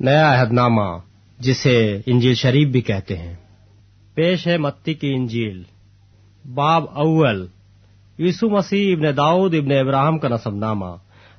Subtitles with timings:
[0.00, 0.98] نیا عہد نامہ
[1.38, 3.34] جسے انجیل شریف بھی کہتے ہیں۔
[4.14, 5.62] پیش ہے متی کی انجیل۔
[6.54, 7.46] باب اول۔
[8.18, 10.84] یسو مسیح ابن داؤد ابن ابراہم کا نصب نامہ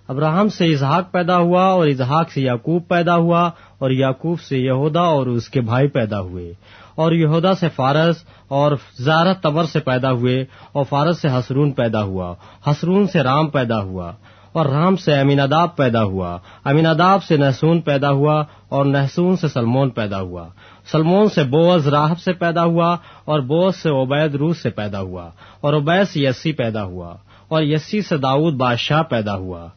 [0.08, 5.02] ابراہم سے اظہاق پیدا ہوا اور اظہاق سے یعقوب پیدا ہوا اور یعقوب سے یہودا
[5.02, 6.54] اور اس کے بھائی پیدا ہوئے۔
[6.96, 8.16] اور یہودا سے فارس
[8.48, 8.72] اور
[9.02, 12.36] زارہ تبر سے پیدا ہوئے اور فارس سے حسرون پیدا ہوا۔
[12.68, 14.14] حسرون سے رام پیدا ہوا۔
[14.54, 19.36] اور رام سے امین اداب پیدا ہوا۔ امین اداب سے نحسون پیدا ہوا اور نحسون
[19.36, 20.48] سے سلمون پیدا ہوا۔
[20.92, 25.30] سلمون سے بوز راہب سے پیدا ہوا اور بوز سے عبید روس سے پیدا ہوا
[25.62, 27.16] اور عبید سے یسی پیدا ہوا
[27.48, 29.68] اور یسی سے داؤد بادشاہ پیدا ہوا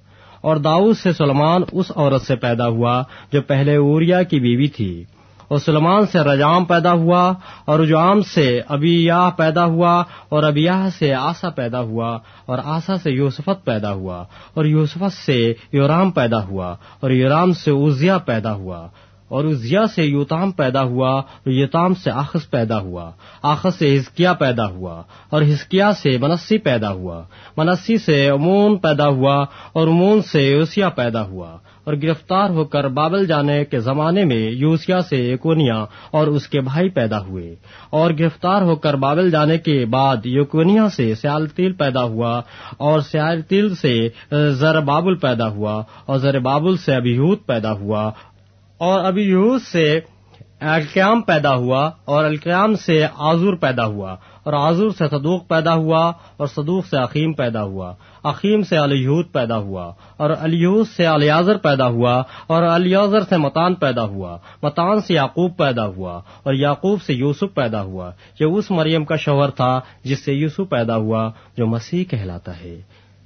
[0.41, 5.05] اور داؤد سے سلمان اس عورت سے پیدا ہوا جو پہلے اوریا کی بیوی تھی۔
[5.55, 7.33] اور سلمان سے رجام پیدا ہوا
[7.65, 13.11] اور رجام سے ابیاہ پیدا ہوا اور ابیاہ سے آسا پیدا ہوا اور آسا سے
[13.11, 18.89] یوسفت پیدا ہوا اور یوسفت سے یورام پیدا ہوا اور یورام سے ازیا پیدا ہوا
[19.29, 23.11] اور ازیا سے یوتام پیدا ہوا اور یوتام سے آخس پیدا ہوا
[23.43, 27.23] آخس سے ہزکیا پیدا ہوا اور ہزکیا سے منسی پیدا ہوا،
[27.57, 32.89] منسی سے امون پیدا ہوا اور امون سے یوسیا پیدا ہوا۔ اور گرفتار ہو کر
[32.89, 37.55] بابل جانے کے زمانے میں یوسیا سے یکونیا اور اس کے بھائی پیدا ہوئے۔
[37.91, 42.43] اور گرفتار ہو کر بابل جانے کے بعد یوکونیا سے سیال تیل پیدا ہوا
[42.77, 44.09] اور سیال تیل سے
[44.53, 48.11] زر بابل پیدا ہوا اور زر بابل سے ابیوت پیدا ہوا
[48.79, 50.01] اور ابیوت سے
[50.61, 56.13] القیام پیدا ہوا اور القیام سے آزور پیدا ہوا اور آزور سے صدوق پیدا ہوا
[56.37, 61.57] اور صدوق سے عقیم پیدا ہوا۔ عقیم سے علیہود پیدا ہوا، اور علیہود سے الیازر
[61.57, 67.03] پیدا ہوا، اور الیازر سے متان پیدا ہوا، متان سے یعقوب پیدا ہوا، اور یعقوب
[67.03, 71.31] سے یوسف پیدا ہوا، یہ اس مریم کا شوہر تھا جس سے یوسف پیدا ہوا
[71.57, 72.81] جو مسیح کہلاتا ہے۔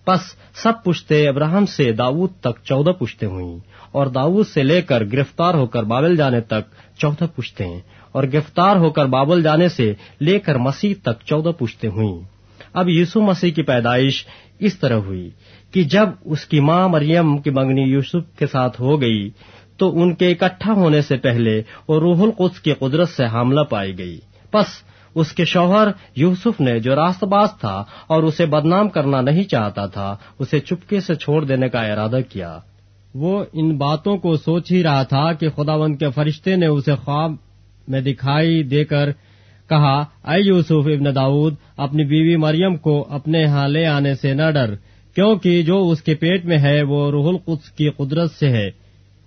[0.05, 0.21] پس
[0.55, 3.59] سب پشتے ابراہم سے داود تک چودہ پشتے ہوئیں،
[3.93, 7.65] اور داود سے لے کر گرفتار ہو کر بابل جانے تک چودہ پشتے
[8.13, 12.38] اور گرفتار ہو کر بابل جانے سے لے کر مسیح تک چودہ پشتے ہوئیں۔
[12.73, 14.27] اب یسو مسیح کی پیدائش
[14.59, 15.31] اس طرح ہوئی
[15.71, 19.31] کہ جب اس کی ماں مریم کی منگنی یوسف کے ساتھ ہو گئی
[19.77, 23.99] تو ان کے اکٹھا ہونے سے پہلے وہ روح القدس کی قدرت سے حاملہ پائی
[23.99, 24.19] گئی۔
[24.51, 24.67] پس
[25.15, 29.87] اس کے شوہر یوسف نے جو راست باز تھا اور اسے بدنام کرنا نہیں چاہتا
[29.87, 32.59] تھا، اسے چپکے سے چھوڑ دینے کا ارادہ کیا۔
[33.15, 37.33] وہ ان باتوں کو سوچ ہی رہا تھا کہ خداوند کے فرشتے نے اسے خواب
[37.89, 39.11] میں دکھائی دے کر
[39.69, 44.51] کہا، اے یوسف ابن داود اپنی بیوی مریم کو اپنے ہاں لے آنے سے نہ
[44.51, 44.75] ڈر،
[45.15, 48.71] کیونکہ جو اس کے پیٹ میں ہے وہ روح القدس کی قدرت سے ہے۔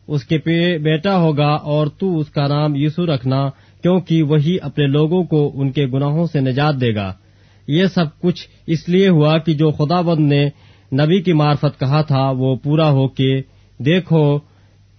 [0.07, 0.37] اس کے
[0.77, 3.49] بیٹا ہوگا اور تو اس کا نام یسو رکھنا،
[3.81, 7.13] کیونکہ وہی اپنے لوگوں کو ان کے گناہوں سے نجات دے گا۔
[7.67, 10.49] یہ سب کچھ اس لیے ہوا کہ جو خدا بند نے
[10.93, 13.41] نبی کی معرفت کہا تھا، وہ پورا ہو کے
[13.79, 14.39] دیکھو،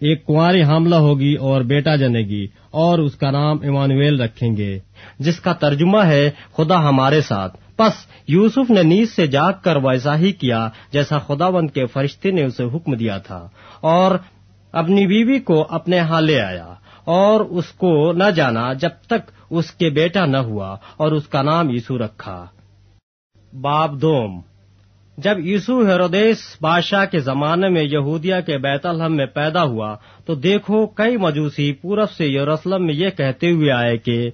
[0.01, 4.79] ایک کنواری حاملہ ہوگی اور بیٹا جنے گی اور اس کا نام ایمانویل رکھیں گے۔
[5.19, 7.93] جس کا ترجمہ ہے خدا ہمارے ساتھ۔ پس
[8.29, 12.45] یوسف نے نیز سے جاگ کر ویسا ہی کیا جیسا خدا بند کے فرشتے نے
[12.45, 13.49] اسے حکم دیا تھا۔
[13.81, 14.19] اور
[14.73, 16.75] اپنی بیوی کو اپنے ہاں لے آیا۔
[17.05, 21.43] اور اس کو نہ جانا جب تک اس کے بیٹا نہ ہوا اور اس کا
[21.43, 22.47] نام یسو رکھا۔
[23.61, 24.41] باب دوم۔
[25.19, 30.35] جب یسو ہیرودیس بادشاہ کے زمانے میں یہودیہ کے بیت الحم میں پیدا ہوا تو
[30.35, 34.31] دیکھو کئی مجوسی پورب سے یوروسلم میں یہ کہتے ہوئے آئے کہ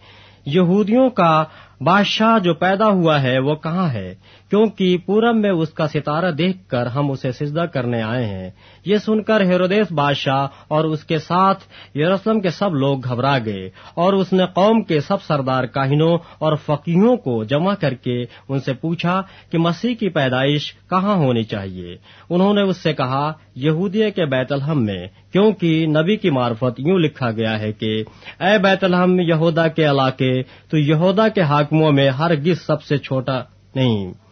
[0.55, 1.45] یہودیوں کا
[1.81, 4.15] بادشاہ جو پیدا ہوا ہے وہ کہاں ہے؟
[4.51, 8.51] کیونکہ پورم میں اس کا ستارہ دیکھ کر ہم اسے سجدہ کرنے آئے ہیں۔
[8.85, 11.65] یہ سن کر ہیرودیس بادشاہ اور اس کے ساتھ
[11.97, 16.53] یروسلم کے سب لوگ گھبرا گئے اور اس نے قوم کے سب سردار کاہنوں اور
[16.67, 19.23] فقیوں کو جمع کر کے ان سے پوچھا
[19.53, 21.97] کہ مسیح کی پیدائش کہاں ہونی چاہیے۔
[22.31, 26.99] انہوں نے اس سے کہا، یہودیہ کے بیت الحم میں، کیونکہ نبی کی معرفت یوں
[26.99, 28.05] لکھا گیا ہے کہ،
[28.41, 32.99] اے بیت الحم یہودا کے علاقے، تو یہودا کے حاکموں میں ہر گز سب سے
[32.99, 33.43] چھوٹا
[33.75, 34.28] نہیں۔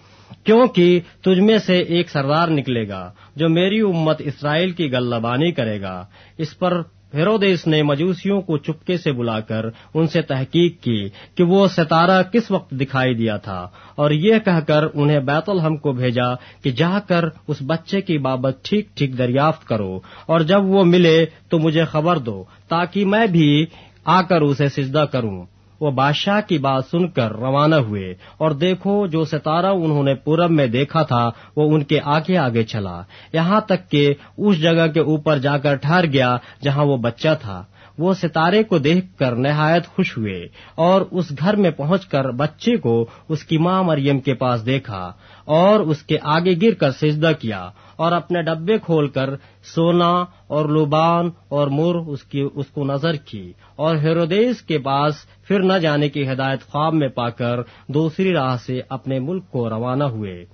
[0.46, 5.80] کیونکہ تجھ میں سے ایک سردار نکلے گا جو میری امت اسرائیل کی گلبانی کرے
[5.80, 6.06] گا۔
[6.38, 6.82] اس پر
[7.14, 12.22] ہیرودیس نے مجوسیوں کو چپکے سے بلا کر ان سے تحقیق کی کہ وہ ستارہ
[12.22, 16.70] کس وقت دکھائی دیا تھا۔ اور یہ کہہ کر انہیں بیت الحم کو بھیجا کہ
[16.70, 21.58] جا کر اس بچے کی بابت ٹھیک ٹھیک دریافت کرو اور جب وہ ملے تو
[21.58, 23.66] مجھے خبر دو تاکہ میں بھی
[24.04, 29.06] آ کر اسے سجدہ کروں۔ وہ بادشاہ کی بات سن کر روانہ ہوئے اور دیکھو
[29.06, 33.02] جو ستارہ انہوں نے پورب میں دیکھا تھا، وہ ان کے آگے آگے چلا۔
[33.32, 37.64] یہاں تک کہ اس جگہ کے اوپر جا کر ٹھہر گیا جہاں وہ بچہ تھا۔
[37.98, 42.76] وہ ستارے کو دیکھ کر نہایت خوش ہوئے اور اس گھر میں پہنچ کر بچے
[42.76, 45.12] کو اس کی ماں مریم کے پاس دیکھا
[45.44, 49.30] اور اس کے آگے گر کر سجدہ کیا اور اپنے ڈبے کھول کر
[49.74, 55.14] سونا اور لوبان اور مر اس کی، اس کو نظر کی اور ہیرودیس کے پاس
[55.48, 59.70] پھر نہ جانے کی ہدایت خواب میں پا کر دوسری راہ سے اپنے ملک کو
[59.70, 60.44] روانہ ہوئے۔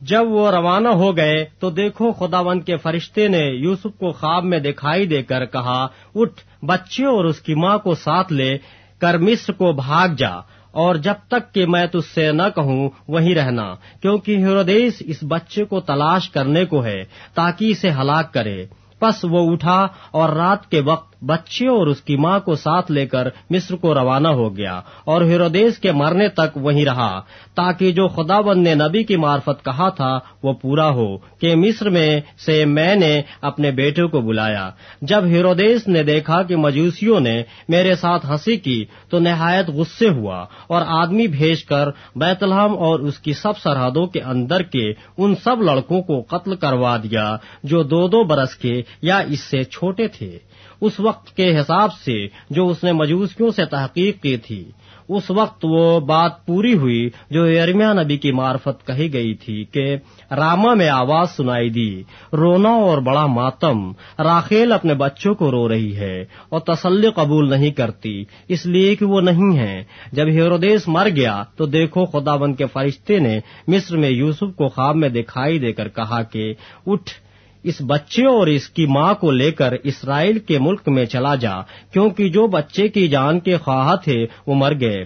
[0.00, 4.58] جب وہ روانہ ہو گئے تو دیکھو خداوند کے فرشتے نے یوسف کو خواب میں
[4.58, 8.58] دکھائی دے کر کہا، اٹھ بچے اور اس کی ماں کو ساتھ لے،
[8.98, 13.34] کر مصر کو بھاگ جا۔ اور جب تک کہ میں تج سے نہ کہوں وہیں
[13.34, 18.66] رہنا، کیونکہ ہیرودیس اس بچے کو تلاش کرنے کو ہے تاکہ اسے ہلاک کرے۔
[18.98, 23.06] پس وہ اٹھا اور رات کے وقت بچے اور اس کی ماں کو ساتھ لے
[23.06, 27.20] کر مصر کو روانہ ہو گیا اور ہیرودیس کے مرنے تک وہیں رہا
[27.54, 31.90] تاکہ جو خدا بند نے نبی کی معرفت کہا تھا وہ پورا ہو کہ مصر
[31.90, 34.70] میں سے میں نے اپنے بیٹے کو بلایا۔
[35.02, 40.44] جب ہیرودیس نے دیکھا کہ مجوسیوں نے میرے ساتھ ہنسی کی تو نہایت غصے ہوا
[40.66, 45.34] اور آدمی بھیج کر بیت الحم اور اس کی سب سرحدوں کے اندر کے ان
[45.44, 50.08] سب لڑکوں کو قتل کروا دیا جو دو دو برس کے یا اس سے چھوٹے
[50.08, 50.38] تھے۔
[50.80, 54.64] اس وقت کے حساب سے جو اس نے مجوسیوں سے تحقیق کی تھی۔
[55.08, 59.96] اس وقت وہ بات پوری ہوئی جو ارمیا نبی کی معرفت کہی گئی تھی کہ
[60.30, 65.96] راما میں آواز سنائی دی۔ رونا اور بڑا ماتم۔ راخیل اپنے بچوں کو رو رہی
[65.96, 71.08] ہے اور تسلی قبول نہیں کرتی، اس لیے کہ وہ نہیں ہے جب ہیرودیس مر
[71.16, 75.58] گیا تو دیکھو خدا بند کے فرشتے نے مصر میں یوسف کو خواب میں دکھائی
[75.58, 76.54] دے کر کہا کہ
[76.86, 77.29] اٹھ۔
[77.62, 81.60] اس بچے اور اس کی ماں کو لے کر اسرائیل کے ملک میں چلا جا،
[81.92, 85.04] کیونکہ جو بچے کی جان کے خواہ تھے، وہ مر گئے۔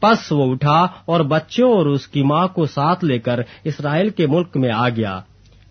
[0.00, 4.26] پس وہ اٹھا اور بچے اور اس کی ماں کو ساتھ لے کر اسرائیل کے
[4.26, 5.20] ملک میں آ گیا۔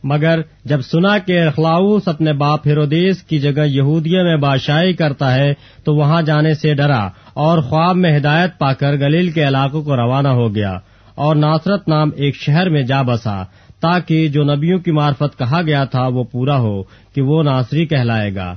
[0.04, 5.54] مگر جب سنا کہ اخلاؤس اپنے باپ ہیرودیس کی جگہ یہودیہ میں بادشاہی کرتا ہے،
[5.84, 9.96] تو وہاں جانے سے ڈرا اور خواب میں ہدایت پا کر گلیل کے علاقوں کو
[9.96, 10.80] روانہ ہو گیا
[11.16, 13.44] اور ناصرت نام ایک شہر میں جا بسا۔
[13.84, 18.36] تاکہ جو نبیوں کی معرفت کہا گیا تھا وہ پورا ہو، کہ وہ ناصری کہلائے
[18.36, 18.56] گا۔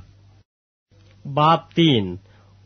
[1.34, 2.16] باپ تین۔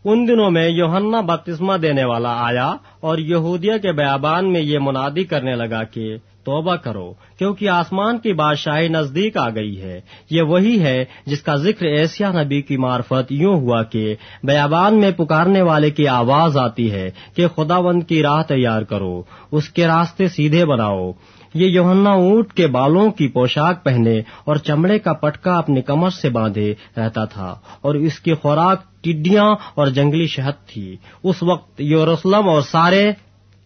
[0.05, 5.25] ان دنوں میں یوہنا بپتسمہ دینے والا آیا اور یہودیہ کے بیابان میں یہ منادی
[5.25, 10.83] کرنے لگا کہ توبہ کرو، کیونکہ آسمان کی بادشاہی نزدیک آ گئی ہے۔ یہ وہی
[10.83, 15.91] ہے جس کا ذکر ایسیا نبی کی معرفت یوں ہوا کہ بیابان میں پکارنے والے
[15.91, 21.12] کی آواز آتی ہے کہ خداوند کی راہ تیار کرو، اس کے راستے سیدھے بناؤ۔
[21.55, 26.29] یہ یوہنا اونٹ کے بالوں کی پوشاک پہنے اور چمڑے کا پٹکا اپنی کمر سے
[26.29, 29.44] باندھے رہتا تھا اور اس کی خوراک ٹڈیاں
[29.75, 33.12] اور جنگلی شہد تھی۔ اس وقت یورسلم اور سارے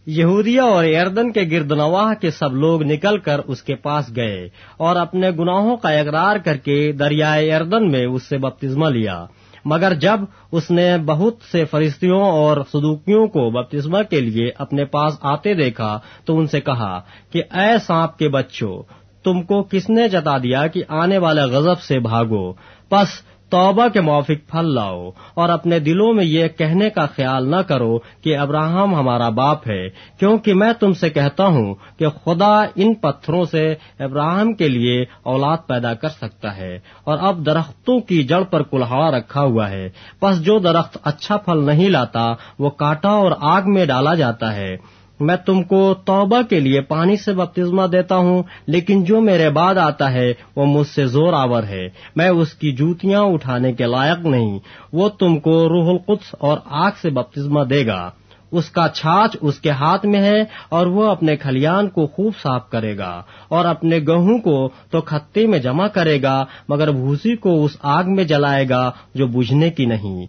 [0.05, 4.49] یہودیہ اور اردن کے گرد نواح کے سب لوگ نکل کر اس کے پاس گئے
[4.77, 9.25] اور اپنے گناہوں کا اقرار کر کے دریائے اردن میں اس سے بپتزمہ لیا۔
[9.65, 10.19] مگر جب
[10.51, 15.99] اس نے بہت سے فرشتیوں اور صدوقیوں کو بپتسمہ کے لیے اپنے پاس آتے دیکھا
[16.25, 17.01] تو ان سے کہا
[17.31, 18.83] کہ اے سانپ کے بچوں،
[19.23, 22.53] تم کو کس نے جتا دیا کہ آنے والے غضب سے بھاگو؟
[22.89, 23.07] پس
[23.49, 27.97] توبہ کے موافق پھل لاؤ اور اپنے دلوں میں یہ کہنے کا خیال نہ کرو
[27.97, 33.45] کہ ابراہم ہمارا باپ ہے، کیونکہ میں تم سے کہتا ہوں کہ خدا ان پتھروں
[33.45, 38.63] سے ابراہم کے لیے اولاد پیدا کر سکتا ہے اور اب درختوں کی جڑ پر
[38.63, 39.89] کلہاڑا رکھا ہوا ہے۔
[40.19, 44.94] پس جو درخت اچھا پھل نہیں لاتا، وہ کاٹا اور آگ میں ڈالا جاتا ہے۔
[45.19, 49.75] میں تم کو توبہ کے لیے پانی سے بپتزمہ دیتا ہوں، لیکن جو میرے بعد
[49.75, 54.25] آتا ہے، وہ مجھ سے زور آور ہے۔ میں اس کی جوتیاں اٹھانے کے لائق
[54.25, 54.59] نہیں۔
[54.93, 58.11] وہ تم کو روح القدس اور آگ سے بپتزمہ دے گا۔
[58.51, 62.69] اس کا چھاچ اس کے ہاتھ میں ہے اور وہ اپنے کھلیان کو خوب صاف
[62.69, 67.65] کرے گا۔ اور اپنے گہوں کو تو کھتے میں جمع کرے گا، مگر بھوسی کو
[67.65, 70.25] اس آگ میں جلائے گا جو بجھنے کی نہیں۔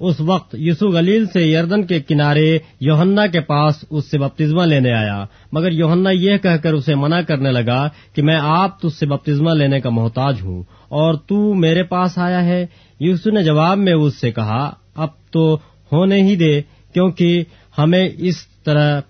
[0.00, 4.92] اس وقت یسو گلیل سے یردن کے کنارے یوہنا کے پاس اس سے بپتزمہ لینے
[4.92, 9.06] آیا۔ مگر یوہنا یہ کہہ کر اسے منع کرنے لگا کہ میں آپ تج سے
[9.06, 12.66] بپتزمہ لینے کا محتاج ہوں اور تو میرے پاس آیا ہے۔
[13.00, 15.58] یسو نے جواب میں اس سے کہا، اب تو
[15.92, 16.62] ہونے ہی دے،
[16.94, 17.44] کیونکہ
[17.78, 19.00] ہمیں اس طرح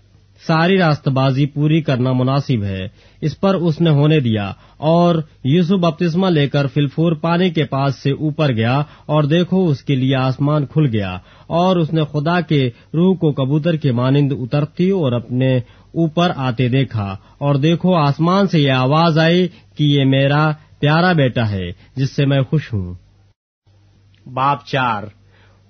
[0.46, 2.88] ساری راست بازی پوری کرنا مناسب ہے۔
[3.20, 8.02] اس پر اس نے ہونے دیا اور یوسف بپتسمہ لے کر فلفور پانی کے پاس
[8.02, 12.40] سے اوپر گیا اور دیکھو اس کے لیے آسمان کھل گیا اور اس نے خدا
[12.40, 15.56] کے روح کو کبوتر کے مانند اترتی اور اپنے
[15.94, 21.50] اوپر آتے دیکھا اور دیکھو آسمان سے یہ آواز آئی کہ یہ میرا پیارا بیٹا
[21.50, 22.94] ہے، جس سے میں خوش ہوں۔
[24.26, 25.02] باپ چار۔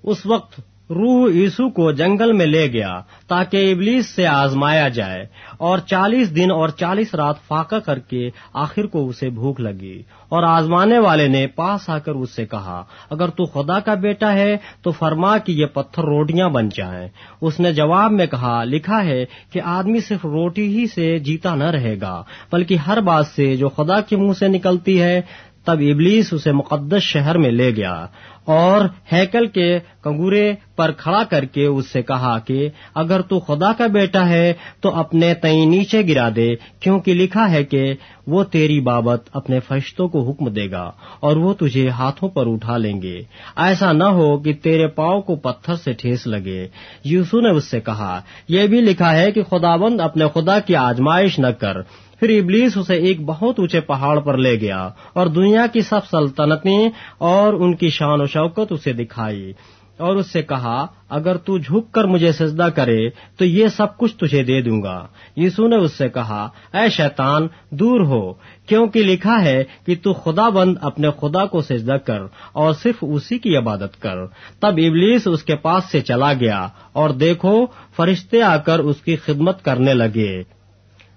[0.02, 5.26] اس وقت روح یسو کو جنگل میں لے گیا تاکہ ابلیس سے آزمایا جائے
[5.58, 10.42] اور چالیس دن اور چالیس رات فاقہ کر کے آخر کو اسے بھوک لگی اور
[10.42, 14.56] آزمانے والے نے پاس آ کر اس سے کہا، اگر تو خدا کا بیٹا ہے
[14.82, 17.08] تو فرما کہ یہ پتھر روٹیاں بن جائیں۔
[17.40, 21.64] اس نے جواب میں کہا، لکھا ہے کہ آدمی صرف روٹی ہی سے جیتا نہ
[21.64, 25.20] رہے گا، بلکہ ہر بات سے جو خدا کے منہ سے نکلتی ہے
[25.64, 28.06] تب ابلیس اسے مقدس شہر میں لے گیا
[28.44, 33.72] اور ہیکل کے کنگورے پر کھڑا کر کے اس سے کہا کہ اگر تو خدا
[33.72, 37.94] کا بیٹا ہے تو اپنے تئیں نیچے گرا دے، کیونکہ لکھا ہے کہ
[38.26, 40.90] وہ تیری بابت اپنے فرشتوں کو حکم دے گا
[41.20, 43.22] اور وہ تجھے ہاتھوں پر اٹھا لیں گے۔
[43.56, 46.68] ایسا نہ ہو کہ تیرے پاؤں کو پتھر سے ٹھیس لگے۔
[47.04, 51.38] یوسو نے اس سے کہا، یہ بھی لکھا ہے کہ خداوند اپنے خدا کی آزمائش
[51.38, 51.76] نہ کر
[52.20, 56.90] پھر ابلیس اسے ایک بہت اونچے پہاڑ پر لے گیا اور دنیا کی سب سلطنتیں
[57.18, 59.52] اور ان کی شان و شوکت اسے دکھائی
[59.96, 64.16] اور اس سے کہا، اگر تو جھک کر مجھے سجدہ کرے، تو یہ سب کچھ
[64.16, 68.32] تجھے دے دوں گا۔ یسو نے اس سے کہا، اے شیطان، دور ہو،
[68.66, 72.20] کیونکہ لکھا ہے کہ تو خدا بند اپنے خدا کو سجدہ کر
[72.52, 74.26] اور صرف اسی کی عبادت کر۔
[74.60, 79.16] تب ابلیس اس کے پاس سے چلا گیا اور دیکھو، فرشتے آ کر اس کی
[79.16, 80.59] خدمت کرنے لگے۔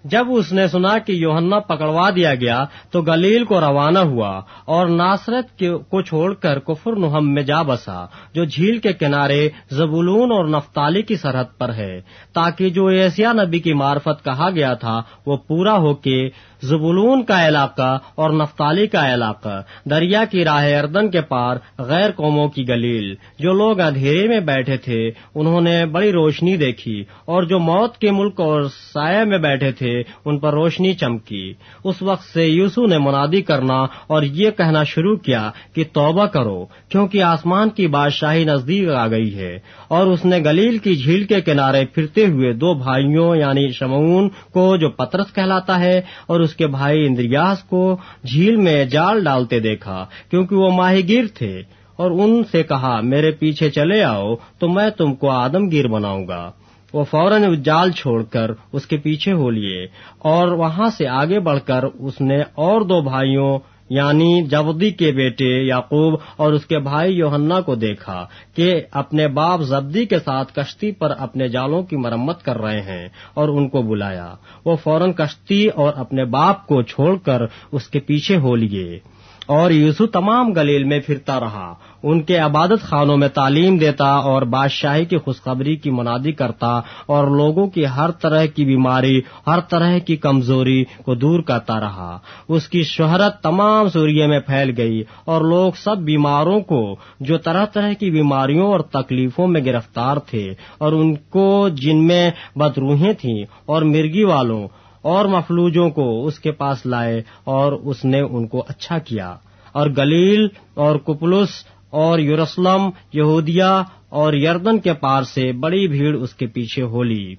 [0.03, 4.29] جب اس نے سنا کہ یوہنا پکڑوا دیا گیا تو گلیل کو روانہ ہوا
[4.65, 10.31] اور ناصرت کو چھوڑ کر کفر نہم میں جا بسا، جو جھیل کے کنارے زبولون
[10.31, 11.93] اور نفتالی کی سرحد پر ہے۔
[12.33, 16.19] تاکہ جو ایسیا نبی کی معرفت کہا گیا تھا، وہ پورا ہو کے
[16.63, 22.48] زبولون کا علاقہ اور نفتالی کا علاقہ، دریا کی راہ اردن کے پار غیر قوموں
[22.48, 25.01] کی گلیل۔ جو لوگ اندھیرے میں بیٹھے تھے،
[25.36, 28.62] انہوں نے بڑی روشنی دیکھی، اور جو موت کے ملک اور
[28.93, 29.92] سایہ میں بیٹھے تھے
[30.25, 35.15] ان پر روشنی چمکی۔ اس وقت سے یوسو نے منادی کرنا اور یہ کہنا شروع
[35.15, 40.38] کیا کہ توبہ کرو، کیونکہ آسمان کی بادشاہی نزدیک آ گئی ہے۔ اور اس نے
[40.38, 45.79] گلیل کی جھیل کے کنارے پھرتے ہوئے دو بھائیوں یعنی شمعون کو جو پترس کہلاتا
[45.79, 51.07] ہے اور اس کے بھائی اندریاس کو جھیل میں جال ڈالتے دیکھا، کیونکہ وہ ماہی
[51.07, 51.62] گیر تھے۔
[51.95, 56.27] اور ان سے کہا، میرے پیچھے چلے آؤ تو میں تم کو آدم گیر بناؤں
[56.27, 56.51] گا۔
[56.93, 59.83] وہ فوراً جال چھوڑ کر اس کے پیچھے ہو لیے
[60.19, 63.59] اور وہاں سے آگے بڑھ کر اس نے اور دو بھائیوں
[63.89, 69.62] یعنی جبدی کے بیٹے یعقوب اور اس کے بھائی یوہنا کو دیکھا کہ اپنے باپ
[69.62, 73.81] زبدی کے ساتھ کشتی پر اپنے جالوں کی مرمت کر رہے ہیں اور ان کو
[73.81, 74.33] بلایا۔
[74.65, 79.00] وہ فوراً کشتی اور اپنے باپ کو چھوڑ کر اس کے پیچھے ہو لیے۔
[79.45, 81.73] اور یوسو تمام گلیل میں پھرتا رہا۔
[82.03, 86.67] ان کے عبادت خانوں میں تعلیم دیتا اور بادشاہی کی خوشخبری کی منادی کرتا
[87.05, 92.17] اور لوگوں کی ہر طرح کی بیماری، ہر طرح کی کمزوری کو دور کرتا رہا۔
[92.47, 97.65] اس کی شہرت تمام سوریے میں پھیل گئی اور لوگ سب بیماروں کو، جو طرح
[97.65, 103.43] طرح کی بیماریوں اور تکلیفوں میں گرفتار تھے، اور ان کو جن میں بدروہیں تھیں
[103.65, 104.67] اور مرگی والوں
[105.03, 109.36] اور مفلوجوں کو اس کے پاس لائے اور اس نے ان کو اچھا کیا۔
[109.72, 111.50] اور گلیل اور کپلس
[111.89, 117.36] اور یورسلم یہودیا اور یردن کے پار سے بڑی بھیڑ اس کے پیچھے ہو لی۔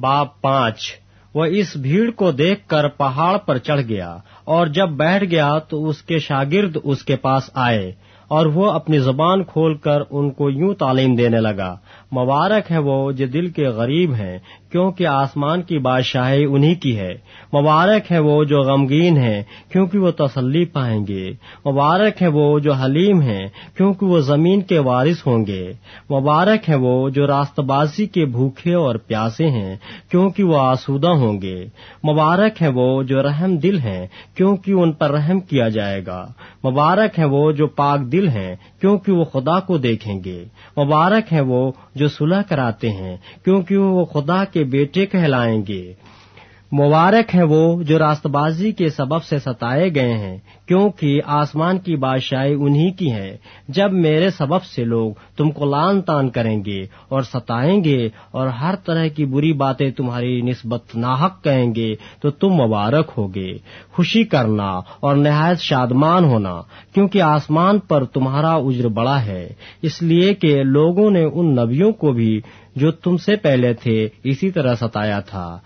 [0.00, 0.96] باپ پانچ۔
[1.34, 5.88] وہ اس بھیڑ کو دیکھ کر پہاڑ پر چڑھ گیا اور جب بیٹھ گیا تو
[5.88, 7.92] اس کے شاگرد اس کے پاس آئے
[8.28, 11.76] اور وہ اپنی زبان کھول کر ان کو یوں تعلیم دینے لگا۔
[12.12, 14.38] مبارک ہے وہ جو دل کے غریب ہیں،
[14.72, 17.14] کیونکہ آسمان کی بادشاہی انہی کی ہے۔
[17.54, 21.30] مبارک ہے وہ جو غمگین ہیں، کیونکہ وہ تسلی پائیں گے۔
[21.66, 25.72] مبارک ہے وہ جو حلیم ہیں، کیونکہ وہ زمین کے وارث ہوں گے۔
[26.10, 29.76] مبارک ہے وہ جو راست بازی کے بھوکے اور پیاسے ہیں،
[30.10, 31.64] کیونکہ وہ آسودہ ہوں گے۔
[32.04, 36.26] مبارک ہے وہ جو رحم دل ہیں، کیونکہ ان پر رحم کیا جائے گا۔
[36.64, 40.44] مبارک ہے وہ جو پاک دل ہیں، کیونکہ وہ خدا کو دیکھیں گے۔
[40.76, 45.92] مبارک ہے وہ جو صلح کراتے ہیں کیونکہ وہ خدا کے بیٹے کہلائیں گے۔
[46.72, 51.96] مبارک ہیں وہ جو راست بازی کے سبب سے ستائے گئے ہیں، کیونکہ آسمان کی
[51.96, 53.36] بادشاہی انہی کی ہے۔
[53.68, 58.46] جب میرے سبب سے لوگ تم کو لان تان کریں گے اور ستائیں گے اور
[58.46, 63.58] ہر طرح کی بری باتیں تمہاری نسبت ناحق کہیں گے، تو تم مبارک ہوگے۔
[63.92, 66.62] خوشی کرنا اور نہایت شادمان ہونا،
[66.94, 69.48] کیونکہ آسمان پر تمہارا اجر بڑا ہے۔
[69.82, 72.40] اس لیے کہ لوگوں نے ان نبیوں کو بھی
[72.76, 75.58] جو تم سے پہلے تھے، اسی طرح ستایا تھا۔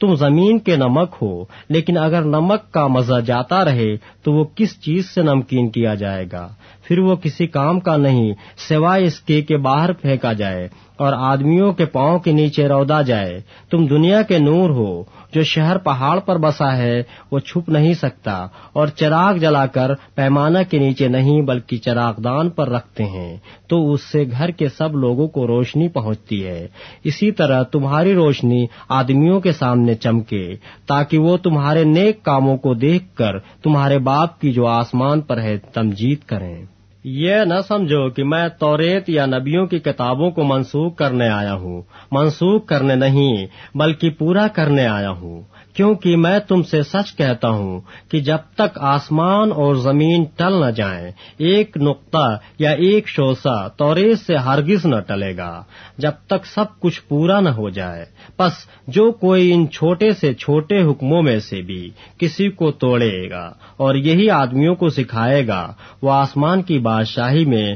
[0.00, 4.80] تم زمین کے نمک ہو، لیکن اگر نمک کا مزہ جاتا رہے تو وہ کس
[4.80, 6.48] چیز سے نمکین کیا جائے گا؟
[6.84, 8.32] پھر وہ کسی کام کا نہیں،
[8.68, 13.40] سوائے اس کے کے باہر پھینکا جائے اور آدمیوں کے پاؤں کے نیچے رودا جائے۔
[13.70, 18.46] تم دنیا کے نور ہو جو شہر پہاڑ پر بسا ہے، وہ چھپ نہیں سکتا
[18.72, 23.36] اور چراغ جلا کر پیمانہ کے نیچے نہیں بلکہ چراغ دان پر رکھتے ہیں۔
[23.68, 26.68] تو اس سے گھر کے سب لوگوں کو روشنی پہنچتی ہے۔
[27.04, 30.54] اسی طرح تمہاری روشنی آدمیوں کے سامنے چمکے
[30.86, 35.58] تاکہ وہ تمہارے نیک کاموں کو دیکھ کر تمہارے باپ کی جو آسمان پر ہے
[35.58, 36.64] تمجید کریں۔
[37.04, 41.82] یہ نہ سمجھو کہ میں توریت یا نبیوں کی کتابوں کو منسوخ کرنے آیا ہوں۔
[42.12, 45.42] منسوخ کرنے نہیں، بلکہ پورا کرنے آیا ہوں۔
[45.74, 50.70] کیونکہ میں تم سے سچ کہتا ہوں کہ جب تک آسمان اور زمین ٹل نہ
[50.70, 52.26] جائیں، ایک نقطہ
[52.58, 55.62] یا ایک شوسا توریز سے ہرگز نہ ٹلے گا۔
[55.98, 58.04] جب تک سب کچھ پورا نہ ہو جائے
[58.38, 58.52] بس
[58.86, 63.94] جو کوئی ان چھوٹے سے چھوٹے حکموں میں سے بھی کسی کو توڑے گا اور
[63.94, 65.72] یہی آدمیوں کو سکھائے گا،
[66.02, 67.74] وہ آسمان کی بادشاہی میں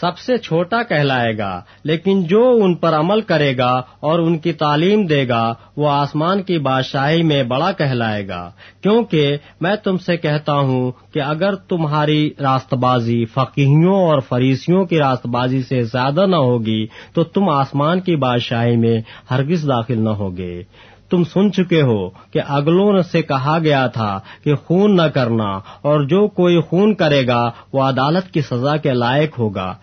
[0.00, 4.52] سب سے چھوٹا کہلائے گا، لیکن جو ان پر عمل کرے گا اور ان کی
[4.52, 8.50] تعلیم دے گا، وہ آسمان کی بادشاہی میں بڑا کہلائے گا۔
[8.82, 14.98] کیونکہ میں تم سے کہتا ہوں کہ اگر تمہاری راست بازی فقیوں اور فریسیوں کی
[14.98, 20.10] راست بازی سے زیادہ نہ ہوگی، تو تم آسمان کی بادشاہی میں ہرگز داخل نہ
[20.10, 20.62] ہوگے۔
[21.10, 25.50] تم سن چکے ہو کہ اگلوں سے کہا گیا تھا کہ خون نہ کرنا
[25.82, 29.74] اور جو کوئی خون کرے گا وہ عدالت کی سزا کے لائق ہوگا۔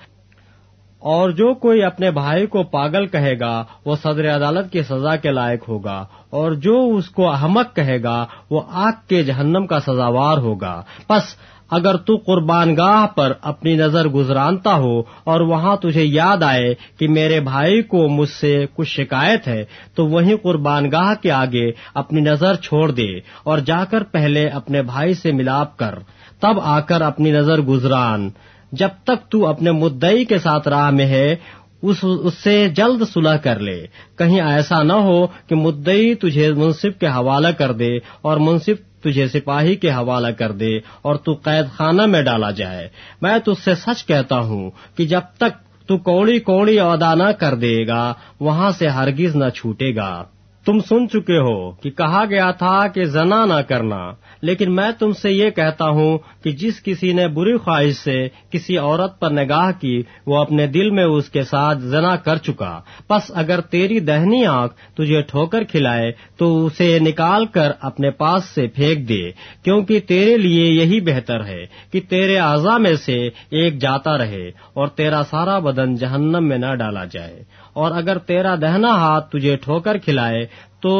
[0.99, 5.31] اور جو کوئی اپنے بھائی کو پاگل کہے گا، وہ صدر عدالت کی سزا کے
[5.31, 10.37] لائق ہوگا۔ اور جو اس کو احمق کہے گا، وہ آگ کے جہنم کا سزاوار
[10.37, 11.23] ہوگا۔ بس
[11.71, 17.07] اگر تو قربان گاہ پر اپنی نظر گزرانتا ہو اور وہاں تجھے یاد آئے کہ
[17.07, 22.21] میرے بھائی کو مجھ سے کچھ شکایت ہے، تو وہیں قربان گاہ کے آگے اپنی
[22.21, 25.95] نظر چھوڑ دے اور جا کر پہلے اپنے بھائی سے ملاپ کر۔
[26.41, 28.29] تب آ کر اپنی نظر گزران۔
[28.71, 31.35] جب تک تو اپنے مدعی کے ساتھ راہ میں ہے
[31.81, 36.99] اس, اس سے جلد صلح کر لے۔ کہیں ایسا نہ ہو کہ مدعی تجھے منصف
[36.99, 41.65] کے حوالہ کر دے اور منصف تجھے سپاہی کے حوالہ کر دے اور تو قید
[41.75, 42.89] خانہ میں ڈالا جائے۔
[43.21, 47.55] میں تج سے سچ کہتا ہوں کہ جب تک تو کوڑی کوڑی ادا نہ کر
[47.55, 50.23] دے گا وہاں سے ہرگز نہ چھوٹے گا۔
[50.67, 53.99] تم سن چکے ہو کہ کہا گیا تھا کہ زنا نہ کرنا،
[54.41, 58.77] لیکن میں تم سے یہ کہتا ہوں کہ جس کسی نے بری خواہش سے کسی
[58.77, 63.31] عورت پر نگاہ کی، وہ اپنے دل میں اس کے ساتھ زنا کر چکا۔ پس
[63.35, 69.09] اگر تیری دہنی آنکھ تجھے ٹھوکر کھلائے، تو اسے نکال کر اپنے پاس سے پھینک
[69.09, 69.23] دے،
[69.63, 73.17] کیونکہ تیرے لیے یہی بہتر ہے کہ تیرے اعضا میں سے
[73.51, 77.43] ایک جاتا رہے اور تیرا سارا بدن جہنم میں نہ ڈالا جائے۔
[77.77, 80.45] اور اگر تیرا دہنا ہاتھ تجھے ٹھوکر کھلائے
[80.81, 80.95] تو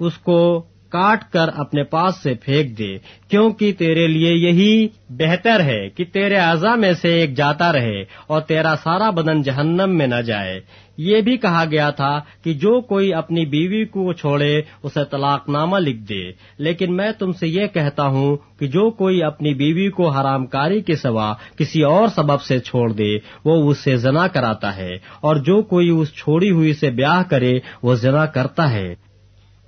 [0.00, 0.40] اس کو
[0.92, 2.96] کاٹ کر اپنے پاس سے پھینک دے،
[3.28, 8.40] کیونکہ تیرے لیے یہی بہتر ہے کہ تیرے اعضا میں سے ایک جاتا رہے اور
[8.40, 10.60] تیرا سارا بدن جہنم میں نہ جائے۔
[11.00, 15.76] یہ بھی کہا گیا تھا کہ جو کوئی اپنی بیوی کو چھوڑے، اسے طلاق نامہ
[15.76, 20.08] لکھ دے۔ لیکن میں تم سے یہ کہتا ہوں کہ جو کوئی اپنی بیوی کو
[20.08, 24.76] حرام کاری کے سوا کسی اور سبب سے چھوڑ دے، وہ اس سے زنا کراتا
[24.76, 28.94] ہے۔ اور جو کوئی اس چھوڑی ہوئی سے بیاہ کرے، وہ زنا کرتا ہے۔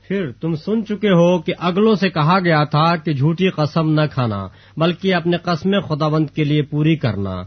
[0.08, 4.06] پھر تم سن چکے ہو کہ اگلوں سے کہا گیا تھا کہ جھوٹی قسم نہ
[4.10, 7.42] کھانا، بلکہ اپنے قسم خداوند کے لیے پوری کرنا۔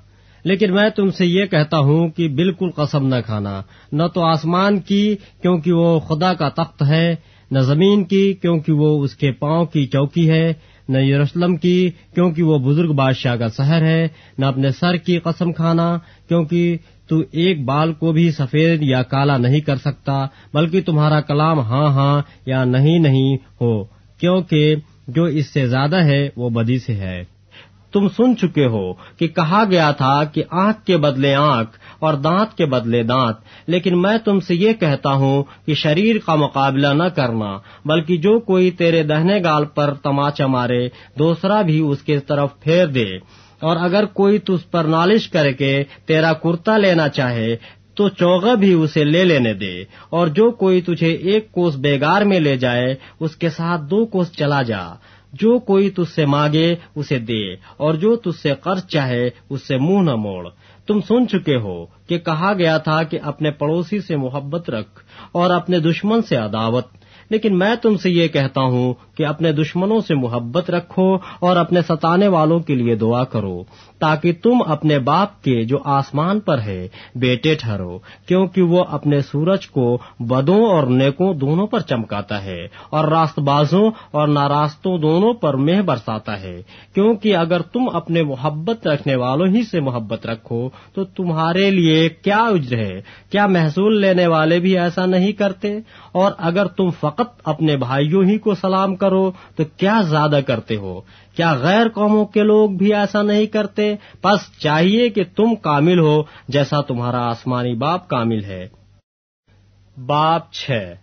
[0.46, 4.80] لیکن میں تم سے یہ کہتا ہوں کہ بالکل قسم نہ کھانا، نہ تو آسمان
[4.80, 7.16] کی، کیونکہ وہ خدا کا تخت ہے،
[7.52, 10.54] نہ زمین کی، کیونکہ وہ اس کے پاؤں کی چوکی ہے،
[10.90, 15.54] نہ یروشلم کی، کیونکہ وہ بزرگ بادشاہ کا شہر ہے، نہ اپنے سر کی قسم
[15.54, 16.78] کھانا، کیونکہ
[17.08, 21.90] تو ایک بال کو بھی سفید یا کالا نہیں کر سکتا، بلکہ تمہارا کلام ہاں
[21.90, 23.84] ہاں یا نہیں نہیں ہو،
[24.20, 24.76] کیونکہ
[25.08, 27.24] جو اس سے زیادہ ہے وہ بدی سے ہے۔
[27.96, 32.58] تم سن چکے ہو کہ کہا گیا تھا کہ آنکھ کے بدلے آنکھ اور دانت
[32.58, 37.04] کے بدلے دانت، لیکن میں تم سے یہ کہتا ہوں کہ شریر کا مقابلہ نہ
[37.04, 42.50] کرنا، بلکہ جو کوئی تیرے دہنے گال پر تماچا مارے، دوسرا بھی اس کے طرف
[42.60, 43.18] پھیر دے۔
[43.60, 47.56] اور اگر کوئی تج پر نالش کر کے تیرا کرتا لینا چاہے،
[47.96, 52.40] تو چوگا بھی اسے لے لینے دے۔ اور جو کوئی تجھے ایک کوس بیگار میں
[52.40, 54.84] لے جائے، اس کے ساتھ دو کوس چلا جا۔
[55.42, 57.44] جو کوئی تج سے مانگے اسے دے،
[57.78, 60.48] اور جو تج سے قرض چاہے اس سے منہ نہ موڑ۔
[60.88, 65.50] تم سن چکے ہو کہ کہا گیا تھا کہ اپنے پڑوسی سے محبت رکھ اور
[65.50, 66.88] اپنے دشمن سے عداوت۔
[67.30, 71.82] لیکن میں تم سے یہ کہتا ہوں کہ اپنے دشمنوں سے محبت رکھو اور اپنے
[71.82, 73.64] ستانے والوں کے لیے دعا کرو،
[74.00, 79.68] تاکہ تم اپنے باپ کے جو آسمان پر ہے، بیٹے ٹھہرو، کیونکہ وہ اپنے سورج
[79.68, 85.54] کو بدوں اور نیکوں دونوں پر چمکاتا ہے اور راست بازوں اور ناراستوں دونوں پر
[85.54, 86.62] مہ برساتا ہے،
[86.94, 92.38] کیونکہ اگر تم اپنے محبت رکھنے والوں ہی سے محبت رکھو، تو تمہارے لیے کیا
[92.38, 95.78] اجر ہے؟ کیا محصول لینے والے بھی ایسا نہیں کرتے؟
[96.12, 101.02] اور اگر تم فقط اپنے بھائیوں ہی کو سلام کرو، تو کیا زیادہ کرتے ہو؟
[101.36, 106.24] کیا غیر قوموں کے لوگ بھی ایسا نہیں کرتے؟ بس چاہیے کہ تم کامل ہو
[106.48, 108.68] جیسا تمہارا آسمانی باپ کامل ہے۔
[110.06, 110.94] باپ چھ۔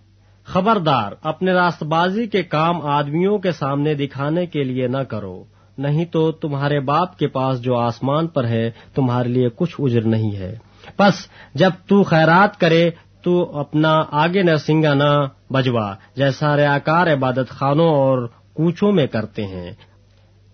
[0.45, 5.45] خبردار، اپنے راست بازی کے کام آدمیوں کے سامنے دکھانے کے لیے نہ کرو۔
[5.79, 10.37] نہیں تو تمہارے باپ کے پاس جو آسمان پر ہے، تمہارے لیے کچھ اجر نہیں
[10.37, 10.59] ہے۔
[10.99, 11.15] بس
[11.55, 12.91] جب تو خیرات کرے
[13.23, 19.71] تو اپنا آگے نرسنگا نہ بجوا، جیسا ریاکار عبادت خانوں اور کوچوں میں کرتے ہیں۔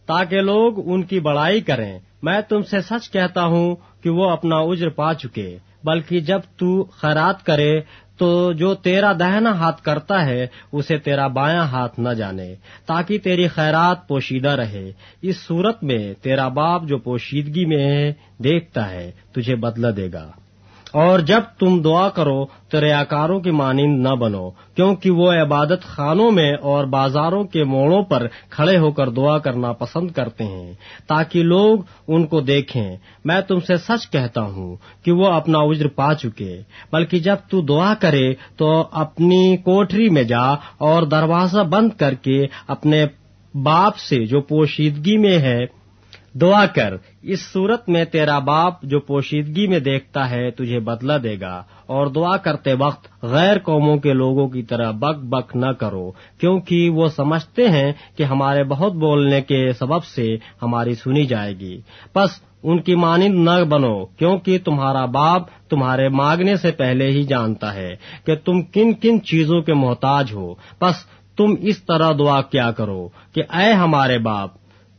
[0.06, 4.56] تاکہ لوگ ان کی بڑائی کریں۔ میں تم سے سچ کہتا ہوں کہ وہ اپنا
[4.56, 7.80] اجر پا چکے۔ بلکہ جب تو خیرات کرے،
[8.16, 12.54] تو جو تیرا دہنا ہاتھ کرتا ہے، اسے تیرا بایاں ہاتھ نہ جانے۔
[12.86, 19.12] تاکہ تیری خیرات پوشیدہ رہے۔ اس صورت میں تیرا باپ جو پوشیدگی میں دیکھتا ہے،
[19.32, 20.30] تجھے بدلہ دے گا۔
[20.92, 26.30] اور جب تم دعا کرو تو ریاکاروں کی مانند نہ بنو، کیونکہ وہ عبادت خانوں
[26.30, 30.72] میں اور بازاروں کے موڑوں پر کھڑے ہو کر دعا کرنا پسند کرتے ہیں،
[31.06, 35.88] تاکہ لوگ ان کو دیکھیں۔ میں تم سے سچ کہتا ہوں کہ وہ اپنا اجر
[35.88, 40.46] پا چکے، بلکہ جب تو دعا کرے تو اپنی کوٹری میں جا
[40.78, 43.04] اور دروازہ بند کر کے اپنے
[43.54, 45.77] باپ سے جو پوشیدگی میں ہے
[46.40, 51.34] دعا کر، اس صورت میں تیرا باپ جو پوشیدگی میں دیکھتا ہے تجھے بدلہ دے
[51.40, 56.10] گا، اور دعا کرتے وقت غیر قوموں کے لوگوں کی طرح بک بک نہ کرو،
[56.40, 60.26] کیونکہ وہ سمجھتے ہیں کہ ہمارے بہت بولنے کے سبب سے
[60.62, 61.80] ہماری سنی جائے گی۔
[62.14, 67.74] بس ان کی مانند نہ بنو، کیونکہ تمہارا باپ تمہارے مانگنے سے پہلے ہی جانتا
[67.74, 67.90] ہے
[68.26, 71.04] کہ تم کن کن چیزوں کے محتاج ہو۔ بس
[71.36, 74.57] تم اس طرح دعا کیا کرو کہ اے ہمارے باپ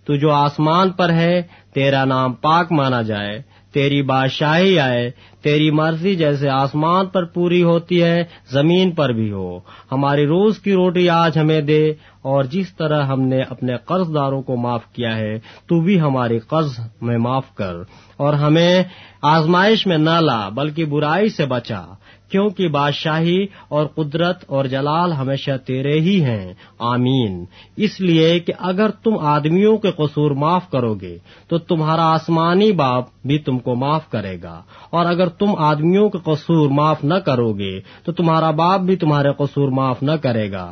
[0.09, 1.41] تو جو آسمان پر ہے،
[1.73, 3.41] تیرا نام پاک مانا جائے۔
[3.73, 9.59] تیری بادشاہی آئے، تیری مرضی جیسے آسمان پر پوری ہوتی ہے، زمین پر بھی ہو۔
[9.91, 14.41] ہماری روز کی روٹی آج ہمیں دے، اور جس طرح ہم نے اپنے قرض داروں
[14.41, 17.75] کو معاف کیا ہے، تو بھی ہماری قرض میں معاف کر۔
[18.17, 18.83] اور ہمیں
[19.21, 21.85] آزمائش میں نہ لا، بلکہ برائی سے بچا۔
[22.31, 27.45] کیونکہ بادشاہی اور قدرت اور جلال ہمیشہ تیرے ہی ہیں۔ آمین۔
[27.77, 33.05] اس لیے کہ اگر تم آدمیوں کے قصور معاف کرو گے، تو تمہارا آسمانی باپ
[33.25, 37.53] بھی تم کو معاف کرے گا۔ اور اگر تم آدمیوں کے قصور معاف نہ کرو
[37.53, 40.71] گے، تو تمہارا باپ بھی تمہارے قصور معاف نہ کرے گا۔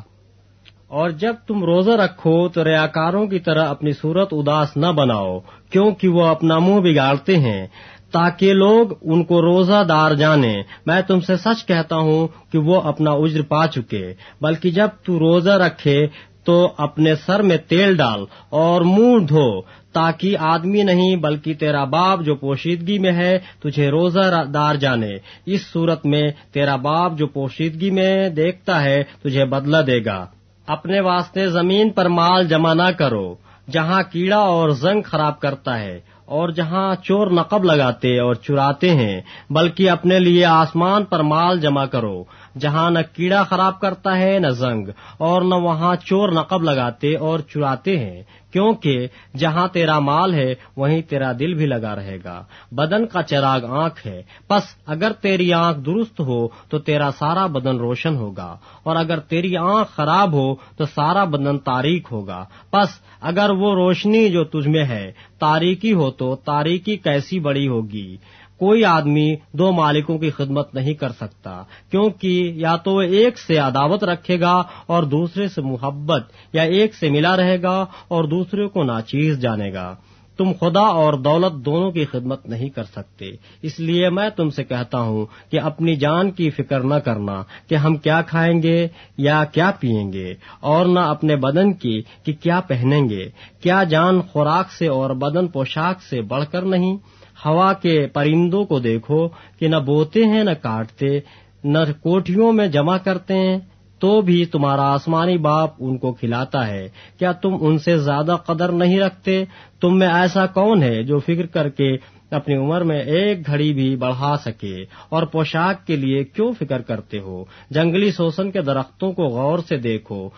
[0.87, 5.39] اور جب تم روزہ رکھو، تو ریاکاروں کی طرح اپنی صورت اداس نہ بناؤ،
[5.69, 7.67] کیونکہ وہ اپنا منہ بگاڑتے ہیں۔
[8.11, 12.81] تاکہ لوگ ان کو روزہ دار جانیں میں تم سے سچ کہتا ہوں کہ وہ
[12.81, 16.07] اپنا اجر پا چکے۔ بلکہ جب تو روزہ رکھے
[16.43, 19.61] تو اپنے سر میں تیل ڈال اور منہ دھو،
[19.93, 25.11] تاکہ آدمی نہیں بلکہ تیرا باپ جو پوشیدگی میں ہے تجھے روزہ دار جانے۔
[25.45, 30.25] اس صورت میں تیرا باپ جو پوشیدگی میں دیکھتا ہے تجھے بدلہ دے گا۔
[30.67, 33.35] اپنے واسطے زمین پر مال جمع نہ کرو،
[33.71, 39.21] جہاں کیڑا اور زنگ خراب کرتا ہے۔ اور جہاں چور نقب لگاتے اور چراتے ہیں،
[39.49, 42.23] بلکہ اپنے لیے آسمان پر مال جمع کرو۔
[42.59, 47.39] جہاں نہ کیڑا خراب کرتا ہے، نہ زنگ، اور نہ وہاں چور نقب لگاتے اور
[47.39, 53.05] چراتے ہیں، کیونکہ جہاں تیرا مال ہے، وہیں تیرا دل بھی لگا رہے گا۔ بدن
[53.05, 58.15] کا چراغ آنکھ ہے۔ پس اگر تیری آنکھ درست ہو، تو تیرا سارا بدن روشن
[58.15, 62.87] ہوگا، اور اگر تیری آنکھ خراب ہو، تو سارا بدن تاریخ ہوگا۔ پس
[63.21, 68.17] اگر وہ روشنی جو تجھ میں ہے تاریخی ہو تو تاریخی کیسی بڑی ہوگی؟
[68.59, 73.57] کوئی آدمی دو مالکوں کی خدمت نہیں کر سکتا، کیونکہ یا تو وہ ایک سے
[73.59, 74.55] عداوت رکھے گا
[74.87, 79.71] اور دوسرے سے محبت یا ایک سے ملا رہے گا اور دوسرے کو ناچیز جانے
[79.73, 79.93] گا۔
[80.39, 83.29] تم خدا اور دولت دونوں کی خدمت نہیں کر سکتے۔
[83.61, 87.75] اس لیے میں تم سے کہتا ہوں کہ اپنی جان کی فکر نہ کرنا کہ
[87.75, 92.59] ہم کیا کھائیں گے یا کیا پیئیں گے، اور نہ اپنے بدن کی کہ کیا
[92.59, 93.27] پہنیں گے۔
[93.61, 96.97] کیا جان خوراک سے اور بدن پوشاک سے بڑھ کر نہیں؟
[97.45, 99.27] ہوا کے پرندوں کو دیکھو
[99.59, 101.19] کہ نہ بوتے ہیں نہ کاٹتے،
[101.63, 103.59] نہ کوٹھیوں میں جمع کرتے ہیں،
[103.99, 108.71] تو بھی تمہارا آسمانی باپ ان کو کھلاتا ہے۔ کیا تم ان سے زیادہ قدر
[108.71, 109.45] نہیں رکھتے؟
[109.81, 111.95] تم میں ایسا کون ہے جو فکر کر کے
[112.31, 117.19] اپنی عمر میں ایک گھڑی بھی بڑھا سکے؟ اور پوشاک کے لیے کیوں فکر کرتے
[117.19, 120.29] ہو؟ جنگلی سوسن کے درختوں کو غور سے دیکھو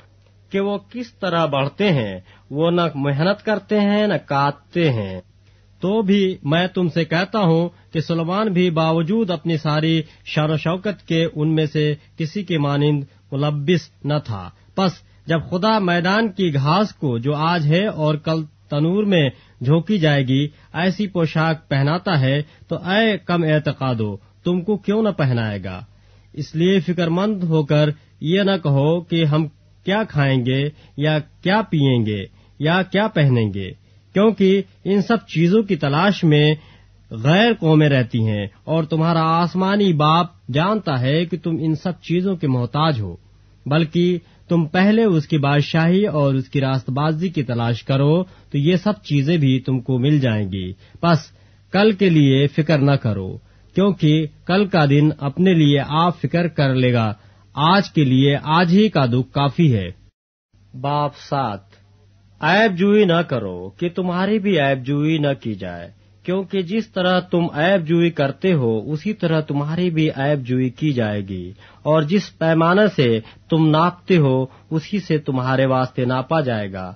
[0.50, 2.20] کہ وہ کس طرح بڑھتے ہیں۔
[2.52, 5.22] وہ نہ محنت کرتے ہیں، نہ کاٹتے ہیں۔
[5.82, 10.58] تو بھی میں تم سے کہتا ہوں کہ سلمان بھی باوجود اپنی ساری شان و
[10.58, 14.92] شوکت کے ان میں سے کسی کے مانند ملبس نہ تھا۔ پس
[15.28, 19.30] جب خدا میدان کی گھاس کو جو آج ہے اور کل تنور میں
[19.62, 25.10] جھونکی جائے گی، ایسی پوشاک پہناتا ہے، تو اے کم اعتقادو، تم کو کیوں نہ
[25.10, 25.82] پہنائے گا؟
[26.34, 27.90] اس لیے فکر مند ہو کر
[28.22, 29.48] یہ نہ کہو کہ ہم
[29.84, 32.26] کیا کھائیں گے یا کیا پیئیں گے
[32.60, 33.72] یا کیا پہنیں گے۔
[34.14, 36.56] کیونکہ ان سب چیزوں کی تلاش میں
[37.12, 42.36] غیر قومیں رہتی ہیں اور تمہارا آسمانی باپ جانتا ہے کہ تم ان سب چیزوں
[42.36, 43.16] کے محتاج ہو،
[43.66, 44.18] بلکہ
[44.48, 48.76] تم پہلے اس کی بادشاہی اور اس کی راست بازی کی تلاش کرو تو یہ
[48.76, 50.72] سب چیزیں بھی تم کو مل جائیں گی۔
[51.04, 51.20] بس
[51.72, 53.38] کل کے لیے فکر نہ کرو،
[53.76, 57.14] کیونکہ کل کا دن اپنے لیے آپ فکر کر لے گا۔
[57.54, 59.92] آج کے لیے آج ہی کا دکھ کافی ہے۔
[60.82, 61.69] باپ سات۔
[62.42, 65.90] ایب جوئی نہ کرو کہ تمہاری بھی ایب جوئی نہ کی جائے،
[66.26, 70.92] کیونکہ جس طرح تم ایب جوئی کرتے ہو، اسی طرح تمہاری بھی ایب جوئی کی
[70.94, 71.52] جائے گی،
[71.84, 73.08] اور جس پیمانے سے
[73.50, 76.92] تم ناپتے ہو، اسی سے تمہارے واسطے ناپا جائے گا۔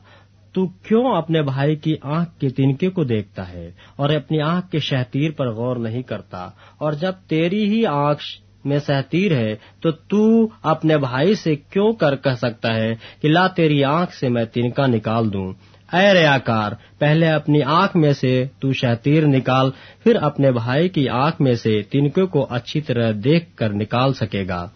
[0.55, 4.79] تو کیوں اپنے بھائی کی آنکھ کے تنکے کو دیکھتا ہے، اور اپنی آنکھ کے
[4.79, 8.23] شہتیر پر غور نہیں کرتا، اور جب تیری ہی آنکھ
[8.65, 13.47] میں سہتیر ہے، تو تو اپنے بھائی سے کیوں کر کہہ سکتا ہے کہ لا
[13.47, 15.53] تیری آنکھ سے میں تنکا نکال دوں؟
[15.93, 19.71] اے ریاکار پہلے اپنی آنکھ میں سے تو شہتیر نکال،
[20.03, 24.47] پھر اپنے بھائی کی آنکھ میں سے تنکے کو اچھی طرح دیکھ کر نکال سکے
[24.47, 24.67] گا۔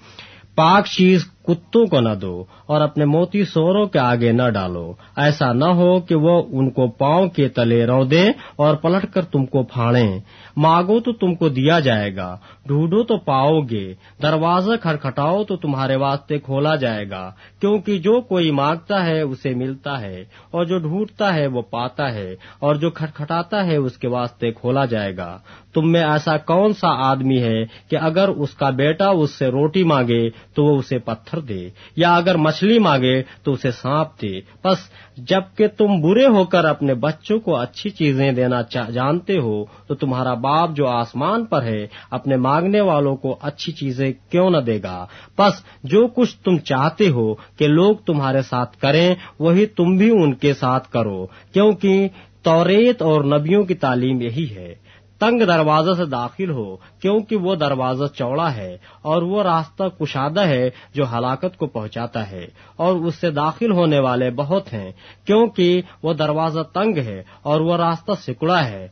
[0.56, 5.54] پاک چیز کتوں کو نہ دو اور اپنے موتی سوروں کے آگے نہ ڈالو۔ ایسا
[5.54, 9.46] نہ ہو کہ وہ ان کو پاؤں کے تلے رو دیں اور پلٹ کر تم
[9.46, 10.20] کو پھاڑیں۔
[10.58, 12.30] مانگو تو تم کو دیا جائے گا،
[12.68, 13.86] ڈھونڈو تو پاؤ گے،
[14.22, 17.30] دروازہ کھٹکھٹاؤ تو تمہارے واسطے کھولا جائے گا،
[17.62, 22.30] کیونکہ جو کوئی مانگتا ہے اسے ملتا ہے، اور جو ڈھونڈتا ہے وہ پاتا ہے،
[22.60, 25.38] اور جو کھٹکھٹاتا ہے اس کے واسطے کھولا جائے گا۔
[25.74, 29.84] تم میں ایسا کون سا آدمی ہے کہ اگر اس کا بیٹا اس سے روٹی
[29.84, 34.90] مانگے تو وہ اسے پتھر دے، یا اگر مچھلی مانگے تو اسے سانپ دے۔ بس
[35.30, 38.62] جبکہ تم برے ہو کر اپنے بچوں کو اچھی چیزیں دینا
[38.94, 44.14] جانتے ہو تو تمہارا باپ جو آسمان پر ہے، اپنے مانگنے والوں کو اچھی چیزیں
[44.32, 45.06] کیوں نہ دے گا؟
[45.38, 50.34] بس جو کچھ تم چاہتے ہو کہ لوگ تمہارے ساتھ کریں، وہی تم بھی ان
[50.34, 52.08] کے ساتھ کرو، کیونکہ
[52.42, 54.76] توریت اور نبیوں کی تعلیم یہی ہے۔
[55.20, 60.70] تنگ دروازہ سے داخل ہو، کیونکہ وہ دروازہ چوڑا ہے اور وہ راستہ کشادہ ہے
[60.94, 64.92] جو ہلاکت کو پہنچاتا ہے۔ اور اس سے داخل ہونے والے بہت ہیں،
[65.26, 68.88] کیونکہ وہ دروازہ تنگ ہے اور وہ راستہ سکڑا ہے۔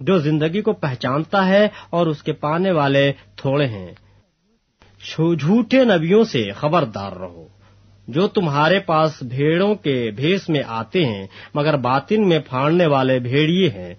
[0.00, 3.92] جو زندگی کو پہچانتا ہے اور اس کے پانے والے تھوڑے ہیں۔
[5.38, 7.48] جھوٹے نبیوں سے خبردار رہو۔
[8.08, 13.68] جو تمہارے پاس بھیڑوں کے بھیس میں آتے ہیں، مگر باطن میں پھاڑنے والے بھیڑیے
[13.68, 13.94] ہیں۔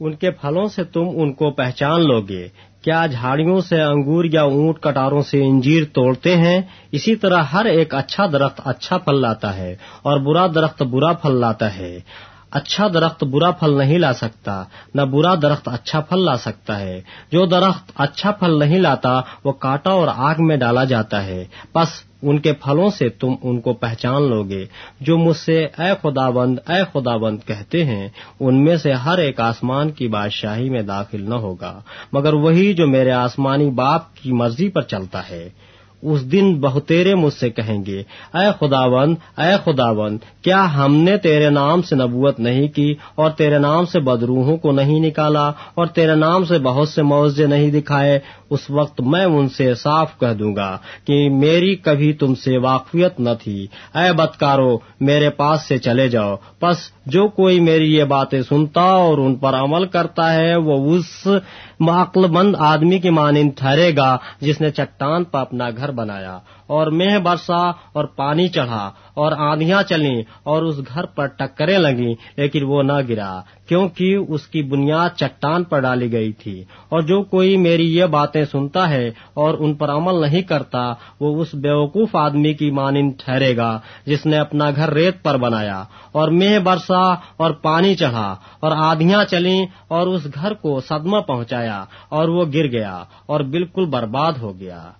[0.00, 2.48] ان کے پھلوں سے تم ان کو پہچان لو گے
[2.82, 6.60] کیا جھاڑیوں سے انگور یا اونٹ کٹاروں سے انجیر توڑتے ہیں؟
[6.92, 11.40] اسی طرح ہر ایک اچھا درخت اچھا پھل لاتا ہے اور برا درخت برا پھل
[11.40, 12.00] لاتا ہے۔
[12.54, 14.64] اچھا درخت برا پھل نہیں لا سکتا،
[14.94, 17.00] نہ برا درخت اچھا پھل لا سکتا ہے۔
[17.32, 21.88] جو درخت اچھا پھل نہیں لاتا، وہ کاٹا اور آگ میں ڈالا جاتا ہے۔ بس
[22.22, 24.66] ان کے پھلوں سے تم ان کو پہچان لو گے
[25.00, 28.08] جو مجھ سے اے خدا بند اے خدا بند کہتے ہیں،
[28.40, 31.80] ان میں سے ہر ایک آسمان کی بادشاہی میں داخل نہ ہوگا۔
[32.12, 35.48] مگر وہی جو میرے آسمانی باپ کی مرضی پر چلتا ہے۔
[36.04, 38.02] اس دن بہتیرے مجھ سے کہیں گے،
[38.34, 43.58] اے خداون اے خداون کیا ہم نے تیرے نام سے نبوت نہیں کی اور تیرے
[43.58, 48.18] نام سے بدروہوں کو نہیں نکالا اور تیرے نام سے بہت سے معاوضے نہیں دکھائے؟
[48.54, 53.20] اس وقت میں ان سے صاف کہہ دوں گا کہ میری کبھی تم سے واقفیت
[53.20, 58.42] نہ تھی۔ اے بدکارو، میرے پاس سے چلے جاؤ۔ بس جو کوئی میری یہ باتیں
[58.42, 61.28] سنتا اور ان پر عمل کرتا ہے، وہ اس
[61.80, 66.86] معقل مند آدمی کی مانند ٹھہرے گا جس نے چٹان پر اپنا گھر بنایا۔ اور
[66.86, 72.64] مہ برسا اور پانی چڑھا اور آندیاں چلیں اور اس گھر پر ٹکریں لگیں، لیکن
[72.64, 77.56] وہ نہ گرا، کیونکہ اس کی بنیاد چٹان پر ڈالی گئی تھی۔ اور جو کوئی
[77.56, 82.54] میری یہ باتیں سنتا ہے اور ان پر عمل نہیں کرتا، وہ اس بیوقوف آدمی
[82.54, 87.50] کی مانند ٹھہرے گا، جس نے اپنا گھر ریت پر بنایا۔ اور مہ برسا اور
[87.50, 93.04] پانی چڑھا اور آدھیاں چلیں اور اس گھر کو صدمہ پہنچایا اور وہ گر گیا
[93.26, 94.90] اور بالکل برباد ہو گیا۔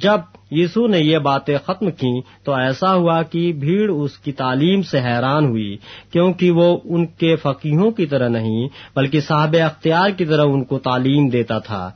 [0.00, 4.82] جب یسو نے یہ باتیں ختم کی تو ایسا ہوا کہ بھیڑ اس کی تعلیم
[4.82, 5.76] سے حیران ہوئی،
[6.12, 10.78] کیونکہ وہ ان کے فقیحوں کی طرح نہیں، بلکہ صاحب اختیار کی طرح ان کو
[10.78, 11.90] تعلیم دیتا تھا۔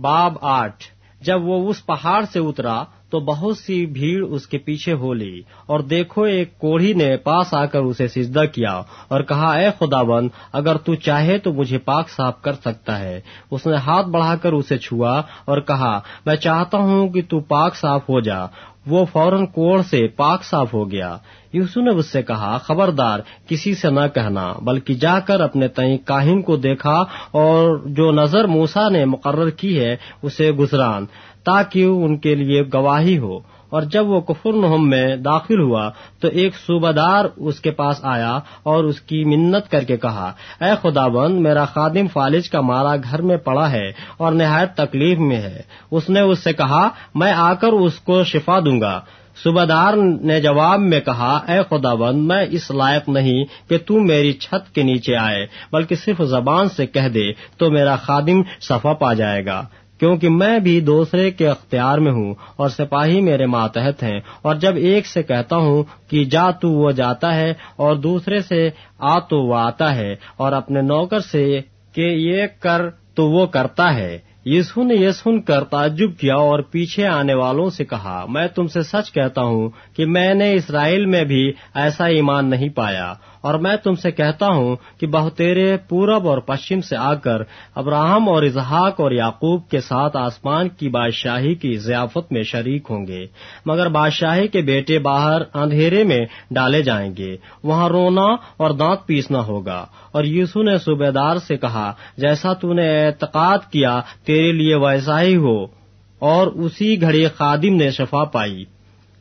[0.00, 0.84] باب آٹھ،
[1.20, 5.40] جب وہ اس پہاڑ سے اترا تو بہت سی بھیڑ اس کے پیچھے ہو لی
[5.66, 10.02] اور دیکھو ایک کوڑھی نے پاس آ کر اسے سجدہ کیا اور کہا، اے خدا
[10.02, 13.20] بند اگر تو چاہے تو مجھے پاک صاف کر سکتا ہے۔
[13.50, 17.76] اس نے ہاتھ بڑھا کر اسے چھوا اور کہا، میں چاہتا ہوں کہ تو پاک
[17.76, 18.46] صاف ہو جا۔
[18.86, 21.16] وہ فوراً کوڑ سے پاک صاف ہو گیا۔
[21.52, 25.98] یوسو نے اس سے کہا، خبردار، کسی سے نہ کہنا، بلکہ جا کر اپنے تئیں
[26.04, 31.04] کاہن کو دیکھا اور جو نظر موسا نے مقرر کی ہے، اسے گزران۔
[31.44, 36.28] تاکہ ان کے لیے گواہی ہو۔ اور جب وہ کفر نحم میں داخل ہوا تو
[36.28, 40.70] ایک صوبہ دار اس کے پاس آیا اور اس کی منت کر کے کہا، اے
[40.82, 45.36] خدا بند میرا خادم فالج کا مارا گھر میں پڑا ہے اور نہایت تکلیف میں
[45.36, 49.00] ہے۔ اس نے اس سے کہا، میں آ کر اس کو شفا دوں گا۔
[49.44, 54.00] صوبہ دار نے جواب میں کہا، اے خدا بند میں اس لائق نہیں کہ تو
[54.00, 58.92] میری چھت کے نیچے آئے، بلکہ صرف زبان سے کہہ دے تو میرا خادم صفا
[58.92, 59.66] پا جائے گا۔
[60.00, 64.76] کیونکہ میں بھی دوسرے کے اختیار میں ہوں اور سپاہی میرے ماتحت ہیں اور جب
[64.76, 69.42] ایک سے کہتا ہوں کہ جا تو وہ جاتا ہے اور دوسرے سے آ تو
[69.42, 71.60] وہ آتا ہے اور اپنے نوکر سے
[71.94, 72.82] کہ یہ کر
[73.14, 77.70] تو وہ کرتا ہے۔ یسو نے یہ سن کر تعجب کیا اور پیچھے آنے والوں
[77.70, 82.06] سے کہا، میں تم سے سچ کہتا ہوں کہ میں نے اسرائیل میں بھی ایسا
[82.06, 86.96] ایمان نہیں پایا۔ اور میں تم سے کہتا ہوں کہ بہتیرے پورب اور پشچم سے
[86.96, 87.42] آ کر
[87.74, 93.06] ابراہم اور اظہاق اور یعقوب کے ساتھ آسمان کی بادشاہی کی ضیافت میں شریک ہوں
[93.06, 93.26] گے،
[93.66, 99.38] مگر بادشاہی کے بیٹے باہر اندھیرے میں ڈالے جائیں گے، وہاں رونا اور دانت پیسنا
[99.38, 104.74] ہوگا۔ اور یوسو نے صوبے دار سے کہا، جیسا تو نے اعتقاد کیا، تیرے لیے
[104.76, 105.80] ویسا ہی ہو۔
[106.18, 108.64] اور اسی گھڑی خادم نے شفا پائی۔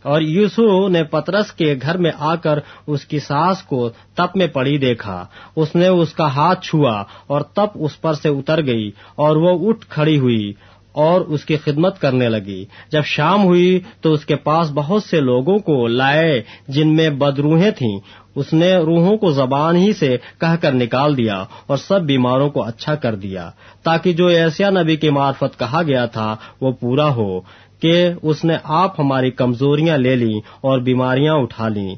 [0.10, 4.48] اور یوسو نے پترس کے گھر میں آ کر اس کی ساس کو تپ میں
[4.48, 8.92] پڑی دیکھا۔ اس نے اس کا ہاتھ چھوا اور تپ اس پر سے اتر گئی
[9.16, 10.54] اور وہ اٹھ کھڑی ہوئی
[10.92, 15.20] اور اس کی خدمت کرنے لگی۔ جب شام ہوئی تو اس کے پاس بہت سے
[15.22, 18.00] لوگوں کو لائے جن میں بدروہیں تھیں۔
[18.36, 22.64] اس نے روحوں کو زبان ہی سے کہہ کر نکال دیا اور سب بیماروں کو
[22.64, 23.50] اچھا کر دیا۔
[23.84, 27.40] تاکہ جو ایسیا نبی کی معرفت کہا گیا تھا وہ پورا ہو۔
[27.80, 31.96] کہ اس نے آپ ہماری کمزوریاں لے لیں اور بیماریاں اٹھا لیں۔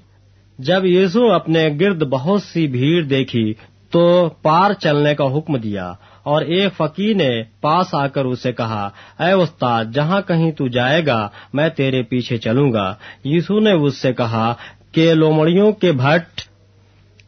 [0.59, 3.53] جب یسو اپنے گرد بہت سی بھیڑ دیکھی
[3.91, 8.89] تو پار چلنے کا حکم دیا اور ایک فقیر نے پاس آ کر اسے کہا،
[9.19, 12.93] اے استاد، جہاں کہیں تو جائے گا، میں تیرے پیچھے چلوں گا۔
[13.25, 14.53] یسو نے اس سے کہا
[14.91, 16.41] کہ لومڑیوں کے بھٹ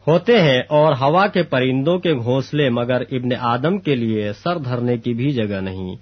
[0.06, 4.98] ہوتے ہیں اور ہوا کے پرندوں کے گھونسلے مگر ابن آدم کے لیے سر دھرنے
[4.98, 5.96] کی بھی جگہ نہیں۔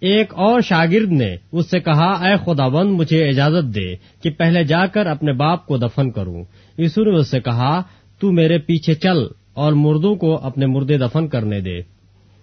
[0.00, 4.64] ایک اور شاگرد نے اس سے کہا، اے خدا بند مجھے اجازت دے کہ پہلے
[4.64, 6.44] جا کر اپنے باپ کو دفن کروں.
[6.78, 7.82] یسو نے اس سے کہا،
[8.18, 9.18] تو میرے پیچھے چل
[9.54, 11.80] اور مردوں کو اپنے مردے دفن کرنے دے.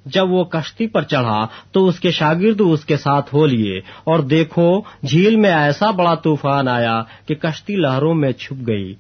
[0.06, 4.20] جب وہ کشتی پر چڑھا، تو اس کے شاگرد اس کے ساتھ ہو لیے اور
[4.20, 8.94] دیکھو، جھیل میں ایسا بڑا طوفان آیا کہ کشتی لہروں میں چھپ گئی۔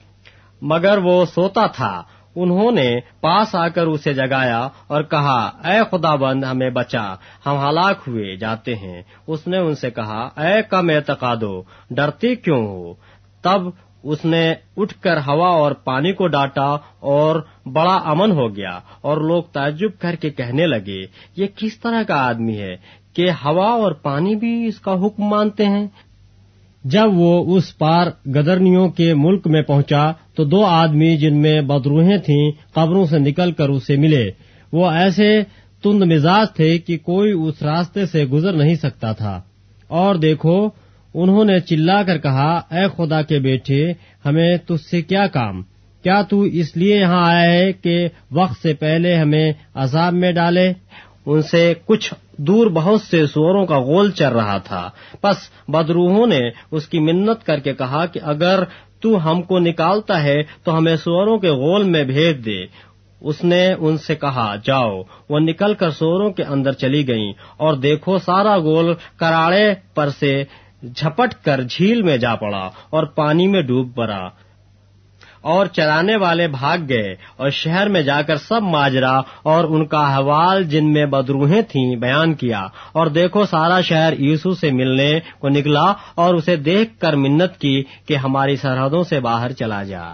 [0.62, 2.04] مگر وہ سوتا تھا
[2.36, 7.13] انہوں نے پاس آ کر اسے جگایا اور کہا، اے خدا بند ہمیں بچا۔
[7.46, 12.67] ہم ہلاک ہوئے جاتے ہیں۔ اس نے ان سے کہا، اے کم اعتقادو ڈرتے کیوں
[12.67, 12.93] ہو؟
[13.41, 13.62] تب
[14.04, 19.17] اس نے اٹھ کر ہوا اور پانی کو ڈانٹا اور بڑا امن ہو گیا اور
[19.17, 21.02] لوگ تعجب کر کے کہنے لگے،
[21.36, 22.76] یہ کس طرح کا آدمی ہے
[23.13, 25.88] کہ ہوا اور پانی بھی اس کا حکم مانتے ہیں؟
[26.84, 32.17] جب وہ اس پار گدرنیوں کے ملک میں پہنچا تو دو آدمی جن میں بدروہیں
[32.17, 34.32] تھیں قبروں سے نکل کر اسے ملے۔
[34.72, 35.43] وہ ایسے
[35.84, 39.41] تند مزاج تھے کہ کوئی اس راستے سے گزر نہیں سکتا تھا۔
[39.88, 40.69] اور دیکھو،
[41.13, 43.93] انہوں نے چلا کر کہا، اے خدا کے بیٹے،
[44.26, 45.62] ہمیں تج سے کیا کام؟
[46.04, 50.74] کیا تو اس لیے یہاں آیا ہے کہ وقت سے پہلے ہمیں عذاب میں ڈالے؟
[51.26, 54.89] ان سے کچھ دور بہت سے سوروں کا غول چل رہا تھا۔
[55.24, 56.39] بس بدروہوں نے
[56.72, 58.63] اس کی منت کر کے کہا کہ اگر
[59.02, 62.65] تو ہم کو نکالتا ہے تو ہمیں سوروں کے غول میں بھیج دے۔
[63.22, 67.74] اس نے ان سے کہا، جاؤ۔ وہ نکل کر سوروں کے اندر چلی گئیں اور
[67.74, 70.43] دیکھو سارا گول کراڑے پر سے
[70.96, 74.30] جھپٹ کر جھیل میں جا پڑا اور پانی میں ڈوب پڑا۔
[75.44, 80.18] اور چرانے والے بھاگ گئے اور شہر میں جا کر سب ماجرا اور ان کا
[80.18, 85.50] حوال جن میں بدروہیں تھیں بیان کیا اور دیکھو سارا شہر یوسو سے ملنے کو
[85.50, 90.14] نکلا اور اسے دیکھ کر منت کی کہ ہماری سرحدوں سے باہر چلا جا۔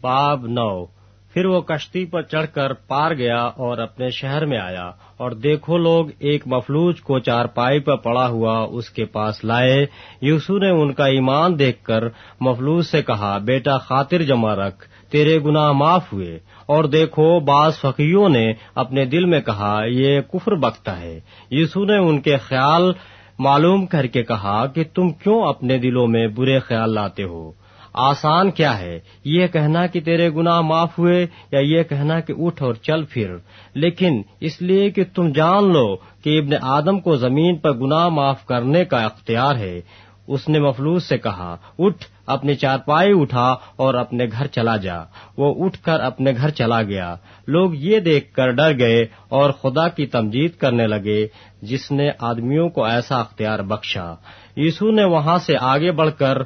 [0.00, 0.84] باب نو۔
[1.32, 4.90] پھر وہ کشتی پر چڑھ کر پار گیا اور اپنے شہر میں آیا
[5.22, 9.86] اور دیکھو لوگ، ایک مفلوج کو چار پائی پر پڑا ہوا اس کے پاس لائے۔
[10.20, 12.08] یوسو نے ان کا ایمان دیکھ کر
[12.40, 18.28] مفلوج سے کہا، بیٹا خاطر جمع رکھ، تیرے گناہ معاف ہوئے۔ اور دیکھو، بعض فقیوں
[18.28, 22.92] نے اپنے دل میں کہا، یہ کفر بکتا ہے۔ یسو نے ان کے خیال
[23.38, 27.52] معلوم کر کے کہا کہ تم کیوں اپنے دلوں میں برے خیال لاتے ہو؟
[27.92, 32.62] آسان کیا ہے؟ یہ کہنا کہ تیرے گناہ معاف ہوئے یا یہ کہنا کہ اٹھ
[32.62, 33.36] اور چل پھر۔
[33.74, 38.46] لیکن اس لیے کہ تم جان لو کہ ابن آدم کو زمین پر گناہ معاف
[38.46, 39.80] کرنے کا اختیار ہے۔
[40.26, 44.96] اس نے مفلوس سے کہا، اٹھ اپنی چارپائی اٹھا اور اپنے گھر چلا جا۔
[45.36, 47.16] وہ اٹھ کر اپنے گھر چلا گیا۔
[47.46, 51.26] لوگ یہ دیکھ کر ڈر گئے اور خدا کی تمجید کرنے لگے،
[51.62, 54.14] جس نے آدمیوں کو ایسا اختیار بخشا۔
[54.56, 56.38] یسو نے وہاں سے آگے بڑھ کر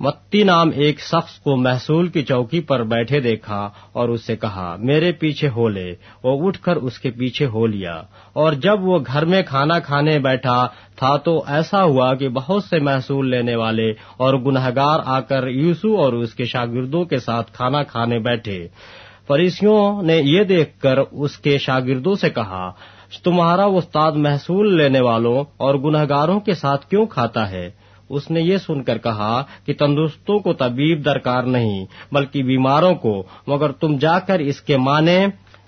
[0.00, 4.76] متی نام ایک شخص کو محصول کی چوکی پر بیٹھے دیکھا اور اس سے کہا،
[4.78, 5.94] میرے پیچھے ہو لے۔
[6.24, 10.18] وہ اٹھ کر اس کے پیچھے ہو لیا۔ اور جب وہ گھر میں کھانا کھانے
[10.18, 15.46] بیٹھا، تھا تو ایسا ہوا کہ بہت سے محصول لینے والے اور گنہگار آ کر
[15.46, 18.68] یوسو اور اس کے شاگردوں کے ساتھ کھانا کھانے بیٹھے۔
[19.28, 22.72] فریسیوں نے یہ دیکھ کر اس کے شاگردوں سے کہا،
[23.24, 28.56] تمہارا استاد محصول لینے والوں اور گنہگاروں کے ساتھ کیوں کھاتا ہے؟ اس نے یہ
[28.56, 34.18] سن کر کہا کہ تندرستوں کو طبیب درکار نہیں، بلکہ بیماروں کو، مگر تم جا
[34.18, 35.18] کر اس کے معنی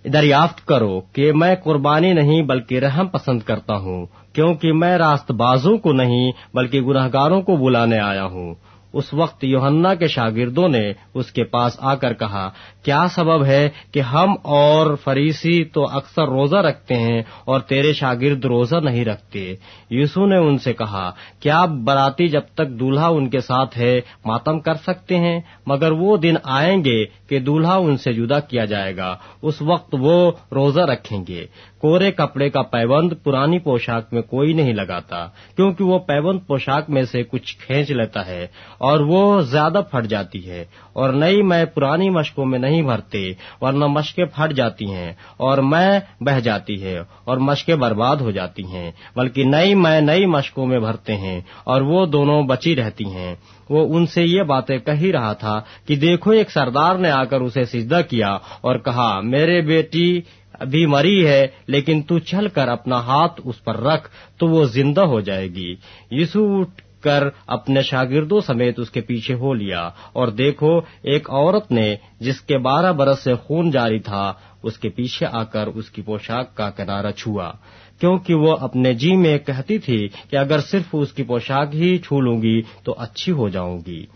[0.05, 5.76] دریافت کرو کہ میں قربانی نہیں بلکہ رحم پسند کرتا ہوں، کیونکہ میں راست بازوں
[5.78, 8.55] کو نہیں بلکہ گناہ گاروں کو بلانے آیا ہوں۔
[8.93, 12.51] اس وقت یوہنا کے شاگردوں نے اس کے پاس آ کر کہا،
[12.82, 18.45] کیا سبب ہے کہ ہم اور فریسی تو اکثر روزہ رکھتے ہیں اور تیرے شاگرد
[18.45, 19.55] روزہ نہیں رکھتے؟
[19.91, 21.11] یسو نے ان سے کہا،
[21.41, 26.16] کیا براتی جب تک دولہا ان کے ساتھ ہے، ماتم کر سکتے ہیں؟ مگر وہ
[26.16, 30.80] دن آئیں گے کہ دولہا ان سے جدا کیا جائے گا، اس وقت وہ روزہ
[30.80, 31.47] رکھیں گے۔
[31.78, 35.26] کورے کپڑے کا پیبند پرانی پوشاک میں کوئی نہیں لگاتا،
[35.57, 38.47] کیونکہ وہ پیبند پوشاک میں سے کچھ کھینچ لیتا ہے۔
[38.81, 43.87] اور وہ زیادہ پھٹ جاتی ہے اور نئی میں پرانی مشکوں میں نہیں بھرتے، ورنہ
[43.87, 48.91] مشقیں پھٹ جاتی ہیں اور میں بہ جاتی ہے اور مشقیں برباد ہو جاتی ہیں،
[49.16, 53.35] بلکہ نئی میں نئی مشکوں میں بھرتے ہیں اور وہ دونوں بچی رہتی ہیں۔
[53.70, 57.41] وہ ان سے یہ باتیں کہی رہا تھا کہ دیکھو ایک سردار نے آ کر
[57.41, 60.20] اسے سجدہ کیا اور کہا، میرے بیٹی
[60.53, 64.09] ابھی مری ہے، لیکن تو چل کر اپنا ہاتھ اس پر رکھ،
[64.39, 65.74] تو وہ زندہ ہو جائے گی۔
[66.11, 66.62] یسو
[67.01, 72.40] کر اپنے شاگردوں سمیت اس کے پیچھے ہو لیا۔ اور دیکھو، ایک عورت نے جس
[72.40, 74.32] کے بارہ برس سے خون جاری تھا،
[74.62, 77.53] اس کے پیچھے آ کر اس کی پوشاک کا کنارہ چھوا۔
[78.01, 82.20] کیونکہ وہ اپنے جی میں کہتی تھی کہ اگر صرف اس کی پوشاک ہی چھو
[82.20, 84.07] لوں گی تو اچھی ہو جاؤں گی۔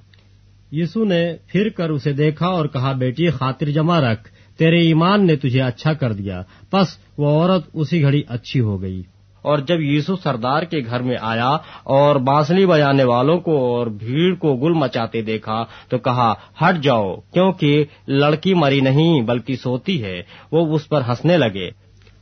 [0.72, 5.36] یسو نے پھر کر اسے دیکھا اور کہا، بیٹی، خاطر جمع رکھ، تیرے ایمان نے
[5.36, 6.86] تجھے اچھا کر دیا۔ پس
[7.18, 9.02] وہ عورت اسی گھڑی اچھی ہو گئی۔
[9.44, 11.50] اور جب یسو سردار کے گھر میں آیا
[11.84, 17.14] اور بانسلی بجانے والوں کو اور بھیڑ کو گل مچاتے دیکھا تو کہا، ہٹ جاؤ،
[17.32, 20.22] کیونکہ لڑکی مری نہیں بلکہ سوتی ہے،
[20.52, 21.68] وہ اس پر ہنسنے لگے۔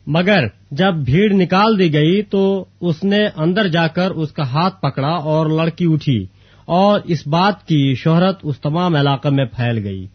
[0.06, 4.80] مگر جب بھیڑ نکال دی گئی تو اس نے اندر جا کر اس کا ہاتھ
[4.80, 6.24] پکڑا اور لڑکی اٹھی
[6.66, 10.06] اور اس بات کی شہرت اس تمام علاقے میں پھیل گئی۔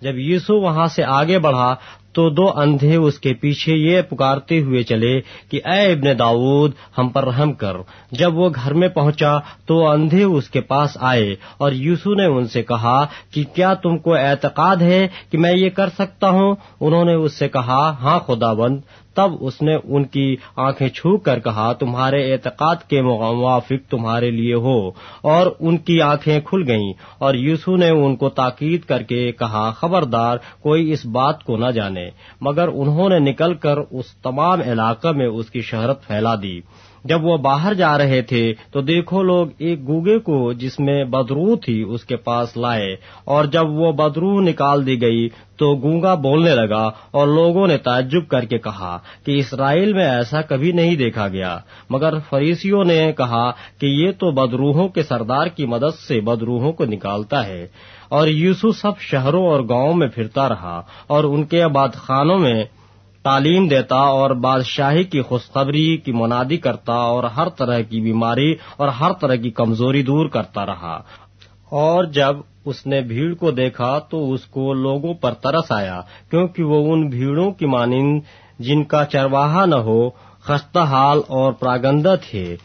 [0.00, 1.74] جب یسو وہاں سے آگے بڑھا
[2.12, 7.08] تو دو اندھے اس کے پیچھے یہ پکارتے ہوئے چلے کہ اے ابن داود ہم
[7.08, 7.76] پر رحم کر۔
[8.12, 12.46] جب وہ گھر میں پہنچا تو اندھے اس کے پاس آئے اور یوسو نے ان
[12.46, 17.04] سے کہا کہ کیا تم کو اعتقاد ہے کہ میں یہ کر سکتا ہوں؟ انہوں
[17.04, 18.80] نے اس سے کہا ہاں خدا بند
[19.14, 24.54] تب اس نے ان کی آنکھیں چھو کر کہا، تمہارے اعتقاد کے موافق تمہارے لیے
[24.54, 24.88] ہو،
[25.22, 29.70] اور ان کی آنکھیں کھل گئیں، اور یوسو نے ان کو تاکید کر کے کہا،
[29.70, 32.08] خبردار، کوئی اس بات کو نہ جانے۔
[32.40, 36.60] مگر انہوں نے نکل کر اس تمام علاقے میں اس کی شہرت پھیلا دی۔
[37.04, 41.56] جب وہ باہر جا رہے تھے تو دیکھو لوگ ایک گوگے کو جس میں بدرو
[41.56, 46.50] تھی اس کے پاس لائے اور جب وہ بدرو نکال دی گئی تو گونگا بولنے
[46.50, 51.28] لگا اور لوگوں نے تعجب کر کے کہا کہ اسرائیل میں ایسا کبھی نہیں دیکھا
[51.28, 51.58] گیا۔
[51.90, 56.84] مگر فریسیوں نے کہا کہ یہ تو بدروہوں کے سردار کی مدد سے بدروہوں کو
[56.84, 57.66] نکالتا ہے۔
[58.08, 62.64] اور یوسو سب شہروں اور گاؤں میں پھرتا رہا اور ان کے بعد خانوں میں
[63.24, 68.88] تعلیم دیتا اور بادشاہی کی خوشخبری کی منادی کرتا اور ہر طرح کی بیماری اور
[68.88, 71.02] ہر طرح کی کمزوری دور کرتا رہا۔
[71.70, 76.00] اور جب اس نے بھیڑ کو دیکھا تو اس کو لوگوں پر ترس آیا،
[76.30, 78.20] کیونکہ وہ ان بھیڑوں کی مانند
[78.58, 80.10] جن کا چرواہا نہ ہو،
[80.40, 82.56] خستہ حال اور پراگندہ تھے۔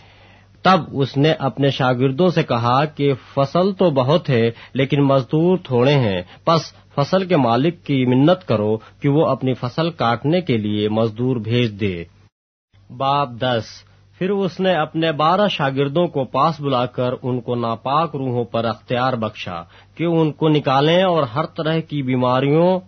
[0.61, 5.93] تب اس نے اپنے شاگردوں سے کہا کہ فصل تو بہت ہے، لیکن مزدور تھوڑے
[5.93, 6.61] ہیں، پس
[6.97, 11.79] فصل کے مالک کی منت کرو کہ وہ اپنی فصل کاٹنے کے لیے مزدور بھیج
[11.79, 12.03] دے۔
[12.97, 13.63] باب دس۔
[14.17, 18.65] پھر اس نے اپنے بارہ شاگردوں کو پاس بلا کر ان کو ناپاک روحوں پر
[18.65, 19.63] اختیار بخشا
[19.95, 22.79] کہ ان کو نکالیں اور ہر طرح کی بیماریوں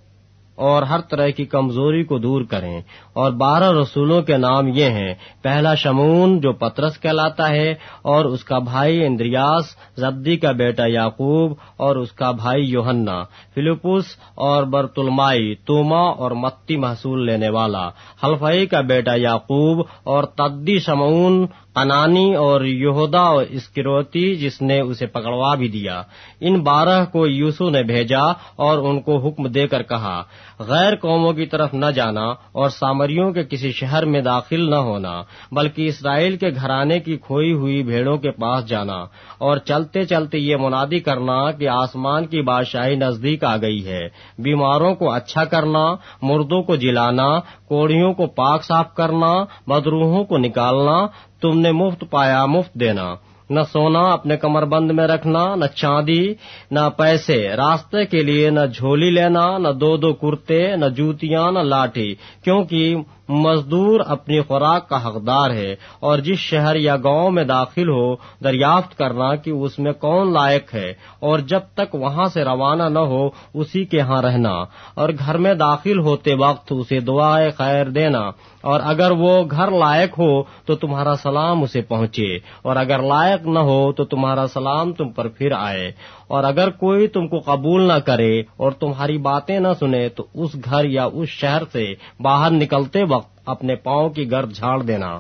[0.60, 2.82] اور ہر طرح کی کمزوری کو دور کریں۔
[3.14, 8.44] اور بارہ رسولوں کے نام یہ ہیں، پہلا شمون جو پترس کہلاتا ہے، اور اس
[8.44, 9.66] کا بھائی اندریاس،
[9.98, 13.24] زبدی کا بیٹا یعقوب، اور اس کا بھائی یوہنا
[13.56, 14.06] فلپس
[14.36, 17.90] اور برتلمائی، توما اور متی محصول لینے والا۔
[18.24, 21.46] حلفائی کا بیٹا یعقوب اور تدی شمون
[21.76, 26.02] انانی اور یہودا اور اسکروتی جس نے اسے پکڑوا بھی دیا۔
[26.40, 28.24] ان بارہ کو یوسو نے بھیجا
[28.56, 30.24] اور ان کو حکم دے کر کہا
[30.60, 35.22] غیر قوموں کی طرف نہ جانا اور سامریوں کے کسی شہر میں داخل نہ ہونا،
[35.52, 38.98] بلکہ اسرائیل کے گھرانے کی کھوئی ہوئی بھیڑوں کے پاس جانا
[39.38, 44.08] اور چلتے چلتے یہ منادی کرنا کہ آسمان کی بادشاہی نزدیک آ گئی ہے۔
[44.40, 51.06] بیماروں کو اچھا کرنا، مردوں کو جلانا، کوڑیوں کو پاک صاف کرنا مدروہوں کو نکالنا،
[51.42, 53.16] تم نے مفت پایا مفت دینا۔
[53.50, 56.34] نہ سونا اپنے کمر بند میں رکھنا، نہ چاندی،
[56.72, 61.60] نہ پیسے، راستے کے لیے نہ جھولی لینا، نہ دو دو کرتے، نہ جوتیاں، نہ
[61.60, 62.96] لاٹھی، کیونکہ
[63.30, 68.98] مزدور اپنی خوراک کا حقدار ہے اور جس شہر یا گاؤں میں داخل ہو، دریافت
[68.98, 73.30] کرنا کہ اس میں کون لائق ہے اور جب تک وہاں سے روانہ نہ ہو،
[73.54, 74.54] اسی کے ہاں رہنا۔
[74.94, 80.20] اور گھر میں داخل ہوتے وقت اسے دعائے خیر دینا۔ اور اگر وہ گھر لائق
[80.20, 85.10] ہو، تو تمہارا سلام اسے پہنچے۔ اور اگر لائق نہ ہو، تو تمہارا سلام تم
[85.10, 85.92] پر پھر آئے۔
[86.30, 90.56] اور اگر کوئی تم کو قبول نہ کرے اور تمہاری باتیں نہ سنے تو اس
[90.66, 95.18] گھر یا اس شہر سے باہر نکلتے وقت اپنے پاؤں کی گرد جھاڑ دینا۔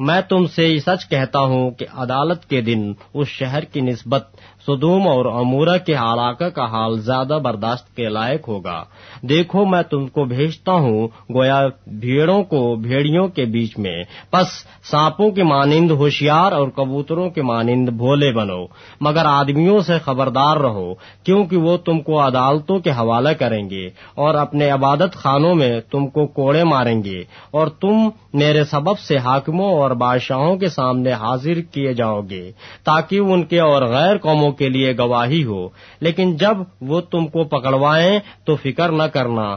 [0.00, 4.28] میں تم سے یہ سچ کہتا ہوں کہ عدالت کے دن اس شہر کی نسبت
[4.66, 8.84] سدوم اور امورا کے علاقہ کا حال زیادہ برداشت کے لائق ہوگا۔
[9.22, 14.46] دیکھو میں تم کو بھیجتا ہوں، گویا بھیڑوں کو بھیڑیوں کے بیچ میں۔ پس
[14.90, 18.64] سانپوں کے مانند ہوشیار اور کبوتروں کے مانند بھولے بنو۔
[19.00, 24.34] مگر آدمیوں سے خبردار رہو، کیونکہ وہ تم کو عدالتوں کے حوالے کریں گے اور
[24.34, 29.72] اپنے عبادت خانوں میں تم کو کوڑے ماریں گے۔ اور تم میرے سبب سے حاکموں
[29.72, 32.52] اور بادشاہوں کے سامنے حاضر کیے جاؤ گے،
[32.84, 35.68] تاکہ ان کے اور غیر قوموں کے لیے گواہی ہو۔
[36.00, 39.56] لیکن جب وہ تم کو پکڑوائیں تو فکر نہ کرنا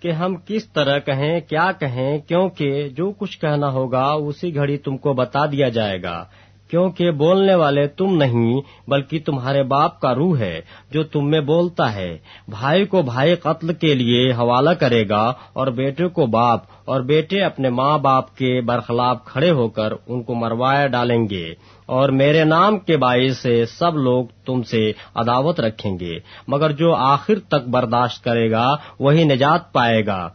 [0.00, 4.96] کہ ہم کس طرح کہیں، کیا کہیں، کیونکہ جو کچھ کہنا ہوگا اسی گھڑی تم
[4.96, 6.24] کو بتا دیا جائے گا۔
[6.70, 8.60] کیونکہ بولنے والے تم نہیں،
[8.90, 10.60] بلکہ تمہارے باپ کا روح ہے
[10.90, 15.66] جو تم میں بولتا ہے۔ بھائی کو بھائی قتل کے لیے حوالہ کرے گا اور
[15.66, 20.34] بیٹے کو باپ اور بیٹے اپنے ماں باپ کے برخلاف کھڑے ہو کر ان کو
[20.34, 21.54] مروایا ڈالیں گے۔
[21.92, 26.12] اور میرے نام کے باعث سے سب لوگ تم سے عداوت رکھیں گے،
[26.48, 30.28] مگر جو آخر تک برداشت کرے گا، وہی نجات پائے گا۔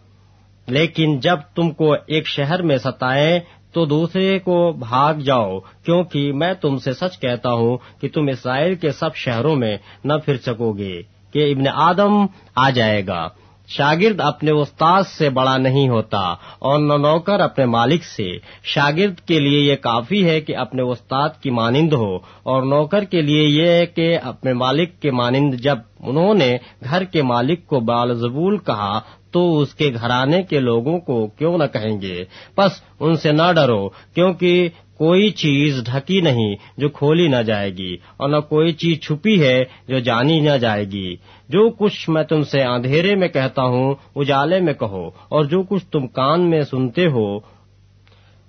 [0.68, 3.40] لیکن جب تم کو ایک شہر میں ستائیں،
[3.74, 8.76] تو دوسرے کو بھاگ جاؤ، کیونکہ میں تم سے سچ کہتا ہوں کہ تم اسرائیل
[8.76, 11.02] کے سب شہروں میں نہ پھر سکو گے
[11.32, 13.28] کہ ابن آدم آ جائے گا۔
[13.68, 16.20] شاگرد اپنے استاد سے بڑا نہیں ہوتا
[16.60, 21.30] اور نہ نوکر اپنے مالک سے۔ شاگرد کے لیے یہ کافی ہے کہ اپنے استاد
[21.42, 25.78] کی مانند ہو اور نوکر کے لیے یہ ہے کہ اپنے مالک کے مانند جب
[26.00, 29.00] انہوں نے گھر کے مالک کو بالزبول کہا
[29.32, 32.26] تو اس کے گھرانے کے لوگوں کو کیوں نہ کہیں گے؟
[32.58, 37.98] بس ان سے نہ ڈرو، کیونکہ کوئی چیز ڈھکی نہیں جو کھولی نہ جائے گی
[38.18, 41.16] اور نہ کوئی چیز چھپی ہے جو جانی نہ جائے گی۔
[41.50, 45.86] جو کچھ میں تم سے اندھیرے میں کہتا ہوں، اجالے میں کہو، اور جو کچھ
[45.86, 47.40] تم کان میں سنتے ہو،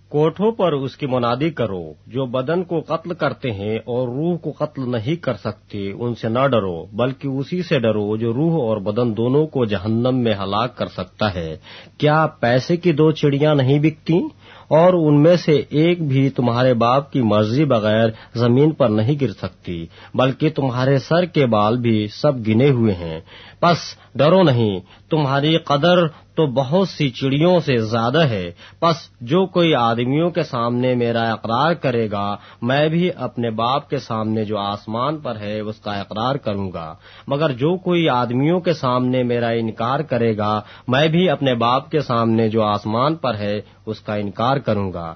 [0.08, 4.52] کوٹھوں پر اس کی منادی کرو۔ جو بدن کو قتل کرتے ہیں اور روح کو
[4.58, 8.76] قتل نہیں کر سکتے، ان سے نہ ڈرو، بلکہ اسی سے ڈرو جو روح اور
[8.76, 11.56] بدن دونوں کو جہنم میں ہلاک کر سکتا ہے۔
[11.98, 14.20] کیا پیسے کی دو چڑیاں نہیں بکتی
[14.68, 19.32] اور ان میں سے ایک بھی تمہارے باپ کی مرضی بغیر زمین پر نہیں گر
[19.32, 23.20] سکتی، بلکہ تمہارے سر کے بال بھی سب گنے ہوئے ہیں۔
[23.60, 23.78] پس
[24.14, 24.80] ڈرو نہیں،
[25.10, 30.94] تمہاری قدر تو بہت سی چڑیوں سے زیادہ ہے۔ پس جو کوئی آدمیوں کے سامنے
[30.94, 35.80] میرا اقرار کرے گا، میں بھی اپنے باپ کے سامنے جو آسمان پر ہے، اس
[35.80, 36.94] کا اقرار کروں گا۔
[37.26, 42.00] مگر جو کوئی آدمیوں کے سامنے میرا انکار کرے گا، میں بھی اپنے باپ کے
[42.00, 45.14] سامنے جو آسمان پر ہے، اس کا انکار کروں گا۔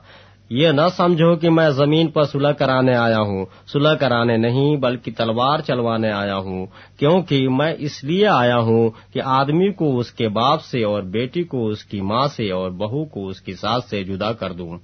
[0.54, 5.12] یہ نہ سمجھو کہ میں زمین پر صلح کرانے آیا ہوں۔ صلح کرانے نہیں، بلکہ
[5.16, 6.66] تلوار چلوانے آیا ہوں۔
[6.98, 11.42] کیونکہ میں اس لیے آیا ہوں کہ آدمی کو اس کے باپ سے اور بیٹی
[11.42, 14.78] کو اس کی ماں سے اور بہو کو اس کی ساس سے جدا کر دوں۔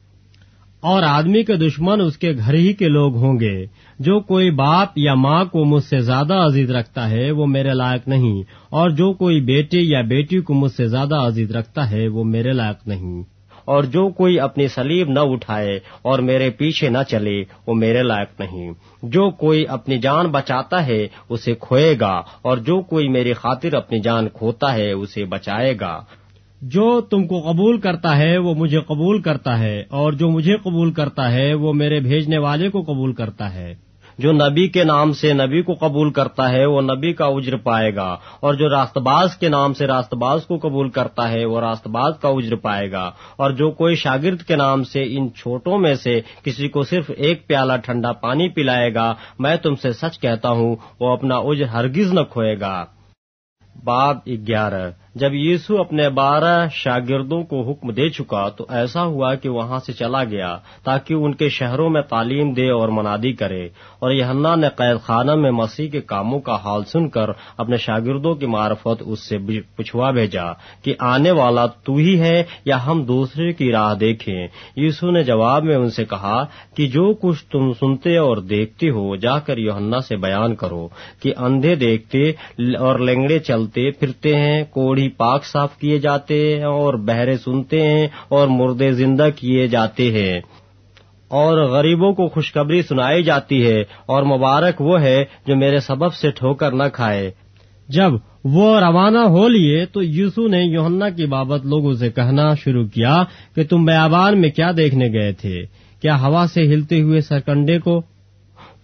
[0.81, 3.65] اور آدمی کے دشمن اس کے گھر ہی کے لوگ ہوں گے۔
[3.99, 8.09] جو کوئی باپ یا ماں کو مجھ سے زیادہ عزیز رکھتا ہے، وہ میرے لائق
[8.09, 12.25] نہیں۔ اور جو کوئی بیٹے یا بیٹی کو مجھ سے زیادہ عزیز رکھتا ہے، وہ
[12.25, 13.38] میرے لائق نہیں۔
[13.69, 18.41] اور جو کوئی اپنی سلیب نہ اٹھائے اور میرے پیچھے نہ چلے، وہ میرے لائق
[18.41, 23.75] نہیں۔ جو کوئی اپنی جان بچاتا ہے، اسے کھوئے گا، اور جو کوئی میری خاطر
[23.75, 26.05] اپنی جان کھوتا ہے، اسے بچائے گا۔
[26.63, 30.93] جو تم کو قبول کرتا ہے، وہ مجھے قبول کرتا ہے، اور جو مجھے قبول
[30.93, 33.88] کرتا ہے، وہ میرے بھیجنے والے کو قبول کرتا ہے۔
[34.19, 37.95] جو نبی کے نام سے نبی کو قبول کرتا ہے وہ نبی کا اجر پائے
[37.95, 41.61] گا، اور جو راست باز کے نام سے راست باز کو قبول کرتا ہے وہ
[41.61, 45.79] راست باز کا اجر پائے گا۔ اور جو کوئی شاگرد کے نام سے ان چھوٹوں
[45.79, 50.19] میں سے کسی کو صرف ایک پیالہ ٹھنڈا پانی پلائے گا، میں تم سے سچ
[50.19, 52.85] کہتا ہوں، وہ اپنا اجر ہرگز نہ کھوئے گا۔
[53.85, 59.49] باب گیارہ۔ جب یسو اپنے بارہ شاگردوں کو حکم دے چکا تو ایسا ہوا کہ
[59.49, 63.65] وہاں سے چلا گیا تاکہ ان کے شہروں میں تعلیم دے اور منادی کرے
[63.99, 68.35] اور یہنا نے قید خانہ میں مسیح کے کاموں کا حال سن کر اپنے شاگردوں
[68.35, 69.39] کی معرفت اس سے
[69.77, 70.45] پوچھوا بھیجا
[70.83, 74.47] کہ آنے والا تو ہی ہے یا ہم دوسرے کی راہ دیکھیں۔
[74.77, 76.45] یسو نے جواب میں ان سے کہا
[76.77, 80.89] کہ جو کچھ تم سنتے اور دیکھتے ہو، جا کر یوہنا سے بیان کرو
[81.23, 82.31] کہ اندھے دیکھتے
[82.79, 88.09] اور لنگڑے چلتے پھرتے ہیں کوڑی پاک صاف کیے جاتے ہیں اور بہرے سنتے ہیں
[88.29, 90.41] اور مردے زندہ کیے جاتے ہیں۔
[91.29, 96.31] اور غریبوں کو خوشخبری سنائی جاتی ہے اور مبارک وہ ہے جو میرے سبب سے
[96.31, 97.31] ٹھوکر نہ کھائے۔
[97.89, 98.11] جب
[98.45, 103.25] وہ روانہ ہو لیے تو یوسو نے یوہنا کی بابت لوگوں سے کہنا شروع کیا
[103.55, 105.63] کہ تم بیابان میں کیا دیکھنے گئے تھے؟
[106.03, 108.03] کیا ہوا سے ہلتے ہوئے سرکنڈے کو؟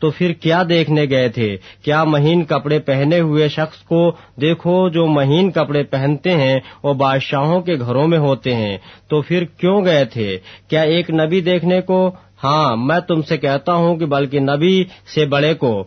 [0.05, 5.07] تو پھر کیا دیکھنے گئے تھے؟ کیا مہین کپڑے پہنے ہوئے شخص کو دیکھو جو
[5.07, 8.79] مہین کپڑے پہنتے ہیں، وہ بادشاہوں کے گھروں میں ہوتے ہیں۔
[9.09, 10.39] تو پھر کیوں گئے تھے؟
[10.69, 12.11] کیا ایک نبی دیکھنے کو؟
[12.45, 14.85] ہاں میں تم سے کہتا ہوں کہ بلکہ نبی
[15.15, 15.85] سے بڑے کو۔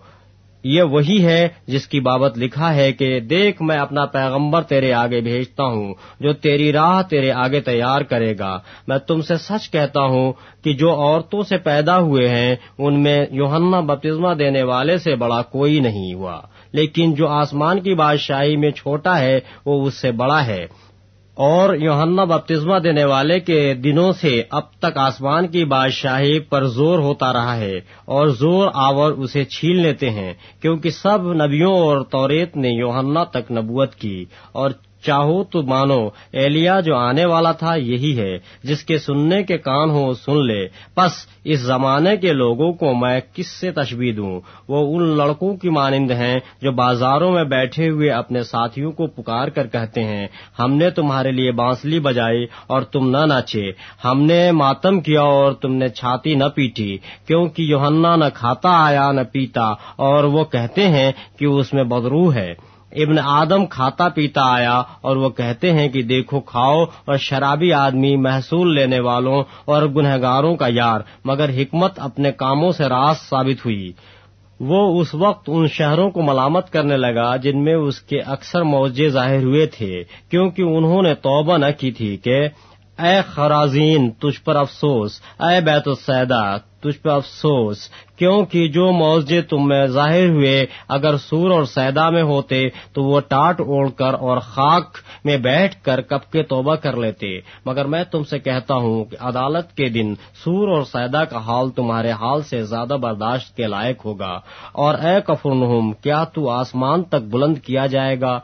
[0.68, 5.22] یہ وہی ہے جس کی بابت لکھا ہے کہ دیکھ میں اپنا پیغمبر تیرے آگے
[5.22, 10.02] بھیجتا ہوں، جو تیری راہ تیرے آگے تیار کرے گا۔ میں تم سے سچ کہتا
[10.02, 15.16] ہوں کہ جو عورتوں سے پیدا ہوئے ہیں، ان میں یوہنا بپتزمہ دینے والے سے
[15.16, 16.42] بڑا کوئی نہیں ہوا۔
[16.72, 20.66] لیکن جو آسمان کی بادشاہی میں چھوٹا ہے، وہ اس سے بڑا ہے۔
[21.38, 27.00] اور یوہنا بپتزمہ دینے والے کے دنوں سے اب تک آسمان کی بادشاہی پر زور
[27.00, 32.58] ہوتا رہا ہے اور زور آور اسے چھین لیتے ہیں، کیونکہ سب نبیوں اور توریت
[32.58, 34.72] نے یوہنا تک نبوت کی اور
[35.08, 36.02] چاہو تو مانو،
[36.34, 40.68] ایلیا جو آنے والا تھا یہی ہے، جس کے سننے کے کان ہو سن لے۔
[40.96, 41.12] پس
[41.44, 46.12] اس زمانے کے لوگوں کو میں کس سے تشبیح دوں؟ وہ ان لڑکوں کی مانند
[46.12, 50.28] ہیں جو بازاروں میں بیٹھے ہوئے اپنے ساتھیوں کو پکار کر کہتے ہیں،
[50.60, 53.66] ہم نے تمہارے لیے بانسلی بجائی اور تم نہ ناچے۔
[54.06, 56.98] ہم نے ماتم کیا اور تم نے چھاتی نہ پیٹی،
[57.28, 62.34] کیونکہ یوہنا نہ کھاتا، آیا نہ پیتا، اور وہ کہتے ہیں کہ اس میں بدرو
[62.34, 62.54] ہے۔
[62.92, 68.16] ابن آدم کھاتا پیتا آیا اور وہ کہتے ہیں کہ دیکھو کھاؤ اور شرابی آدمی
[68.16, 73.92] محصول لینے والوں اور گنہگاروں کا یار، مگر حکمت اپنے کاموں سے راست ثابت ہوئی۔
[74.60, 79.10] وہ اس وقت ان شہروں کو ملامت کرنے لگا جن میں اس کے اکثر موجے
[79.10, 82.48] ظاہر ہوئے تھے، کیونکہ انہوں نے توبہ نہ کی تھی کہ،
[83.00, 89.68] اے خرازین تجھ پر افسوس، اے بیت السیدہ تجھ پر افسوس، کیونکہ جو موضے تم
[89.68, 94.38] میں ظاہر ہوئے، اگر سور اور سیدا میں ہوتے تو وہ ٹاٹ اوڑھ کر اور
[94.38, 99.06] خاک میں بیٹھ کر کب کے توبہ کر لیتے۔ مگر میں تم سے کہتا ہوں
[99.06, 103.64] کہ عدالت کے دن سور اور سیدا کا حال تمہارے حال سے زیادہ برداشت کے
[103.64, 104.40] لائق ہوگا۔
[104.72, 108.40] اور اے کفرنہم کیا تو آسمان تک بلند کیا جائے گا؟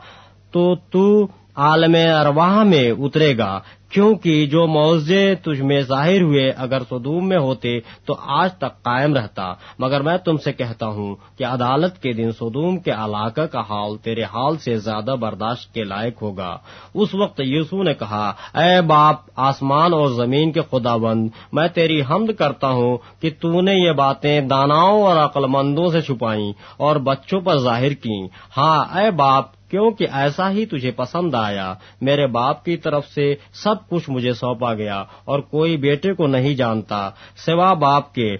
[0.50, 1.26] تو تو
[1.56, 7.38] عالم ارواح میں اترے گا، کیونکہ جو موضے تجھ میں ظاہر ہوئے اگر صدوم میں
[7.38, 12.12] ہوتے تو آج تک قائم رہتا۔ مگر میں تم سے کہتا ہوں کہ عدالت کے
[12.12, 16.56] دن صدوم کے علاقہ کا حال تیرے حال سے زیادہ برداشت کے لائق ہوگا۔
[16.94, 22.02] اس وقت یسو نے کہا، اے باپ، آسمان اور زمین کے خدا بند میں تیری
[22.10, 26.96] حمد کرتا ہوں کہ تو نے یہ باتیں داناؤں اور عقل مندوں سے چھپائیں اور
[26.96, 28.26] بچوں پر ظاہر کی
[28.56, 33.88] ہاں اے باپ کیونکہ ایسا ہی تجھے پسند آیا، میرے باپ کی طرف سے سب
[33.88, 37.08] کچھ مجھے سونپا گیا اور کوئی بیٹے کو نہیں جانتا
[37.46, 38.30] سوا باپ کے،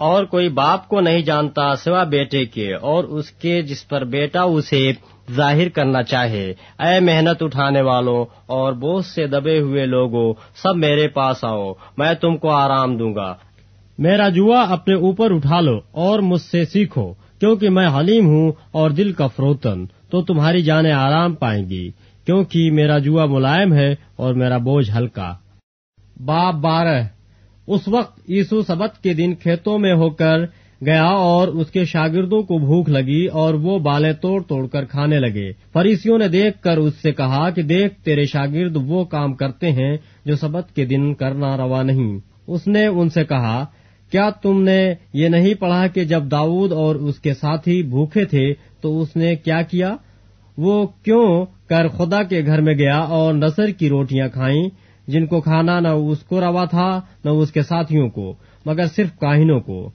[0.00, 4.42] اور کوئی باپ کو نہیں جانتا سوا بیٹے کے، اور اس کے جس پر بیٹا
[4.42, 4.82] اسے
[5.32, 6.46] ظاہر کرنا چاہے۔
[6.80, 12.14] اے محنت اٹھانے والوں اور بوجھ سے دبے ہوئے لوگوں سب میرے پاس آؤ، میں
[12.20, 13.34] تم کو آرام دوں گا۔
[13.98, 18.90] میرا جوا اپنے اوپر اٹھا لو اور مجھ سے سیکھو، کیونکہ میں حلیم ہوں اور
[18.90, 21.90] دل کا فروتن۔ تو تمہاری جانیں آرام پائیں گی،
[22.26, 25.34] کیونکہ میرا جوا ملائم ہے اور میرا بوجھ ہلکا۔
[26.24, 27.02] باب بارہ۔
[27.66, 30.38] اس وقت یسو سبت کے دن کھیتوں میں ہو کر
[30.86, 35.20] گیا اور اس کے شاگردوں کو بھوک لگی اور وہ بالیں توڑ توڑ کر کھانے
[35.20, 39.72] لگے۔ فریسیوں نے دیکھ کر اس سے کہا کہ دیکھ، تیرے شاگرد وہ کام کرتے
[39.72, 43.66] ہیں جو سبت کے دن کرنا روا نہیں۔ اس نے ان سے کہا،
[44.10, 48.52] کیا تم نے یہ نہیں پڑھا کہ جب داؤد اور اس کے ساتھی بھوکے تھے
[48.84, 49.96] تو اس نے کیا کیا؟
[50.58, 54.68] وہ کیوں کر خدا کے گھر میں گیا اور نصر کی روٹیاں کھائیں؟
[55.08, 58.34] جن کو کھانا نہ اس کو روا تھا، نہ اس کے ساتھیوں کو،
[58.66, 59.90] مگر صرف کاہنوں کو۔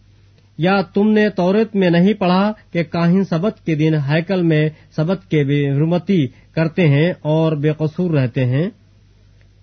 [0.58, 5.30] یا تم نے طورت میں نہیں پڑھا کہ کاہن سبت کے دن ہیکل میں سبت
[5.30, 8.70] کے بے حرمتی کرتے ہیں اور بے قصور رہتے ہیں؟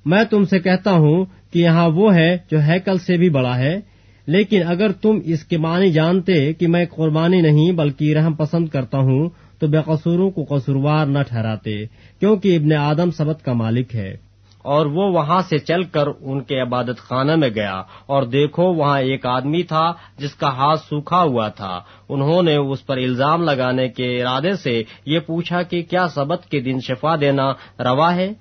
[0.05, 3.81] میں تم سے کہتا ہوں کہ یہاں وہ ہے جو ہیکل سے بھی بڑا ہے۔
[4.27, 8.99] لیکن اگر تم اس کے معنی جانتے کہ میں قربانی نہیں بلکہ رحم پسند کرتا
[8.99, 11.87] ہوں، تو بے قصوروں کو قصوروار نہ ٹھہراتے،
[12.21, 14.17] کیونکہ ابن آدم سبت کا مالک ہے۔
[14.63, 19.01] اور وہ وہاں سے چل کر ان کے عبادت خانہ میں گیا، اور دیکھو وہاں
[19.01, 23.89] ایک آدمی تھا جس کا ہاتھ سوکھا ہوا تھا۔ انہوں نے اس پر الزام لگانے
[23.89, 28.33] کے ارادے سے یہ پوچھا کہ کیا سبت کے دن شفا دینا روا ہے؟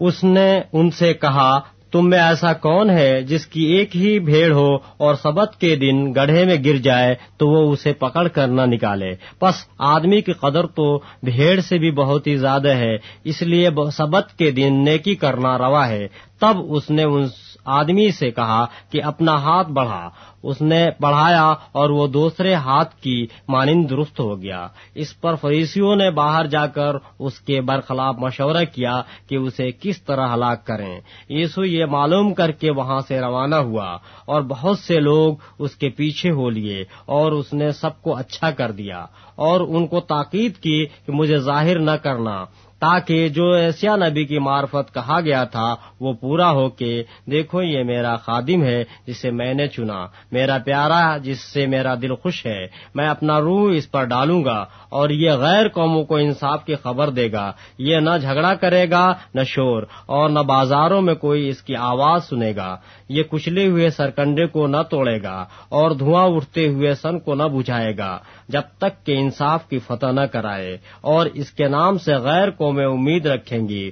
[0.00, 1.60] اس نے ان سے کہا
[1.92, 6.14] تم میں ایسا کون ہے جس کی ایک ہی بھیڑ ہو اور سبت کے دن
[6.14, 10.66] گڑھے میں گر جائے تو وہ اسے پکڑ کر نہ نکالے؟ پس آدمی کی قدر
[10.66, 15.58] تو بھیڑ سے بھی بہت ہی زیادہ ہے، اس لیے سبت کے دن نیکی کرنا
[15.58, 16.08] روا ہے۔
[16.40, 17.26] تب اس نے ان
[17.64, 20.10] آدمی سے کہا کہ اپنا ہاتھ بڑھا
[20.42, 25.96] اس نے پڑھایا اور وہ دوسرے ہاتھ کی مانند درست ہو گیا۔ اس پر فریسیوں
[25.96, 31.00] نے باہر جا کر اس کے برخلاف مشورہ کیا کہ اسے کس طرح ہلاک کریں۔
[31.28, 35.88] یسو یہ معلوم کر کے وہاں سے روانہ ہوا اور بہت سے لوگ اس کے
[35.88, 40.56] پیچھے ہو لیے اور اس نے سب کو اچھا کر دیا اور ان کو تاکید
[40.56, 42.44] کی کہ مجھے ظاہر نہ کرنا
[42.78, 46.92] تاکہ جو ایسیا نبی کی معرفت کہا گیا تھا وہ پورا ہو کے
[47.30, 50.00] دیکھو یہ میرا خادم ہے جسے میں نے چنا،
[50.32, 54.64] میرا پیارا جس سے میرا دل خوش ہے، میں اپنا روح اس پر ڈالوں گا
[54.88, 59.04] اور یہ غیر قوموں کو انصاف کی خبر دے گا۔ یہ نہ جھگڑا کرے گا،
[59.34, 62.76] نہ شور اور نہ بازاروں میں کوئی اس کی آواز سنے گا۔
[63.08, 65.38] یہ کچلے ہوئے سرکنڈے کو نہ توڑے گا
[65.68, 70.12] اور دھواں اٹھتے ہوئے سن کو نہ بجھائے گا، جب تک کہ انصاف کی فتح
[70.12, 73.90] نہ کرائے اور اس کے نام سے غیر قومیں امید رکھیں گی۔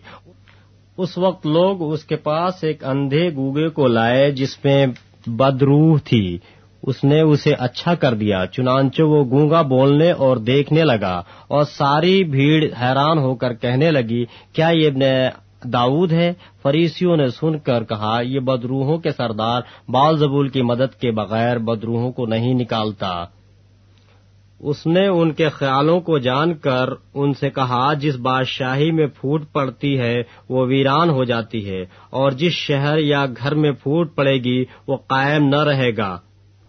[1.01, 4.86] اس وقت لوگ اس کے پاس ایک اندھے گوگے کو لائے جس میں
[5.26, 6.38] بدروح تھی۔
[6.82, 12.24] اس نے اسے اچھا کر دیا، چنانچہ وہ گونگا بولنے اور دیکھنے لگا اور ساری
[12.24, 15.03] بھیڑ حیران ہو کر کہنے لگی، کیا یہ ابن
[15.72, 16.32] داود ہے؟
[16.62, 21.59] فریسیوں نے سن کر کہا، یہ بدروہوں کے سردار بال زبول کی مدد کے بغیر
[21.59, 23.24] بدروہوں کو نہیں نکالتا۔
[24.61, 29.42] اس نے ان کے خیالوں کو جان کر ان سے کہا، جس بادشاہی میں پھوٹ
[29.52, 34.36] پڑتی ہے، وہ ویران ہو جاتی ہے، اور جس شہر یا گھر میں پھوٹ پڑے
[34.36, 36.18] گی، وہ قائم نہ رہے گا۔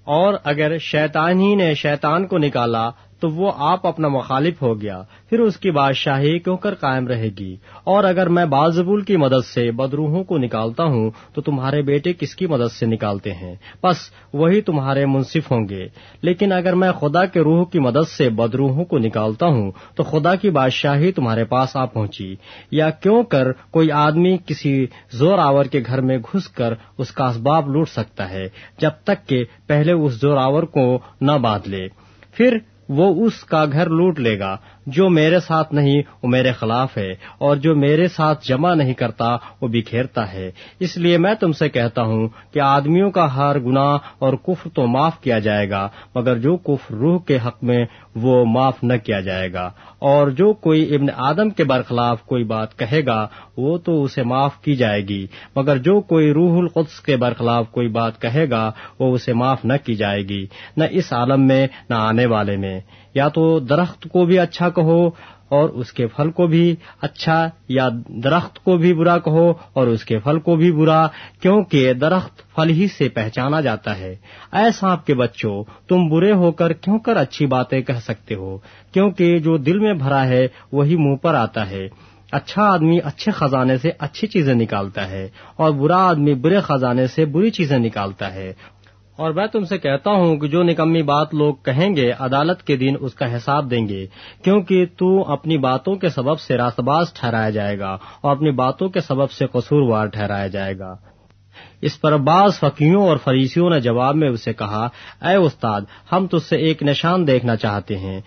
[0.04, 2.90] اور اگر شیطان ہی نے شیطان کو نکالا
[3.22, 7.30] تو وہ آپ اپنا مخالف ہو گیا۔ پھر اس کی بادشاہی کیوں کر قائم رہے
[7.40, 12.14] گی؟ اور اگر میں بازبول کی مدد سے بدروہوں کو نکالتا ہوں، تو تمہارے بیٹے
[12.14, 13.98] کس کی مدد سے نکالتے ہیں؟ بس
[14.34, 15.88] وہی تمہارے منصف ہوں گے۔
[16.22, 20.36] لیکن اگر میں خدا کے روح کی مدد سے بدروہوں کو نکالتا ہوں، تو خدا
[20.36, 22.36] کی بادشاہی تمہارے پاس آ پہنچی۔
[22.72, 27.26] یا کیوں کر کوئی آدمی کسی زور آور کے گھر میں گھس کر اس کا
[27.26, 28.48] اسباب لوٹ سکتا ہے،
[28.78, 31.88] جب تک کہ پہلے اس زور آور کو نہ باندھ لے۔
[32.32, 32.58] پھر
[32.92, 37.12] وہ اس کا گھر لوٹ لے گا۔ جو میرے ساتھ نہیں، وہ میرے خلاف ہے،
[37.38, 41.70] اور جو میرے ساتھ جمع نہیں کرتا، وہ بکھیرتا ہے۔ اس لیے میں تم سے
[41.70, 46.38] کہتا ہوں کہ آدمیوں کا ہر گناہ اور کفر تو معاف کیا جائے گا، مگر
[46.38, 50.96] جو کفر روح کے حق میں، وہ معاف نہ کیا جائے گا۔ اور جو کوئی
[50.96, 53.28] ابن آدم کے برخلاف کوئی بات کہے گا،
[53.58, 57.88] وہ تو اسے معاف کی جائے گی۔ مگر جو کوئی روح القدس کے برخلاف کوئی
[57.88, 60.46] بات کہے گا، وہ اسے معاف نہ کی جائے گی،
[60.78, 62.80] نہ اس عالم میں، نہ آنے والے میں۔
[63.14, 65.08] یا تو درخت کو بھی اچھا کہو
[65.50, 70.06] اور اس کے پھل کو بھی اچھا یا درخت کو بھی برا کہو اور اس
[70.06, 71.08] کے پھل کو بھی برا،
[71.42, 74.16] کیونکہ درخت پھل ہی سے پہچانا جاتا ہے۔
[74.54, 78.58] اے سانپ کے بچوں، تم برے ہو کر کیوں کر اچھی باتیں کہہ سکتے ہو؟
[78.94, 81.88] کیونکہ جو دل میں بھرا ہے، وہی منہ پر آتا ہے۔
[82.32, 87.26] اچھا آدمی اچھے خزانے سے اچھی چیزیں نکالتا ہے اور برا آدمی برے خزانے سے
[87.26, 88.54] بری چیزیں نکالتا ہے۔
[89.22, 92.76] اور میں تم سے کہتا ہوں کہ جو نکمی بات لوگ کہیں گے، عدالت کے
[92.76, 94.06] دن اس کا حساب دیں گے،
[94.44, 99.02] کیونکہ تو اپنی باتوں کے سبب سے راستباز ٹھہرایا جائے گا اور اپنی باتوں کے
[99.02, 100.96] سبب سے قصوروار ٹھہرایا جائے گا۔
[101.82, 104.90] اس پر بعض فقیوں اور فریسیوں نے جواب میں اسے کہا،
[105.22, 108.22] اے استاد، ہم تج سے ایک نشان دیکھنا چاہتے ہیں۔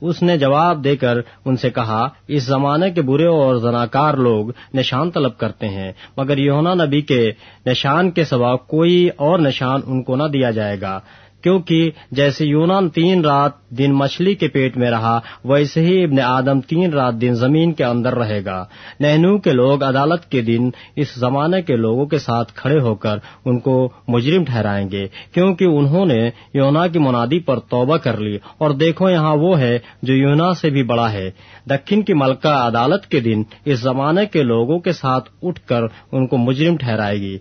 [0.00, 4.50] اس نے جواب دے کر ان سے کہا، اس زمانے کے برے اور زناکار لوگ
[4.74, 7.30] نشان طلب کرتے ہیں، مگر یونا نبی کے
[7.66, 11.00] نشان کے سوا کوئی اور نشان ان کو نہ دیا جائے گا.
[11.42, 16.60] کیونکہ جیسے یونان تین رات دن مچھلی کے پیٹ میں رہا، ویسے ہی ابن آدم
[16.60, 18.64] تین رات دن زمین کے اندر رہے گا۔
[19.00, 23.18] نہنو کے لوگ عدالت کے دن اس زمانے کے لوگوں کے ساتھ کھڑے ہو کر
[23.44, 28.38] ان کو مجرم ٹھہرائیں گے، کیونکہ انہوں نے یونا کی منادی پر توبہ کر لی۔
[28.58, 31.30] اور دیکھو یہاں وہ ہے جو یونا سے بھی بڑا ہے۔
[31.66, 35.82] دکن کی ملکہ عدالت کے دن اس زمانے کے لوگوں کے ساتھ اٹھ کر
[36.12, 37.38] ان کو مجرم ٹھہرائے گی۔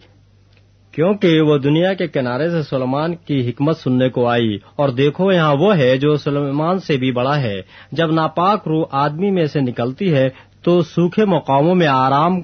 [1.00, 5.56] کیونکہ وہ دنیا کے کنارے سے سلمان کی حکمت سننے کو آئی۔ اور دیکھو یہاں
[5.56, 10.14] وہ ہے جو سلمان سے بھی بڑا ہے۔ جب ناپاک روح آدمی میں سے نکلتی
[10.14, 10.30] ہے
[10.64, 12.39] تو سوکھے مقاموں میں آرام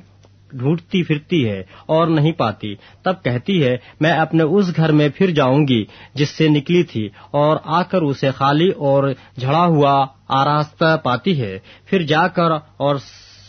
[0.54, 5.30] ڈھونڈتی پھرتی ہے اور نہیں پاتی۔ تب کہتی ہے، میں اپنے اس گھر میں پھر
[5.30, 10.98] جاؤں گی جس سے نکلی تھی اور آ کر اسے خالی اور جھڑا ہوا آراستہ
[11.04, 12.96] پاتی ہے۔ پھر جا کر اور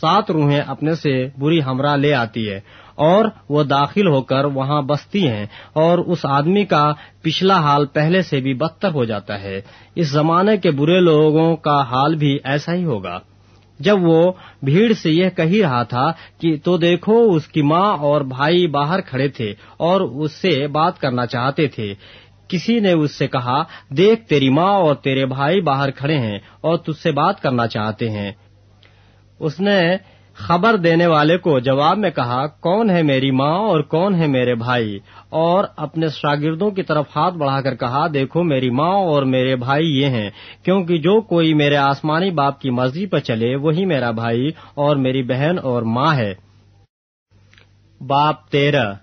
[0.01, 2.59] سات روحیں اپنے سے بری ہمراہ لے آتی ہے۔
[2.97, 8.21] اور وہ داخل ہو کر وہاں بستی ہیں اور اس آدمی کا پچھلا حال پہلے
[8.21, 9.61] سے بھی بدتر ہو جاتا ہے۔
[9.95, 13.19] اس زمانے کے برے لوگوں کا حال بھی ایسا ہی ہوگا۔
[13.79, 14.31] جب وہ
[14.63, 19.01] بھیڑ سے یہ کہی رہا تھا کہ تو دیکھو اس کی ماں اور بھائی باہر
[19.01, 21.93] کھڑے تھے اور اس سے بات کرنا چاہتے تھے۔
[22.47, 26.77] کسی نے اس سے کہا، دیکھ تیری ماں اور تیرے بھائی باہر کھڑے ہیں اور
[26.77, 28.31] تجھ سے بات کرنا چاہتے ہیں۔
[29.39, 29.97] اس نے
[30.37, 34.55] خبر دینے والے کو جواب میں کہا، کون ہے میری ماں اور کون ہے میرے
[34.55, 39.55] بھائی؟ اور اپنے شاگردوں کی طرف ہاتھ بڑھا کر کہا، دیکھو میری ماں اور میرے
[39.55, 40.29] بھائی یہ ہیں،
[40.63, 45.23] کیونکہ جو کوئی میرے آسمانی باپ کی مرضی پر چلے، وہی میرا بھائی اور میری
[45.23, 46.33] بہن اور ماں ہے۔
[48.07, 48.93] باپ تیرہ۔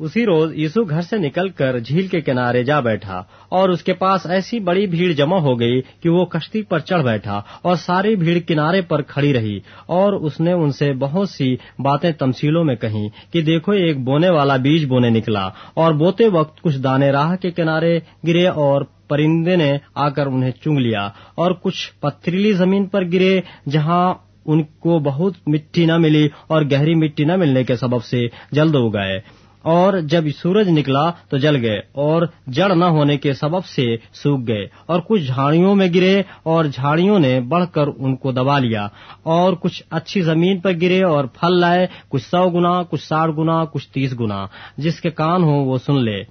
[0.00, 3.92] اسی روز یسو گھر سے نکل کر جھیل کے کنارے جا بیٹھا اور اس کے
[3.92, 8.14] پاس ایسی بڑی بھیڑ جمع ہو گئی کہ وہ کشتی پر چڑھ بیٹھا اور ساری
[8.16, 12.74] بھیڑ کنارے پر کھڑی رہی اور اس نے ان سے بہت سی باتیں تمسیلوں میں
[12.74, 17.36] کہیں کہ دیکھو ایک بونے والا بیج بونے نکلا اور بوتے وقت کچھ دانے راہ
[17.36, 22.86] کے کنارے گرے اور پرندے نے آ کر انہیں چنگ لیا اور کچھ پتھریلی زمین
[22.86, 23.40] پر گرے
[23.70, 24.14] جہاں
[24.46, 28.76] ان کو بہت مٹی نہ ملی اور گہری مٹی نہ ملنے کے سبب سے جلد
[28.76, 29.20] اگائے۔
[29.68, 34.42] اور جب سورج نکلا تو جل گئے اور جڑ نہ ہونے کے سبب سے سوکھ
[34.48, 38.88] گئے اور کچھ جھاڑیوں میں گرے اور جھاڑیوں نے بڑھ کر ان کو دبا لیا
[39.22, 43.64] اور کچھ اچھی زمین پر گرے اور پھل لائے، کچھ سو گنا، کچھ ساٹھ گنا،
[43.64, 44.46] کچھ تیس گنا،
[44.76, 46.22] جس کے کان ہوں وہ سن لے۔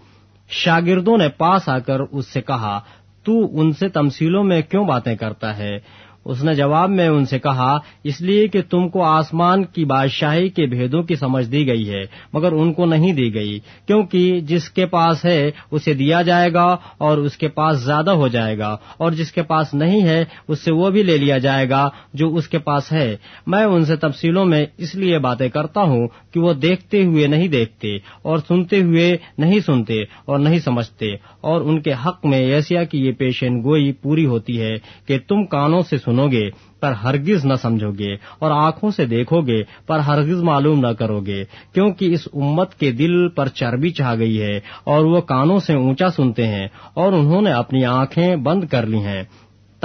[0.49, 2.79] شاگردوں نے پاس آ کر اس سے کہا،
[3.23, 5.79] تو ان سے تمسیلوں میں کیوں باتیں کرتا ہے؟
[6.27, 10.49] اس نے جواب میں ان سے کہا، اس لیے کہ تم کو آسمان کی بادشاہی
[10.49, 12.03] کے بھیدوں کی سمجھ دی گئی ہے،
[12.33, 15.39] مگر ان کو نہیں دی گئی، کیونکہ جس کے پاس ہے
[15.71, 16.65] اسے دیا جائے گا
[16.97, 20.59] اور اس کے پاس زیادہ ہو جائے گا، اور جس کے پاس نہیں ہے اس
[20.59, 23.15] سے وہ بھی لے لیا جائے گا جو اس کے پاس ہے۔
[23.47, 26.07] میں ان سے تفصیلوں میں اس لیے باتیں کرتا ہوں
[26.37, 29.05] کہ وہ دیکھتے ہوئے نہیں دیکھتے اور سنتے ہوئے
[29.37, 31.11] نہیں سنتے اور نہیں سمجھتے
[31.41, 34.73] اور ان کے حق میں ایسیا کی یہ پیشن گوئی پوری ہوتی ہے
[35.07, 39.41] کہ تم کانوں سے سنو گے پر ہرگز نہ سمجھو گے اور آنکھوں سے دیکھو
[39.41, 44.15] گے پر ہرگز معلوم نہ کرو گے کیونکہ اس امت کے دل پر چربی چاہ
[44.15, 48.63] گئی ہے اور وہ کانوں سے اونچا سنتے ہیں اور انہوں نے اپنی آنکھیں بند
[48.63, 49.23] کر لی ہیں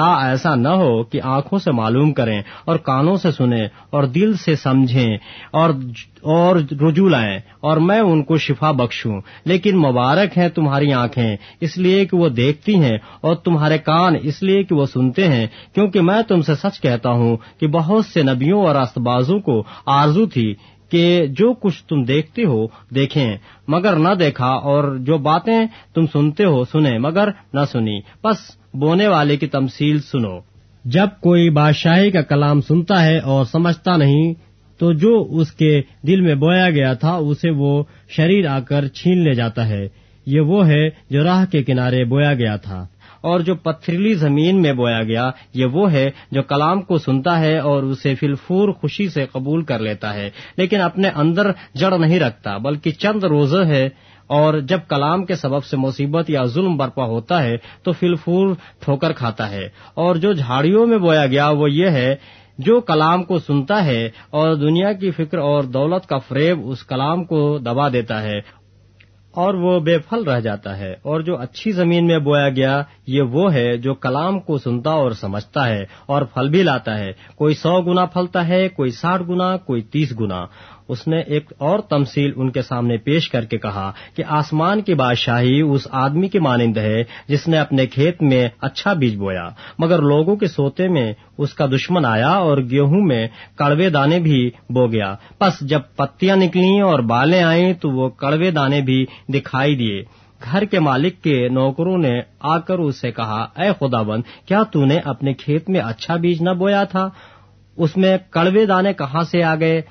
[0.02, 4.34] تا ایسا نہ ہو کہ آنکھوں سے معلوم کریں اور کانوں سے سنیں اور دل
[4.34, 5.16] سے سمجھیں
[5.52, 5.70] اور
[6.22, 11.78] اور رجوع لائیں اور میں ان کو شفا بخشوں۔ لیکن مبارک ہیں تمہاری آنکھیں، اس
[11.78, 16.00] لیے کہ وہ دیکھتی ہیں اور تمہارے کان اس لیے کہ وہ سنتے ہیں، کیونکہ
[16.00, 20.54] میں تم سے سچ کہتا ہوں کہ بہت سے نبیوں اور استبازوں کو آرزو تھی
[20.92, 23.36] کہ جو کچھ تم دیکھتے ہو دیکھیں،
[23.68, 28.36] مگر نہ دیکھا اور جو باتیں تم سنتے ہو سنیں، مگر نہ سنی۔ بس
[28.74, 30.38] بونے والے کی تمثیل سنو۔
[30.84, 34.34] جب کوئی بادشاہی کا کلام سنتا ہے اور سمجھتا نہیں،
[34.78, 39.18] تو جو اس کے دل میں بویا گیا تھا، اسے وہ شریر آ کر چھین
[39.18, 39.88] لے جاتا ہے۔
[40.26, 42.86] یہ وہ ہے جو راہ کے کنارے بویا گیا تھا۔
[43.22, 47.58] اور جو پتھریلی زمین میں بویا گیا، یہ وہ ہے جو کلام کو سنتا ہے
[47.58, 52.56] اور اسے فلفور خوشی سے قبول کر لیتا ہے۔ لیکن اپنے اندر جڑ نہیں رکھتا،
[52.56, 53.88] بلکہ چند روزہ ہے
[54.26, 59.12] اور جب کلام کے سبب سے مصیبت یا ظلم برپا ہوتا ہے، تو فلفور ٹھوکر
[59.12, 62.16] کھاتا ہے۔ اور جو جھاڑیوں میں بویا گیا، وہ یہ ہے،
[62.58, 67.24] جو کلام کو سنتا ہے اور دنیا کی فکر اور دولت کا فریب اس کلام
[67.24, 68.61] کو دبا دیتا ہے۔
[69.32, 73.22] اور وہ بے پھل رہ جاتا ہے اور جو اچھی زمین میں بویا گیا، یہ
[73.22, 77.54] وہ ہے جو کلام کو سنتا اور سمجھتا ہے اور پھل بھی لاتا ہے۔ کوئی
[77.54, 80.46] سو گنا پھلتا ہے، کوئی ساٹھ گنا، کوئی تیس گنا۔
[80.88, 84.94] اس نے ایک اور تمثیل ان کے سامنے پیش کر کے کہا کہ آسمان کی
[84.94, 90.02] بادشاہی اس آدمی کے مانند ہے جس نے اپنے کھیت میں اچھا بیج بویا۔ مگر
[90.02, 94.86] لوگوں کے سوتے میں اس کا دشمن آیا اور گیہوں میں کڑوے دانے بھی بو
[94.86, 100.02] گیا۔ پس جب پتیاں نکلی اور بالیں آئیں تو وہ کڑوے دانے بھی دکھائی دیے۔
[100.50, 104.62] گھر کے مالک کے نوکروں نے آ کر اس سے کہا، اے خدا بند کیا
[104.62, 107.08] تو نے اپنے کھیت میں اچھا بیج نہ بویا تھا؟
[107.76, 109.82] اس میں کڑوے دانے کہاں سے آ گئے؟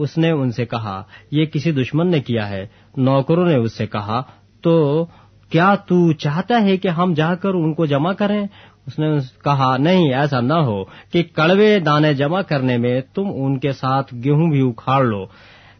[0.00, 3.86] اس نے ان سے کہا، یہ کسی دشمن نے کیا ہے؟ نوکروں نے اس سے
[3.86, 4.22] کہا،
[4.60, 5.06] تو
[5.50, 8.46] کیا تو چاہتا ہے کہ ہم جا کر ان کو جمع کریں؟
[8.86, 9.06] اس نے
[9.44, 14.14] کہا، نہیں، ایسا نہ ہو کہ کڑوے دانے جمع کرنے میں تم ان کے ساتھ
[14.24, 15.24] گیہوں بھی اکھاڑ لو۔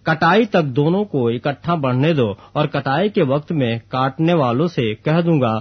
[0.02, 4.94] کٹائی تک دونوں کو اکٹھا بڑھنے دو اور کٹائی کے وقت میں کاٹنے والوں سے
[4.94, 5.58] کہہ دوں گا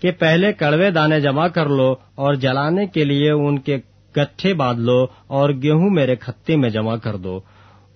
[0.00, 3.78] کہ پہلے کڑوے دانے جمع کر لو اور جلانے کے لیے ان کے
[4.16, 7.40] گٹھے باندھ لو اور گیہوں میرے کھتے میں جمع کر دو۔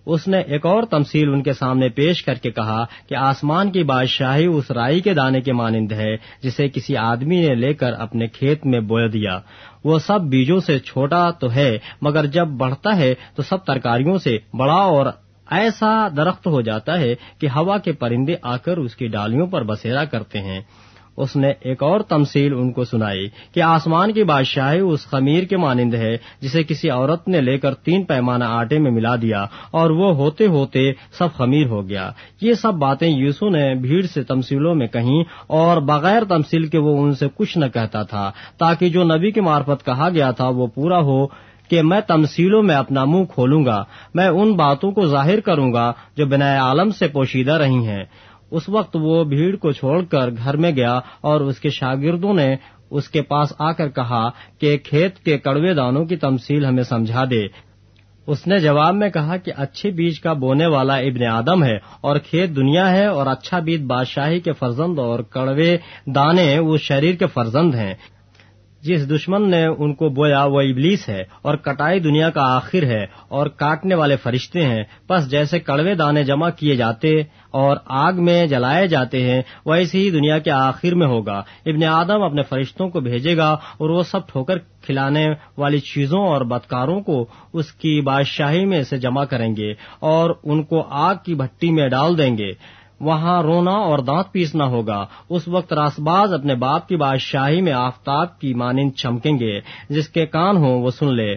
[0.06, 3.82] اس نے ایک اور تمثیل ان کے سامنے پیش کر کے کہا کہ آسمان کی
[3.82, 8.26] بادشاہی اس رائی کے دانے کے مانند ہے، جسے کسی آدمی نے لے کر اپنے
[8.26, 9.40] کھیت میں بو دیا۔
[9.84, 14.38] وہ سب بیجوں سے چھوٹا تو ہے، مگر جب بڑھتا ہے تو سب ترکاریوں سے
[14.54, 15.06] بڑا اور
[15.50, 19.62] ایسا درخت ہو جاتا ہے کہ ہوا کے پرندے آ کر اس کی ڈالیوں پر
[19.62, 20.60] بسیرا کرتے ہیں۔
[21.16, 25.56] اس نے ایک اور تمثیل ان کو سنائی کہ آسمان کی بادشاہی اس خمیر کے
[25.56, 29.90] مانند ہے، جسے کسی عورت نے لے کر تین پیمانہ آٹے میں ملا دیا اور
[29.90, 32.10] وہ ہوتے ہوتے سب خمیر ہو گیا۔
[32.40, 36.98] یہ سب باتیں یوسو نے بھیڑ سے تمثیلوں میں کہیں اور بغیر تمثیل کے وہ
[37.02, 40.66] ان سے کچھ نہ کہتا تھا، تاکہ جو نبی کی مارفت کہا گیا تھا وہ
[40.66, 41.26] پورا ہو
[41.70, 43.84] کہ میں تمثیلوں میں اپنا منہ کھولوں گا،
[44.14, 48.04] میں ان باتوں کو ظاہر کروں گا جو بنا عالم سے پوشیدہ رہی ہیں۔
[48.54, 52.56] اس وقت وہ بھیڑ کو چھوڑ کر گھر میں گیا اور اس کے شاگردوں نے
[52.90, 54.28] اس کے پاس آ کر کہا
[54.58, 57.42] کہ کھیت کے کڑوے دانوں کی تمثیل ہمیں سمجھا دے۔
[58.26, 62.16] اس نے جواب میں کہا کہ اچھے بیج کا بونے والا ابن آدم ہے اور
[62.16, 65.76] کھیت دنیا ہے اور اچھا بیج بادشاہی کے فرزند اور کڑوے
[66.06, 67.94] دانے وہ شریر کے فرزند ہیں۔
[68.84, 73.02] جس دشمن نے ان کو بویا وہ ابلیس ہے اور کٹائی دنیا کا آخر ہے
[73.28, 77.20] اور کاٹنے والے فرشتے ہیں، پس جیسے کڑوے دانے جمع کیے جاتے
[77.50, 82.22] اور آگ میں جلائے جاتے ہیں، ویسے ہی دنیا کے آخر میں ہوگا۔ ابن آدم
[82.22, 85.26] اپنے فرشتوں کو بھیجے گا اور وہ سب ٹھوکر کھلانے
[85.58, 90.62] والی چیزوں اور بدکاروں کو اس کی بادشاہی میں سے جمع کریں گے اور ان
[90.62, 92.50] کو آگ کی بھٹی میں ڈال دیں گے۔
[93.00, 98.40] وہاں رونا اور دانت پیسنا ہوگا۔ اس وقت راسباز اپنے باپ کی بادشاہی میں آفتاب
[98.40, 101.36] کی مانند چمکیں گے، جس کے کان ہوں وہ سن لے۔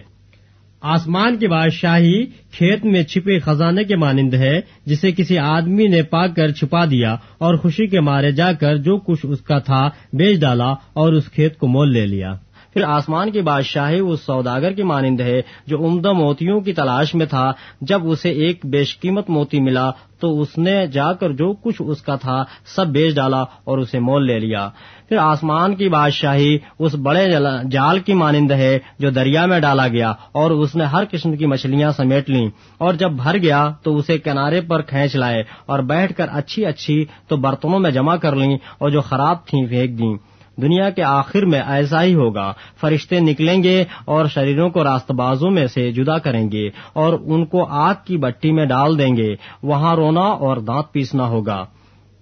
[0.80, 6.26] آسمان کی بادشاہی کھیت میں چھپے خزانے کے مانند ہے، جسے کسی آدمی نے پا
[6.26, 10.40] کر چھپا دیا اور خوشی کے مارے جا کر جو کچھ اس کا تھا بیچ
[10.40, 12.34] ڈالا اور اس کھیت کو مول لے لیا۔
[12.78, 17.26] پھر آسمان کی بادشاہی اس سوداگر کی مانند ہے جو عمدہ موتیوں کی تلاش میں
[17.26, 21.82] تھا۔ جب اسے ایک بیش قیمت موتی ملا تو اس نے جا کر جو کچھ
[21.86, 22.44] اس کا تھا
[22.76, 24.68] سب بیچ ڈالا اور اسے مول لے لیا۔
[25.08, 27.26] پھر آسمان کی بادشاہی اس بڑے
[27.70, 31.46] جال کی مانند ہے جو دریا میں ڈالا گیا اور اس نے ہر قسم کی
[31.46, 32.48] مچھلیاں سمیٹ لیں۔
[32.78, 37.04] اور جب بھر گیا تو اسے کنارے پر کھینچ لائے اور بیٹھ کر اچھی اچھی
[37.28, 40.27] تو برتنوں میں جمع کر لیں اور جو خراب تھیں پھینک دیں۔
[40.62, 45.50] دنیا کے آخر میں ایسا ہی ہوگا۔ فرشتے نکلیں گے اور شریروں کو راست بازوں
[45.50, 49.34] میں سے جدا کریں گے اور ان کو آگ کی بٹی میں ڈال دیں گے۔
[49.62, 51.66] وہاں رونا اور دانت پیسنا ہوگا۔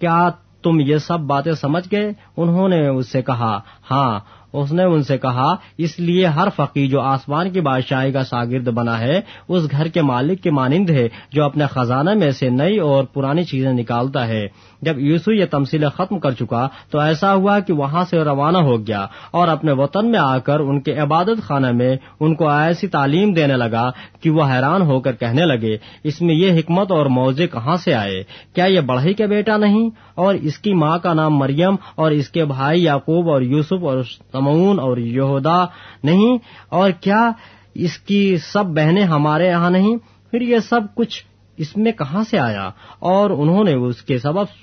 [0.00, 0.30] کیا
[0.62, 3.60] تم یہ سب باتیں سمجھ گئے؟ انہوں نے اس سے کہا
[3.90, 4.20] ہاں
[4.56, 8.68] اس نے ان سے کہا، اس لیے ہر فقی جو آسمان کی بادشاہی کا شاگرد
[8.68, 12.78] بنا ہے، اس گھر کے مالک کے مانند ہے جو اپنے خزانہ میں سے نئی
[12.78, 14.46] اور پرانی چیزیں نکالتا ہے۔
[14.82, 18.86] جب یوسو یہ تمثیلیں ختم کر چکا، تو ایسا ہوا کہ وہاں سے روانہ ہو
[18.86, 22.86] گیا اور اپنے وطن میں آ کر ان کے عبادت خانہ میں ان کو ایسی
[22.86, 23.90] تعلیم دینے لگا
[24.20, 27.94] کہ وہ حیران ہو کر کہنے لگے، اس میں یہ حکمت اور موزے کہاں سے
[27.94, 28.22] آئے؟
[28.54, 32.28] کیا یہ بڑھئی کا بیٹا نہیں؟ اور اس کی ماں کا نام مریم اور اس
[32.28, 33.98] کے بھائی یعقوب اور یوسف اور
[34.46, 35.64] تمون اور یہودا
[36.04, 36.38] نہیں،
[36.68, 37.30] اور کیا
[37.74, 39.96] اس کی سب بہنیں ہمارے یہاں نہیں؟
[40.32, 41.22] پھر یہ سب کچھ
[41.58, 42.70] اس میں کہاں سے آیا؟
[43.08, 44.54] اور انہوں نے اس کے سبب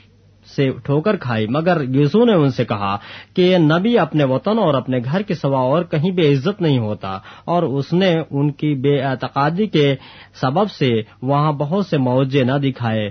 [0.48, 2.96] سے ٹھوکر کھائی، مگر یوسو نے ان سے کہا
[3.34, 7.18] کہ نبی اپنے وطن اور اپنے گھر کے سوا اور کہیں بے عزت نہیں ہوتا،
[7.46, 9.96] اور اس نے ان کی بے اعتقادی کے
[10.42, 10.90] سبب سے
[11.22, 13.10] وہاں بہت سے موجے نہ دکھائے۔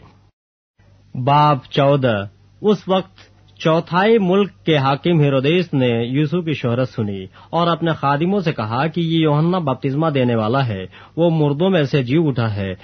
[1.14, 2.16] باب چودہ۔
[2.62, 3.32] اس وقت
[3.65, 8.87] چوتھائی ملک کے حاکم ہیرودیس نے یوسو کی شہرت سنی اور اپنے خادموں سے کہا
[8.87, 10.87] کہ یہ یوہنا بپتزمہ دینے والا ہے،
[11.17, 12.75] وہ مردوں میں سے جی اٹھا ہے۔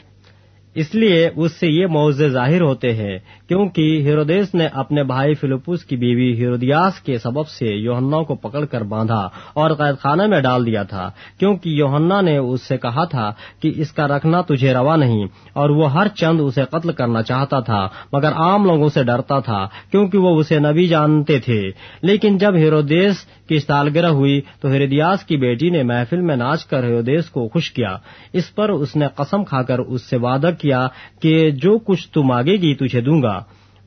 [0.74, 5.84] اس لیے اس سے یہ موضے ظاہر ہوتے ہیں کیونکہ ہیرودیس نے اپنے بھائی فلپوس
[5.84, 10.40] کی بیوی ہیرودیاس کے سبب سے یوہنا کو پکڑ کر باندھا اور قید خانہ میں
[10.40, 14.74] ڈال دیا تھا، کیونکہ یوہنا نے اس سے کہا تھا کہ اس کا رکھنا تجھے
[14.74, 19.04] روا نہیں اور وہ ہر چند اسے قتل کرنا چاہتا تھا، مگر عام لوگوں سے
[19.04, 21.70] ڈرتا تھا، کیونکہ وہ اسے نبی جانتے تھے۔
[22.02, 23.14] لیکن جب ہیرودیس
[23.48, 27.70] کی سالگرہ ہوئی تو ہیرودیاس کی بیٹی نے محفل میں ناچ کر ہیرودیس کو خوش
[27.70, 27.96] کیا۔
[28.32, 30.88] اس پر اس نے قسم کھا کر اس سے وعدہ کیا
[31.22, 33.40] کہ جو کچھ تو مانگے گی تجھے دوں گا۔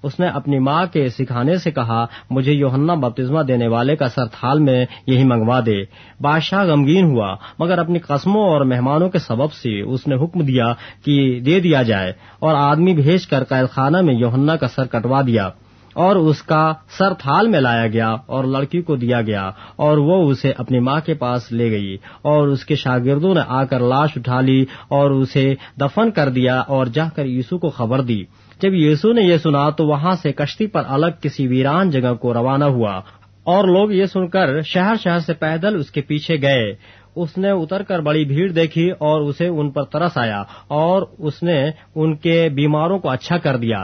[0.03, 4.26] اس نے اپنی ماں کے سکھانے سے کہا، مجھے یوہنا بپتزمہ دینے والے کا سر
[4.26, 5.84] تھال میں یہی منگوا دے۔
[6.22, 10.74] بادشاہ غمگین ہوا، مگر اپنی قسموں اور مہمانوں کے سبب سے اس نے حکم دیا
[11.05, 15.22] کہ دے دیا جائے اور آدمی بھیج کر قید خانہ میں یوہنا کا سر کٹوا
[15.28, 15.49] دیا۔
[15.94, 20.30] اور اس کا سر تھال میں لایا گیا اور لڑکی کو دیا گیا اور وہ
[20.30, 24.10] اسے اپنی ماں کے پاس لے گئی اور اس کے شاگردوں نے آ کر لاش
[24.16, 28.24] اٹھا لی اور اسے دفن کر دیا اور جا کر یسو کو خبر دی۔
[28.62, 32.34] جب یسو نے یہ سنا تو وہاں سے کشتی پر الگ کسی ویران جگہ کو
[32.34, 33.02] روانہ ہوا
[33.44, 36.76] اور لوگ یہ سن کر شہر شہر سے پیدل اس کے پیچھے گئے۔
[37.16, 41.44] اس نے اتر کر بڑی بھیڑ دیکھی اور اسے ان پر ترس آیا اور اس
[41.44, 43.84] نے ان کے بیماروں کو اچھا کر دیا۔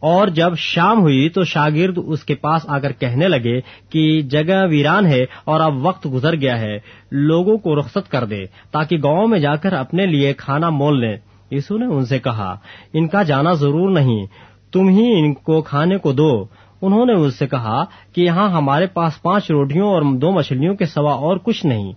[0.00, 4.66] اور جب شام ہوئی تو شاگرد اس کے پاس آ کر کہنے لگے کہ جگہ
[4.70, 6.78] ویران ہے اور اب وقت گزر گیا ہے،
[7.10, 11.16] لوگوں کو رخصت کر دے تاکہ گاؤں میں جا کر اپنے لیے کھانا مول لیں۔
[11.50, 12.56] یسو نے ان سے کہا،
[12.92, 14.26] ان کا جانا ضرور نہیں،
[14.72, 16.44] تم ہی ان کو کھانے کو دو۔
[16.82, 20.86] انہوں نے اس سے کہا کہ یہاں ہمارے پاس پانچ روٹیوں اور دو مچھلیوں کے
[20.86, 21.92] سوا اور کچھ نہیں۔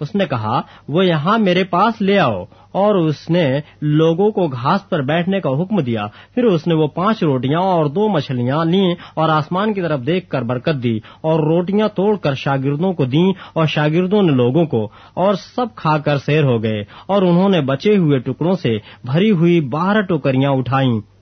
[0.00, 4.88] اس نے کہا، وہ یہاں میرے پاس لے آؤ۔ اور اس نے لوگوں کو گھاس
[4.88, 8.94] پر بیٹھنے کا حکم دیا۔ پھر اس نے وہ پانچ روٹیاں اور دو مچھلیاں لیں
[9.14, 13.32] اور آسمان کی طرف دیکھ کر برکت دی اور روٹیاں توڑ کر شاگردوں کو دیں
[13.52, 17.60] اور شاگردوں نے لوگوں کو اور سب کھا کر سیر ہو گئے اور انہوں نے
[17.60, 21.19] بچے ہوئے ٹکڑوں سے بھری ہوئی بارہ ٹوکریاں اٹھائیں۔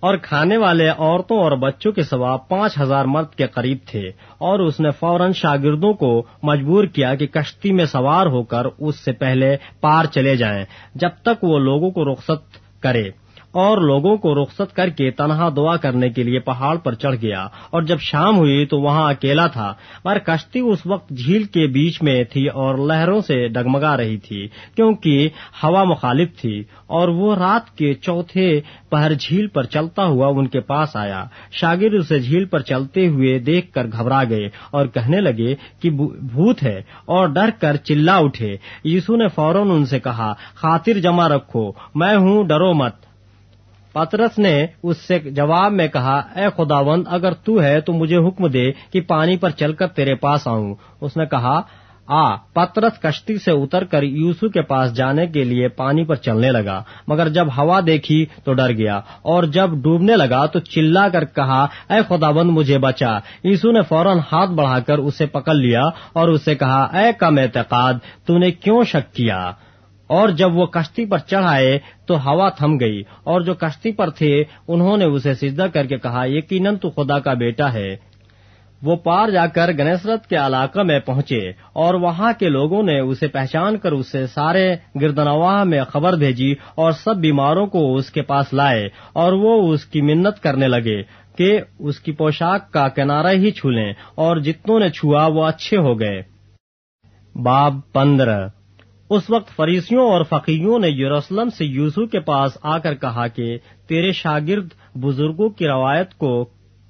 [0.00, 4.58] اور کھانے والے عورتوں اور بچوں کے سوا پانچ ہزار مرد کے قریب تھے اور
[4.58, 9.12] اس نے فوراً شاگردوں کو مجبور کیا کہ کشتی میں سوار ہو کر اس سے
[9.12, 13.10] پہلے پار چلے جائیں جب تک وہ لوگوں کو رخصت کرے۔
[13.52, 17.46] اور لوگوں کو رخصت کر کے تنہا دعا کرنے کے لیے پہاڑ پر چڑھ گیا
[17.70, 19.74] اور جب شام ہوئی تو وہاں اکیلا تھا
[20.04, 24.48] مگر کشتی اس وقت جھیل کے بیچ میں تھی اور لہروں سے ڈگمگا رہی تھی
[24.76, 25.28] کیونکہ
[25.62, 30.60] ہوا مخالف تھی اور وہ رات کے چوتھے پہر جھیل پر چلتا ہوا ان کے
[30.60, 35.54] پاس آیا۔ شاگرد اسے جھیل پر چلتے ہوئے دیکھ کر گھبرا گئے اور کہنے لگے
[35.80, 40.92] کہ بھوت ہے اور ڈر کر چلا اٹھے۔ یسو نے فوراً ان سے کہا، خاطر
[40.92, 43.09] جمع رکھو، میں ہوں، ڈرو مت۔
[43.92, 48.46] پترس نے اس سے جواب میں کہا، اے خداوند، اگر تو ہے تو مجھے حکم
[48.46, 50.74] دے کہ پانی پر چل کر تیرے پاس آؤں.
[51.00, 51.60] اس نے کہا،
[52.08, 56.50] آ پترس کشتی سے اتر کر یوسو کے پاس جانے کے لیے پانی پر چلنے
[56.50, 61.24] لگا، مگر جب ہوا دیکھی تو ڈر گیا، اور جب ڈوبنے لگا تو چلا کر
[61.24, 65.82] کہا، اے خداوند، مجھے بچا۔ یسو نے فوراً ہاتھ بڑھا کر اسے پکڑ لیا
[66.12, 67.94] اور اسے کہا، اے کم اعتقاد،
[68.26, 69.50] تو نے کیوں شک کیا؟
[70.10, 74.10] اور جب وہ کشتی پر چڑھ آئے تو ہوا تھم گئی اور جو کشتی پر
[74.10, 77.96] تھے انہوں نے اسے سجدہ کر کے کہا، یقیناً تو خدا کا بیٹا ہے۔
[78.82, 83.28] وہ پار جا کر گنیسرت کے علاقہ میں پہنچے اور وہاں کے لوگوں نے اسے
[83.28, 88.52] پہچان کر اسے سارے گردنواہ میں خبر بھیجی اور سب بیماروں کو اس کے پاس
[88.52, 91.02] لائے اور وہ اس کی منت کرنے لگے
[91.36, 96.00] کہ اس کی پوشاک کا کنارہ ہی چھولیں اور جتنوں نے چھوا وہ اچھے ہو
[96.00, 96.22] گئے۔
[97.34, 98.48] باب پندرہ۔
[99.10, 103.58] اس وقت فریسیوں اور فقیوں نے یوروسلم سے یوسو کے پاس آ کر کہا کہ
[103.88, 106.44] تیرے شاگرد بزرگوں کی روایت کو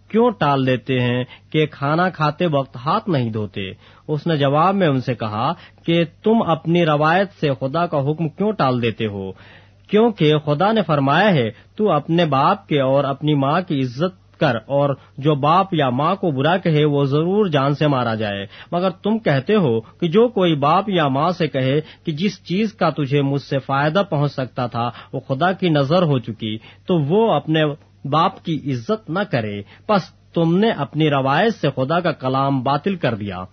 [0.08, 3.70] کیوں ٹال دیتے ہیں کہ کھانا کھاتے وقت ہاتھ نہیں دھوتے؟
[4.08, 5.52] اس نے جواب میں ان سے کہا
[5.84, 9.32] کہ تم اپنی روایت سے خدا کا حکم کیوں ٹال دیتے ہو؟
[9.88, 14.56] کیونکہ خدا نے فرمایا ہے، تو اپنے باپ کے اور اپنی ماں کی عزت کر
[14.66, 18.90] اور جو باپ یا ماں کو برا کہے وہ ضرور جان سے مارا جائے۔ مگر
[18.90, 22.90] تم کہتے ہو کہ جو کوئی باپ یا ماں سے کہے کہ جس چیز کا
[22.90, 27.32] تجھے مجھ سے فائدہ پہنچ سکتا تھا وہ خدا کی نظر ہو چکی، تو وہ
[27.32, 27.64] اپنے
[28.04, 30.02] باپ کی عزت نہ کرے۔ پس
[30.34, 33.44] تم نے اپنی روایت سے خدا کا کلام باطل کر دیا۔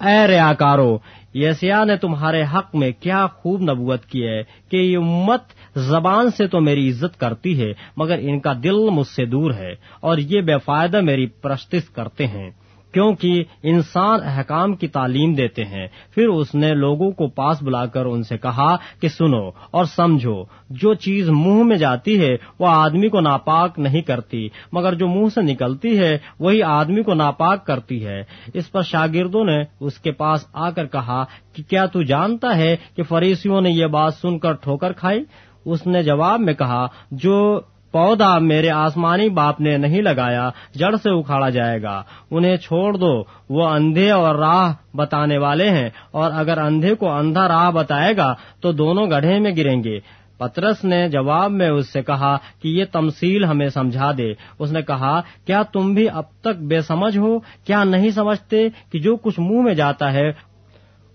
[0.00, 0.98] اے ریاکارو
[1.34, 5.42] یسیا نے تمہارے حق میں کیا خوب نبوت کی ہے کہ یہ امت
[5.74, 9.74] زبان سے تو میری عزت کرتی ہے، مگر ان کا دل مجھ سے دور ہے
[10.00, 12.50] اور یہ بے فائدہ میری پرستش کرتے ہیں۔
[12.92, 18.04] کیونکہ انسان احکام کی تعلیم دیتے ہیں۔ پھر اس نے لوگوں کو پاس بلا کر
[18.04, 23.08] ان سے کہا کہ سنو اور سمجھو، جو چیز منہ میں جاتی ہے، وہ آدمی
[23.08, 28.06] کو ناپاک نہیں کرتی، مگر جو منہ سے نکلتی ہے، وہی آدمی کو ناپاک کرتی
[28.06, 28.22] ہے۔
[28.54, 32.76] اس پر شاگردوں نے اس کے پاس آ کر کہا کہ کیا تو جانتا ہے
[32.96, 35.20] کہ فریسیوں نے یہ بات سن کر ٹھوکر کھائی؟
[35.64, 37.60] اس نے جواب میں کہا، جو
[37.92, 43.22] پودا میرے آسمانی باپ نے نہیں لگایا، جڑ سے اکھاڑا جائے گا۔ انہیں چھوڑ دو،
[43.48, 48.34] وہ اندھے اور راہ بتانے والے ہیں۔ اور اگر اندھے کو اندھا راہ بتائے گا،
[48.60, 49.98] تو دونوں گڑھے میں گریں گے۔
[50.38, 54.82] پترس نے جواب میں اس سے کہا کہ یہ تمثیل ہمیں سمجھا دے۔ اس نے
[54.82, 59.40] کہا، کیا تم بھی اب تک بے سمجھ ہو؟ کیا نہیں سمجھتے کہ جو کچھ
[59.40, 60.51] منہ میں جاتا ہے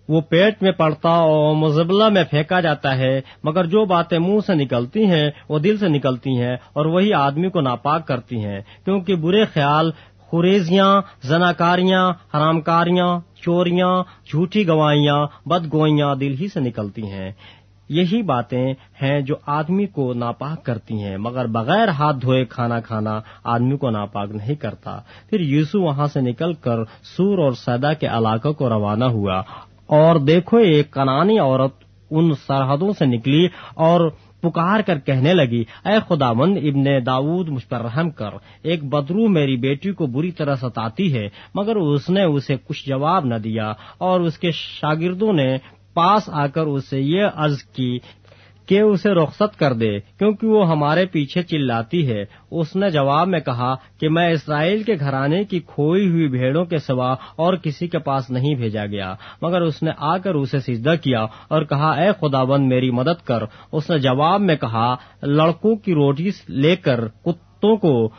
[0.08, 4.53] وہ پیٹ میں پڑتا اور مزبلہ میں پھینکا جاتا ہے، مگر جو باتیں منہ سے
[4.53, 9.16] نکلتی ہیں، وہ دل سے نکلتی ہیں اور وہی آدمی کو ناپاک کرتی ہیں۔ کیونکہ
[9.16, 9.91] برے خیال
[10.32, 17.32] خریزیاں زناکاریاں حرام کاریاں چوریاں، جھوٹی گوائیاں بدگوئیاں دل ہی سے نکلتی ہیں۔
[17.89, 23.20] یہی باتیں ہیں جو آدمی کو ناپاک کرتی ہیں، مگر بغیر ہاتھ دھوئے کھانا کھانا
[23.43, 26.84] آدمی کو ناپاک نہیں کرتا۔ پھر یوسو وہاں سے نکل کر
[27.17, 29.42] سور اور سیدا کے علاقوں کو روانہ ہوا۔
[29.88, 34.09] اور دیکھو ایک کنانی عورت ان سرحدوں سے نکلی اور
[34.42, 38.34] پکار کر کہنے لگی، اے خدا مند ابن داود مجھ پر رحم کر،
[38.64, 43.26] ایک بدرو میری بیٹی کو بری طرح ستاتی ہے، مگر اس نے اسے کچھ جواب
[43.26, 45.58] نہ دیا اور اس کے شاگردوں نے
[45.93, 47.97] پاس آ کر اسے یہ عرض کی
[48.67, 53.39] کہ اسے رخصت کر دے، کیونکہ وہ ہمارے پیچھے چلاتی ہے۔ اس نے جواب میں
[53.39, 57.99] کہا کہ میں اسرائیل کے گھرانے کی کھوئی ہوئی بھیڑوں کے سوا اور کسی کے
[57.99, 62.09] پاس نہیں بھیجا گیا، مگر اس نے آ کر اسے سجدہ کیا اور کہا، اے
[62.19, 67.07] خدا بند میری مدد کر۔ اس نے جواب میں کہا، لڑکوں کی روٹی لے کر
[67.07, 68.09] کتوں کو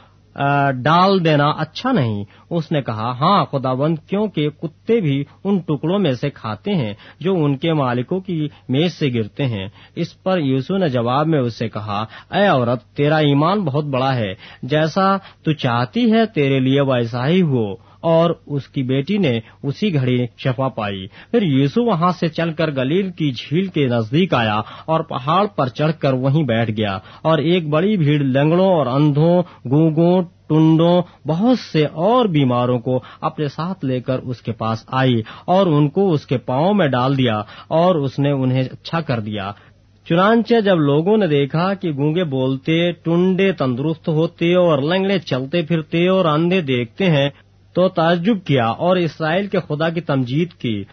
[0.75, 5.99] ڈال دینا اچھا نہیں۔ اس نے کہا ہاں خدا بند کیونکہ کتے بھی ان ٹکڑوں
[5.99, 10.39] میں سے کھاتے ہیں جو ان کے مالکوں کی میز سے گرتے ہیں۔ اس پر
[10.39, 15.17] یوسو نے جواب میں اس سے کہا، اے عورت، تیرا ایمان بہت بڑا ہے۔ جیسا
[15.17, 20.27] تو چاہتی ہے، تیرے لیے ویسا ہی ہو۔ اور اس کی بیٹی نے اسی گھڑی
[20.39, 25.01] شفا پائی۔ پھر یوسو وہاں سے چل کر گلیل کی جھیل کے نزدیک آیا اور
[25.01, 30.23] پہاڑ پر چڑھ کر وہیں بیٹھ گیا۔ اور ایک بڑی بھیڑ لنگڑوں اور اندھوں، گونگوں،
[30.23, 35.67] ٹنڈوں، بہت سے اور بیماروں کو اپنے ساتھ لے کر اس کے پاس آئی اور
[35.67, 39.53] ان کو اس کے پاؤں میں ڈال دیا اور اس نے انہیں اچھا کر دیا۔
[40.09, 46.09] چنانچہ جب لوگوں نے دیکھا کہ گونگے بولتے، ٹنڈے تندرست ہوتے اور لنگڑے چلتے پھرتے
[46.09, 47.31] اور اندھے دیکھتے ہیں
[47.79, 50.85] تو تعجب کیا اور اسرائیل کے خدا کی تمجید کی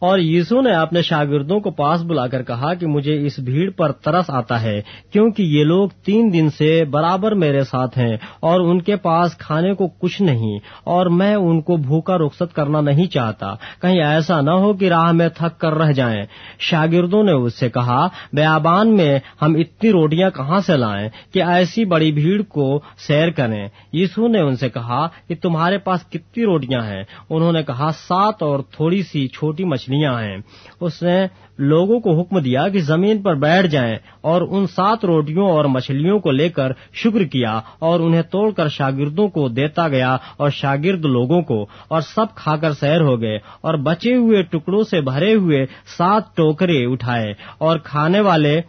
[0.00, 3.92] اور یسو نے اپنے شاگردوں کو پاس بلا کر کہا کہ مجھے اس بھیڑ پر
[3.92, 4.82] ترس آتا ہے
[5.12, 9.74] کیونکہ یہ لوگ تین دن سے برابر میرے ساتھ ہیں اور ان کے پاس کھانے
[9.74, 14.50] کو کچھ نہیں اور میں ان کو بھوکا رخصت کرنا نہیں چاہتا۔ کہیں ایسا نہ
[14.50, 16.22] ہو کہ راہ میں تھک کر رہ جائیں۔
[16.58, 21.84] شاگردوں نے اس سے کہا، بیابان میں ہم اتنی روٹیاں کہاں سے لائیں کہ ایسی
[21.84, 26.80] بڑی بھیڑ کو سیر کریں۔ یسو نے ان سے کہا کہ تمہارے پاس کتنی روٹیاں
[26.80, 30.36] ہیں؟ انہوں نے کہا، سات اور تھوڑی سی چھوٹی مچھلی مچھلیاں ہیں۔
[30.80, 31.26] اس نے
[31.58, 36.18] لوگوں کو حکم دیا کہ زمین پر بیٹھ جائیں اور ان سات روٹیوں اور مچھلیوں
[36.18, 41.04] کو لے کر شکر کیا اور انہیں توڑ کر شاگردوں کو دیتا گیا اور شاگرد
[41.04, 45.34] لوگوں کو اور سب کھا کر سیر ہو گئے اور بچے ہوئے ٹکڑوں سے بھرے
[45.34, 45.64] ہوئے
[45.96, 48.60] سات ٹوکرے اٹھائے اور کھانے والے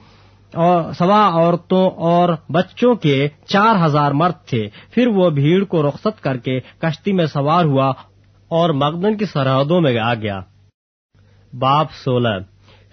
[0.53, 6.23] اور سوا عورتوں اور بچوں کے چار ہزار مرد تھے۔ پھر وہ بھیڑ کو رخصت
[6.23, 7.91] کر کے کشتی میں سوار ہوا
[8.51, 10.41] اور مقدن کی سرحدوں میں آ گیا۔
[11.53, 12.39] باپ سولہ۔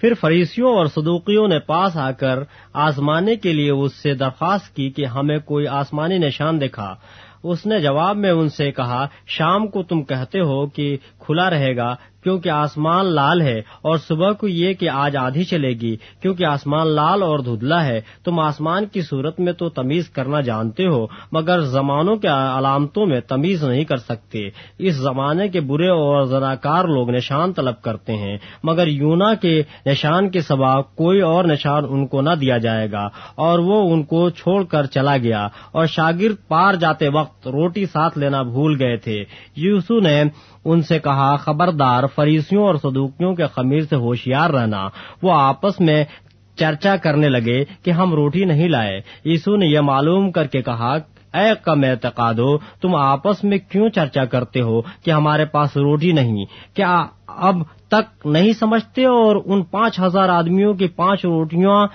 [0.00, 2.38] پھر فریسیوں اور صدوقیوں نے پاس آ کر
[2.72, 6.94] آزمانے کے لیے اس سے درخواست کی کہ ہمیں کوئی آسمانی نشان دکھا۔
[7.42, 11.76] اس نے جواب میں ان سے کہا، شام کو تم کہتے ہو کہ کھلا رہے
[11.76, 11.96] گا
[12.28, 16.86] کیونکہ آسمان لال ہے اور صبح کو یہ کہ آج آدھی چلے گی، کیونکہ آسمان
[16.86, 21.60] لال اور دھدلا ہے، تم آسمان کی صورت میں تو تمیز کرنا جانتے ہو، مگر
[21.60, 24.38] زمانوں کے علامتوں میں تمیز نہیں کر سکتے۔
[24.78, 30.30] اس زمانے کے برے اور زراکار لوگ نشان طلب کرتے ہیں، مگر یونا کے نشان
[30.30, 34.30] کے سوا کوئی اور نشان ان کو نہ دیا جائے گا۔ اور وہ ان کو
[34.30, 39.24] چھوڑ کر چلا گیا، اور شاگرد پار جاتے وقت روٹی ساتھ لینا بھول گئے تھے۔
[39.56, 40.22] یوسو نے
[40.64, 44.88] ان سے کہا، خبردار فریسیوں اور صدوقیوں کے خمیر سے ہوشیار رہنا،
[45.22, 46.04] وہ آپس میں
[46.56, 50.92] چرچا کرنے لگے کہ ہم روٹی نہیں لائے۔ یسو نے یہ معلوم کر کے کہا،
[51.34, 56.12] اے کم اعتقاد ہو تم آپس میں کیوں چرچا کرتے ہو کہ ہمارے پاس روٹی
[56.12, 56.94] نہیں؟ کیا
[57.26, 57.56] اب
[57.88, 61.86] تک نہیں سمجھتے اور ان پانچ ہزار آدمیوں کی پانچ روٹیاں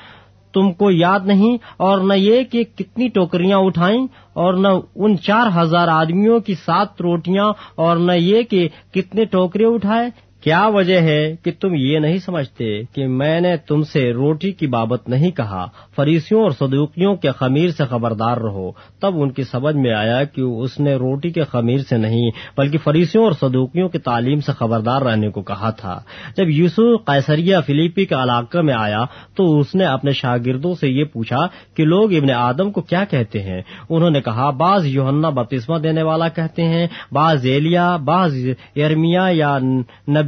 [0.53, 5.47] تم کو یاد نہیں اور نہ یہ کہ کتنی ٹوکریاں اٹھائیں اور نہ ان چار
[5.55, 10.09] ہزار آدمیوں کی سات روٹیاں اور نہ یہ کہ کتنے ٹوکرے اٹھائے
[10.44, 14.68] کیا وجہ ہے کہ تم یہ نہیں سمجھتے کہ میں نے تم سے روٹی کی
[14.68, 15.65] بابت نہیں کہا؟
[15.95, 20.41] فریسیوں اور صدوقیوں کے خمیر سے خبردار رہو۔ تب ان کی سمجھ میں آیا کہ
[20.41, 25.02] اس نے روٹی کے خمیر سے نہیں، بلکہ فریسیوں اور صدوقیوں کی تعلیم سے خبردار
[25.02, 25.99] رہنے کو کہا تھا۔
[26.38, 29.06] جب یوسف قیصریہ فلیپی کے علاقے میں آیا،
[29.36, 33.44] تو اس نے اپنے شاگردوں سے یہ پوچھا کہ لوگ ابن آدم کو کیا کہتے
[33.44, 38.36] ہیں؟ انہوں نے کہا، بعض یوہنا بپتسمہ دینے والا کہتے ہیں، بعض ایلیا بعض
[38.76, 39.57] یرمیا یا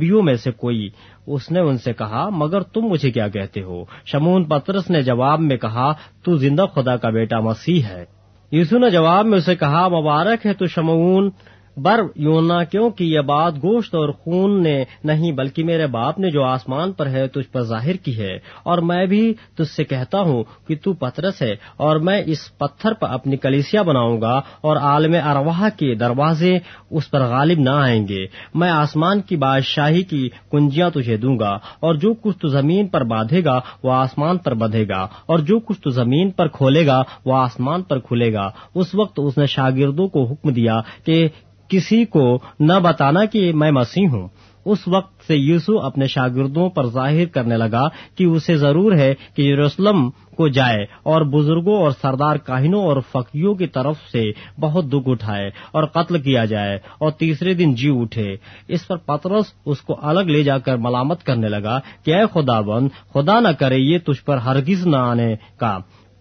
[0.06, 0.90] نبیوں میں سے کوئی۔
[1.28, 5.40] اس نے ان سے کہا، مگر تم مجھے کیا کہتے ہو؟ شمون پترس نے جواب
[5.40, 8.06] میں کہا، تو زندہ خدا کا بیٹا مسیح ہے۔
[8.52, 11.30] یسو نے جواب میں اسے کہا، مبارک ہے تو شمون
[11.78, 16.44] بر یونا کیونکہ یہ بات گوشت اور خون نے نہیں بلکہ میرے باپ نے جو
[16.44, 20.44] آسمان پر ہے تجھ پر ظاہر کی ہے۔ اور میں بھی تجھ سے کہتا ہوں
[20.68, 25.16] کہ تو پترس ہے اور میں اس پتھر پر اپنی کلیسیا بناؤں گا اور عالم
[25.26, 26.58] ارواہ کے دروازے
[26.90, 31.58] اس پر غالب نہ آئیں گے۔ میں آسمان کی بادشاہی کی کنجیاں تجھے دوں گا
[31.80, 35.60] اور جو کچھ تو زمین پر باندھے گا وہ آسمان پر بدھے گا اور جو
[35.60, 39.46] کچھ تو زمین پر کھولے گا وہ آسمان پر کھلے گا۔ اس وقت اس نے
[39.46, 41.28] شاگردوں کو حکم دیا کہ
[41.68, 44.28] کسی کو نہ بتانا کہ میں مسیح ہوں۔
[44.66, 49.42] اس وقت سے یوسو اپنے شاگردوں پر ظاہر کرنے لگا کہ اسے ضرور ہے کہ
[49.42, 55.10] یروسلم کو جائے اور بزرگوں اور سردار کاہنوں اور فقیوں کی طرف سے بہت دکھ
[55.10, 58.36] اٹھائے اور قتل کیا جائے اور تیسرے دن جی اٹھے۔
[58.68, 62.62] اس پر پترس اس کو الگ لے جا کر ملامت کرنے لگا کہ اے خدا
[62.62, 65.78] بند خدا نہ کرے یہ تجھ پر ہرگز نہ آنے کا۔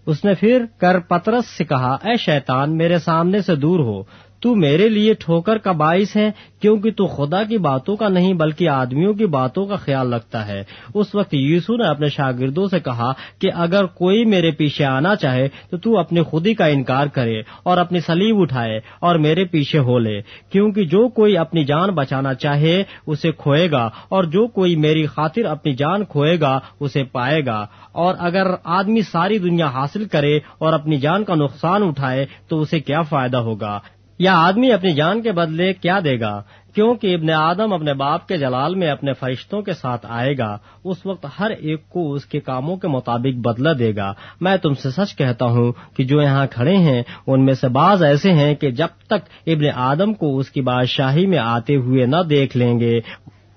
[0.07, 4.03] اس نے پھر کر پترس سے کہا، اے شیطان، میرے سامنے سے دور ہو۔
[4.45, 6.31] تو میرے لیے ٹھوکر کا باعث ہے
[6.61, 10.65] کیونکہ تو خدا کی باتوں کا نہیں بلکہ آدمیوں کی باتوں کا خیال رکھتا ہے۔
[10.95, 15.49] اس وقت یسو نے اپنے شاگردوں سے کہا کہ اگر کوئی میرے پیچھے آنا چاہے
[15.71, 19.99] تو تو اپنی خودی کا انکار کرے اور اپنی سلیب اٹھائے اور میرے پیچھے ہو
[19.99, 25.07] لے، کیونکہ جو کوئی اپنی جان بچانا چاہے اسے کھوئے گا اور جو کوئی میری
[25.07, 30.37] خاطر اپنی جان کھوئے گا اسے پائے گا۔ اور اگر آدمی ساری دنیا حاصل کرے
[30.37, 33.81] اور اپنی جان کا نقصان اٹھائے تو اسے کیا فائدہ ہوگا؟
[34.19, 36.43] یا آدمی اپنی جان کے بدلے کیا دے گا؟
[36.75, 41.07] کیونکہ ابن آدم اپنے باپ کے جلال میں اپنے فرشتوں کے ساتھ آئے گا، اس
[41.07, 44.91] وقت ہر ایک کو اس کے کاموں کے مطابق بدلہ دے گا۔ میں تم سے
[44.91, 48.71] سچ کہتا ہوں کہ جو یہاں کھڑے ہیں، ان میں سے بعض ایسے ہیں کہ
[48.71, 52.99] جب تک ابن آدم کو اس کی بادشاہی میں آتے ہوئے نہ دیکھ لیں گے،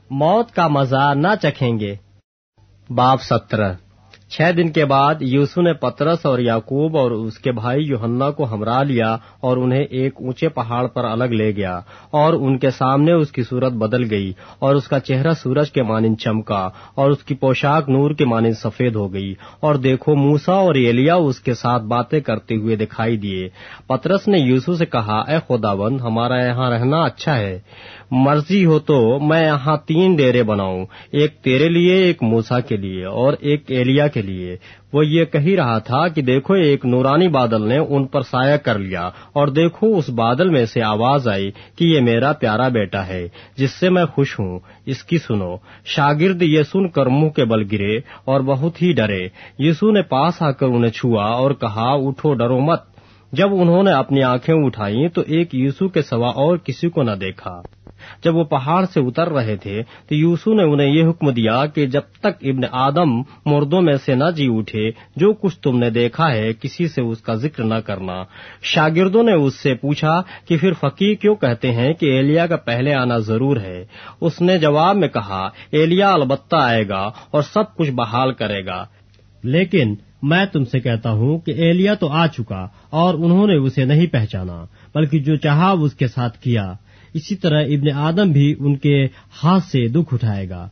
[0.09, 1.95] موت کا مزہ نہ چکھیں گے۔
[2.89, 3.73] باپ سترہ۔
[4.29, 8.53] چھ دن کے بعد یوسو نے پترس اور یعقوب اور اس کے بھائی یوہنا کو
[8.53, 11.79] ہمراہ لیا اور انہیں ایک اونچے پہاڑ پر الگ لے گیا
[12.11, 15.83] اور ان کے سامنے اس کی صورت بدل گئی اور اس کا چہرہ سورج کے
[15.83, 20.53] مانند چمکا اور اس کی پوشاک نور کے مانند سفید ہو گئی اور دیکھو موسا
[20.53, 23.49] اور ایلیا اس کے ساتھ باتیں کرتے ہوئے دکھائی دیے۔
[23.87, 27.59] پترس نے یوسو سے کہا، اے خدا بند ہمارا یہاں رہنا اچھا ہے۔
[28.11, 33.05] مرضی ہو تو میں یہاں تین ڈیرے بناؤں، ایک تیرے لیے، ایک موسا کے لیے
[33.05, 34.57] اور ایک ایلیا کے لیے۔
[34.93, 38.79] وہ یہ کہی رہا تھا کہ دیکھو ایک نورانی بادل نے ان پر سایہ کر
[38.79, 43.27] لیا اور دیکھو اس بادل میں سے آواز آئی کہ یہ میرا پیارا بیٹا ہے،
[43.57, 45.55] جس سے میں خوش ہوں۔ اس کی سنو،
[45.85, 49.27] شاگرد یہ سن کر منہ کے بل گرے اور بہت ہی ڈرے۔
[49.59, 52.79] یسو نے پاس آ کر انہیں چھوا اور کہا، اٹھو، ڈرو مت۔
[53.31, 57.11] جب انہوں نے اپنی آنکھیں اٹھائیں تو ایک یسو کے سوا اور کسی کو نہ
[57.11, 57.61] دیکھا۔
[58.23, 61.85] جب وہ پہاڑ سے اتر رہے تھے تو یوسو نے انہیں یہ حکم دیا کہ
[61.85, 66.31] جب تک ابن آدم مردوں میں سے نہ جی اٹھے، جو کچھ تم نے دیکھا
[66.31, 68.23] ہے کسی سے اس کا ذکر نہ کرنا۔
[68.61, 72.93] شاگردوں نے اس سے پوچھا کہ پھر فقیر کیوں کہتے ہیں کہ ایلیا کا پہلے
[72.93, 73.85] آنا ضرور ہے؟
[74.21, 78.85] اس نے جواب میں کہا، ایلیا البتہ آئے گا اور سب کچھ بحال کرے گا۔
[79.43, 83.85] لیکن میں تم سے کہتا ہوں کہ ایلیا تو آ چکا اور انہوں نے اسے
[83.85, 84.65] نہیں پہچانا،
[84.95, 86.73] بلکہ جو چاہا اس کے ساتھ کیا۔
[87.17, 89.07] اسی طرح ابن آدم بھی ان کے
[89.43, 90.67] ہاتھ سے دکھ اٹھائے گا۔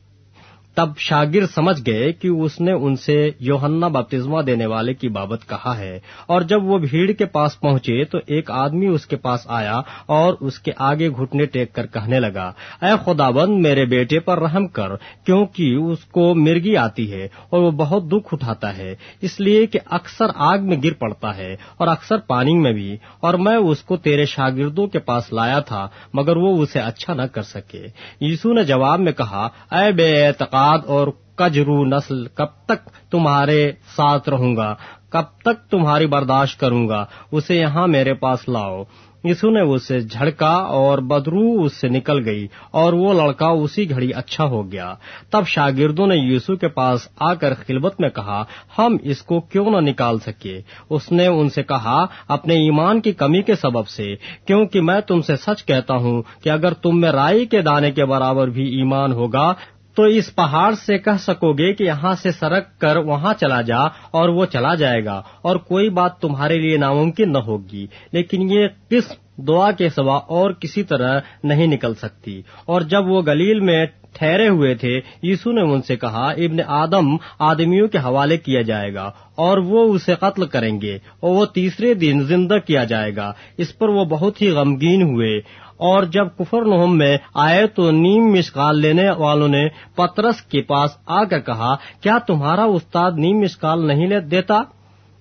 [0.76, 5.50] تب شاگرد سمجھ گئے کہ اس نے ان سے یوہنا بپتزما دینے والے کی بابت
[5.50, 9.40] کہا ہے۔ اور جب وہ بھیڑ کے پاس پہنچے تو ایک آدمی اس کے پاس
[9.46, 14.20] آیا اور اس کے آگے گھٹنے ٹیک کر کہنے لگا، اے خدا بند میرے بیٹے
[14.20, 14.96] پر رحم کر،
[15.26, 19.80] کیونکہ اس کو مرگی آتی ہے اور وہ بہت دکھ اٹھاتا ہے، اس لیے کہ
[19.86, 23.98] اکثر آگ میں گر پڑتا ہے اور اکثر پانی میں بھی، اور میں اس کو
[23.98, 27.86] تیرے شاگردوں کے پاس لایا تھا، مگر وہ اسے اچھا نہ کر سکے۔
[28.22, 33.72] یسو نے جواب میں کہا، اے بے اعتقاد کاد اور کجرو نسل کب تک تمہارے
[33.96, 34.76] ساتھ رہوں گا؟
[35.10, 38.84] کب تک تمہاری برداشت کروں گا؟ اسے یہاں میرے پاس لاؤ۔
[39.24, 44.12] یسو نے اسے جھڑکا اور بدرو اس سے نکل گئی اور وہ لڑکا اسی گھڑی
[44.14, 44.94] اچھا ہو گیا۔
[45.30, 48.44] تب شاگردوں نے یسو کے پاس آ کر خلبت میں کہا،
[48.78, 53.12] ہم اس کو کیوں نہ نکال سکے؟ اس نے ان سے کہا، اپنے ایمان کی
[53.12, 54.16] کمی کے سبب سے،
[54.46, 58.06] کیونکہ میں تم سے سچ کہتا ہوں کہ اگر تم میں رائی کے دانے کے
[58.06, 59.54] برابر بھی ایمان ہوگا
[59.96, 63.80] تو اس پہاڑ سے کہہ سکو گے کہ یہاں سے سرک کر وہاں چلا جا
[64.12, 68.68] اور وہ چلا جائے گا اور کوئی بات تمہارے لیے ناممکن نہ ہوگی، لیکن یہ
[68.90, 73.86] قسم دعا کے سوا اور کسی طرح نہیں نکل سکتی۔ اور جب وہ گلیل میں
[74.14, 78.94] ٹھہرے ہوئے تھے، یسو نے ان سے کہا، ابن آدم آدمیوں کے حوالے کیا جائے
[78.94, 83.34] گا اور وہ اسے قتل کریں گے اور وہ تیسرے دن زندہ کیا جائے گا۔
[83.58, 85.42] اس پر وہ بہت ہی غمگین ہوئے۔
[85.78, 90.92] اور جب کفر نہم میں آئے تو نیم مسکال لینے والوں نے پترس کے پاس
[91.06, 94.62] آ کر کہا، کیا تمہارا استاد نیم مسکال نہیں لے دیتا؟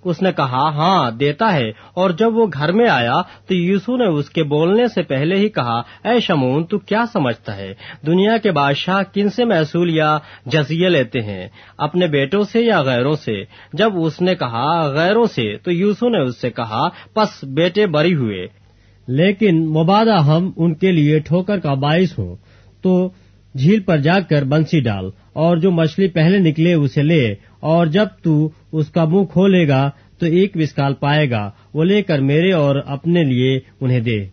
[0.05, 4.05] اس نے کہا ہاں دیتا ہے۔ اور جب وہ گھر میں آیا تو یوسو نے
[4.05, 7.75] اس کے بولنے سے پہلے ہی کہا، اے شمون تو کیا سمجھتا ہے؟
[8.07, 11.49] دنیا کے بادشاہ کن سے محصول یا جزیے لیتے ہیں؟
[11.79, 16.19] اپنے بیٹوں سے یا غیروں سے؟ جب اس نے کہا، غیروں سے تو یوسو نے
[16.19, 18.64] اس سے کہا، پس بیٹے بری ہوئے۔
[19.07, 22.37] لیکن مبادہ ہم ان کے لیے ٹھوکر کا باعث ہوں
[22.83, 23.11] تو
[23.55, 28.07] جھیل پر جا کر بنسی ڈال اور جو مچھلی پہلے نکلے اسے لے، اور جب
[28.23, 32.53] تو اس کا منہ کھولے گا تو ایک وسکال پائے گا، وہ لے کر میرے
[32.53, 34.25] اور اپنے لیے انہیں دے۔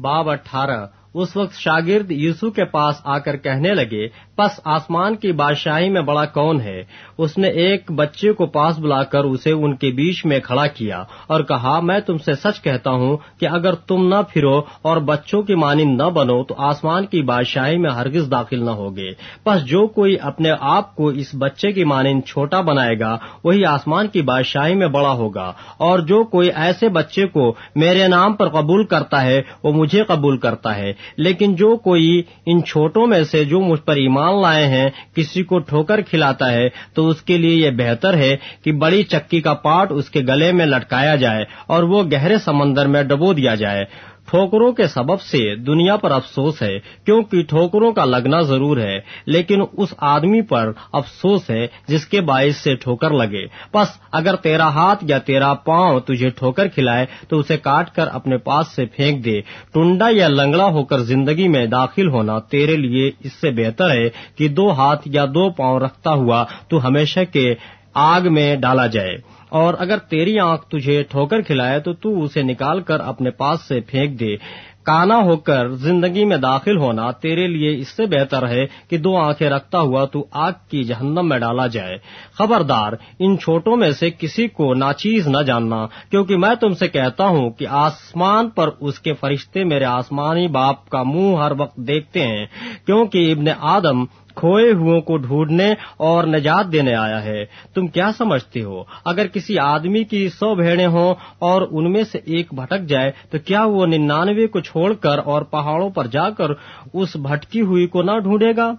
[0.00, 4.06] باب اٹھارہ۔ اس وقت شاگرد یسو کے پاس آ کر کہنے لگے
[4.36, 6.84] پس آسمان کی بادشاہی میں بڑا کون ہے؟
[7.18, 11.04] اس نے ایک بچے کو پاس بلا کر اسے ان کے بیچ میں کھڑا کیا
[11.26, 15.42] اور کہا، میں تم سے سچ کہتا ہوں کہ اگر تم نہ پھرو اور بچوں
[15.42, 19.10] کی مانند نہ بنو تو آسمان کی بادشاہی میں ہرگز داخل نہ ہوگے۔
[19.44, 24.06] پس جو کوئی اپنے آپ کو اس بچے کی مانند چھوٹا بنائے گا، وہی آسمان
[24.06, 28.84] کی بادشاہی میں بڑا ہوگا۔ اور جو کوئی ایسے بچے کو میرے نام پر قبول
[28.84, 33.60] کرتا ہے، وہ مجھے قبول کرتا ہے۔ لیکن جو کوئی ان چھوٹوں میں سے جو
[33.60, 37.54] مجھ پر ایمان سامان لائے ہیں، کسی کو ٹھوکر کھلاتا ہے تو اس کے لیے
[37.56, 41.82] یہ بہتر ہے کہ بڑی چکی کا پاٹ اس کے گلے میں لٹکایا جائے اور
[41.82, 43.84] وہ گہرے سمندر میں ڈبو دیا جائے۔
[44.26, 49.62] ٹھوکروں کے سبب سے دنیا پر افسوس ہے، کیونکہ ٹھوکروں کا لگنا ضرور ہے، لیکن
[49.72, 53.44] اس آدمی پر افسوس ہے جس کے باعث سے ٹھوکر لگے۔
[53.74, 58.36] بس اگر تیرا ہاتھ یا تیرا پاؤں تجھے ٹھوکر کھلائے، تو اسے کاٹ کر اپنے
[58.38, 59.40] پاس سے پھینک دے۔
[59.74, 64.08] ٹنڈا یا لنگڑا ہو کر زندگی میں داخل ہونا تیرے لیے اس سے بہتر ہے
[64.36, 67.54] کہ دو ہاتھ یا دو پاؤں رکھتا ہوا تو ہمیشہ کے
[67.94, 69.16] آگ میں ڈالا جائے۔
[69.48, 73.80] اور اگر تیری آنکھ تجھے ٹھوکر کھلائے تو تو اسے نکال کر اپنے پاس سے
[73.80, 74.36] پھینک دے۔
[74.82, 79.16] کانا ہو کر زندگی میں داخل ہونا تیرے لیے اس سے بہتر ہے کہ دو
[79.16, 81.96] آنکھیں رکھتا ہوا تو آگ کی جہنم میں ڈالا جائے۔
[82.38, 87.24] خبردار، ان چھوٹوں میں سے کسی کو ناچیز نہ جاننا، کیونکہ میں تم سے کہتا
[87.24, 92.26] ہوں کہ آسمان پر اس کے فرشتے میرے آسمانی باپ کا منہ ہر وقت دیکھتے
[92.26, 92.46] ہیں،
[92.86, 94.04] کیونکہ ابن آدم
[94.36, 97.44] کھوئے ہوں کو ڈھونڈنے اور نجات دینے آیا ہے۔
[97.74, 102.18] تم کیا سمجھتے ہو؟ اگر کسی آدمی کی سو بھیڑے ہوں اور ان میں سے
[102.24, 106.50] ایک بھٹک جائے، تو کیا وہ ننانوے کو چھوڑ کر اور پہاڑوں پر جا کر
[106.92, 108.72] اس بھٹکی ہوئی کو نہ ڈھونڈے گا؟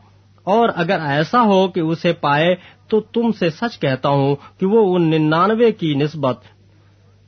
[0.44, 2.56] اور اگر ایسا ہو کہ اسے پائے،
[2.88, 6.40] تو تم سے سچ کہتا ہوں کہ وہ ان ننانوے کی نسبت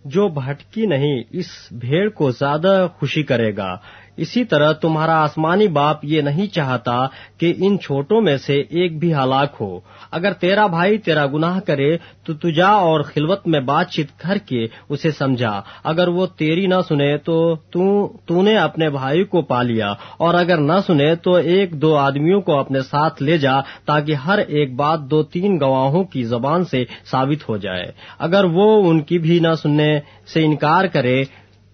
[0.06, 3.76] جو بھٹکی نہیں، اس بھیڑ کو زیادہ خوشی کرے گا۔
[4.20, 9.14] اسی طرح تمہارا آسمانی باپ یہ نہیں چاہتا کہ ان چھوٹوں میں سے ایک بھی
[9.14, 9.80] ہلاک ہو۔
[10.12, 14.68] اگر تیرا بھائی تیرا گناہ کرے تو تجا اور خلوت میں بات چیت کر کے
[14.90, 19.62] اسے سمجھا۔ اگر وہ تیری نہ سنے تو تو, تو نے اپنے بھائی کو پا
[19.62, 24.14] لیا۔ اور اگر نہ سنے تو ایک دو آدمیوں کو اپنے ساتھ لے جا تاکہ
[24.14, 27.86] ہر ایک بات دو تین گواہوں کی زبان سے ثابت ہو جائے۔
[28.20, 30.00] اگر وہ ان کی بھی نہ سننے
[30.34, 31.24] سے انکار کرے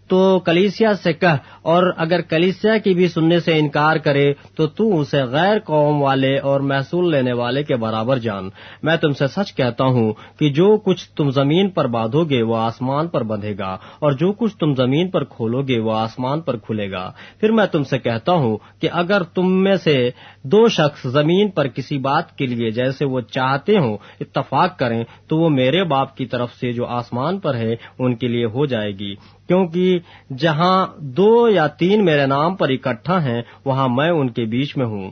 [0.07, 1.27] تو کلیسیا سے کہ
[1.61, 6.37] اور اگر کلیسیا کی بھی سننے سے انکار کرے، تو تو اسے غیر قوم والے
[6.37, 8.49] اور محصول لینے والے کے برابر جان۔
[8.83, 12.57] میں تم سے سچ کہتا ہوں کہ جو کچھ تم زمین پر باندھو گے، وہ
[12.57, 16.57] آسمان پر بندھے گا، اور جو کچھ تم زمین پر کھولو گے، وہ آسمان پر
[16.57, 20.09] کھلے گا۔ پھر میں تم سے کہتا ہوں کہ اگر تم میں سے
[20.43, 25.37] دو شخص زمین پر کسی بات کے لیے جیسے وہ چاہتے ہوں، اتفاق کریں، تو
[25.37, 28.91] وہ میرے باپ کی طرف سے جو آسمان پر ہے، ان کے لیے ہو جائے
[28.91, 29.15] گی۔
[29.47, 29.99] کیونکہ
[30.37, 34.85] جہاں دو یا تین میرے نام پر اکٹھا ہیں، وہاں میں ان کے بیچ میں
[34.85, 35.11] ہوں۔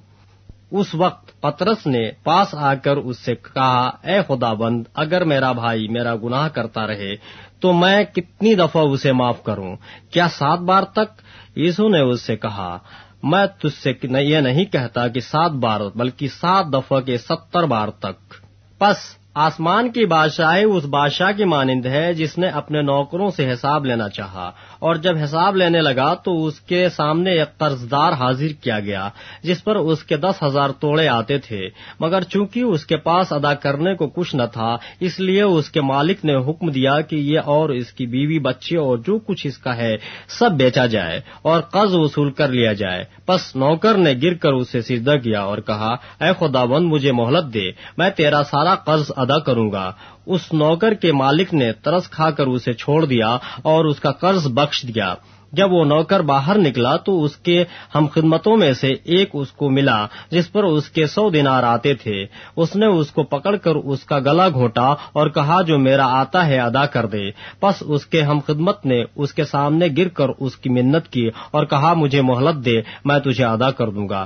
[0.72, 5.52] اس وقت پترس نے پاس آ کر اس سے کہا، اے خدا بند اگر میرا
[5.52, 7.16] بھائی میرا گناہ کرتا رہے،
[7.60, 9.76] تو میں کتنی دفعہ اسے معاف کروں؟
[10.12, 11.22] کیا سات بار تک؟
[11.56, 12.78] یسو نے اس سے کہا،
[13.24, 17.88] میں تجھ سے یہ نہیں کہتا کہ سات بار، بلکہ سات دفعہ کے ستر بار
[17.88, 18.34] تک۔
[18.78, 18.98] پس
[19.36, 24.10] آسمان کی بادشاہی اس بادشاہ کی مانند ہے جس نے اپنے نوکروں سے حساب لینا
[24.10, 24.52] چاہا۔
[24.84, 29.10] اور جب حساب لینے لگا تو اس کے سامنے ایک قرض دار حاضر کیا گیا،
[29.44, 31.62] جس پر اس کے دس ہزار توڑے آتے تھے۔
[32.00, 35.82] مگر چونکہ اس کے پاس ادا کرنے کو کچھ نہ تھا، اس لیے اس کے
[35.82, 39.58] مالک نے حکم دیا کہ یہ اور اس کی بیوی، بچے اور جو کچھ اس
[39.58, 39.96] کا ہے،
[40.40, 44.82] سب بیچا جائے اور قرض وصول کر لیا جائے۔ بس نوکر نے گر کر اسے
[44.82, 45.92] سیدھا کیا اور کہا،
[46.22, 49.92] اے خدا بند مجھے مہلت دے، میں تیرا سارا قرض ادا کروں گا۔
[50.26, 54.48] اس نوکر کے مالک نے ترس کھا کر اسے چھوڑ دیا اور اس کا قرض
[54.48, 55.16] بخش دیا۔
[55.52, 57.64] جب وہ نوکر باہر نکلا تو اس کے
[57.96, 61.94] ہم خدمتوں میں سے ایک اس کو ملا جس پر اس کے سو دنار آتے
[61.94, 62.26] تھے۔
[62.56, 66.46] اس نے اس کو پکڑ کر اس کا گلا گھونٹا اور کہا، جو میرا آتا
[66.48, 70.30] ہے ادا کر دے۔ پس اس کے ہم خدمت نے اس کے سامنے گر کر
[70.40, 74.26] اس کی منت کی اور کہا، مجھے مہلت دے، میں تجھے ادا کر دوں گا۔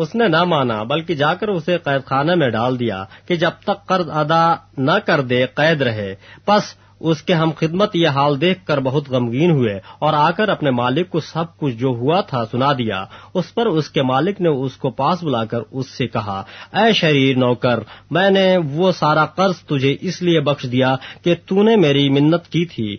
[0.00, 3.50] اس نے نہ مانا، بلکہ جا کر اسے قید خانے میں ڈال دیا کہ جب
[3.64, 4.44] تک قرض ادا
[4.78, 6.14] نہ کر دے، قید رہے۔
[6.44, 6.62] پس
[7.00, 10.70] اس کے ہم خدمت یہ حال دیکھ کر بہت غمگین ہوئے اور آ کر اپنے
[10.70, 13.04] مالک کو سب کچھ جو ہوا تھا سنا دیا۔
[13.34, 16.92] اس پر اس کے مالک نے اس کو پاس بلا کر اس سے کہا، اے
[16.92, 17.78] شریر نوکر،
[18.10, 22.48] میں نے وہ سارا قرض تجھے اس لیے بخش دیا کہ تو نے میری منت
[22.48, 22.96] کی تھی۔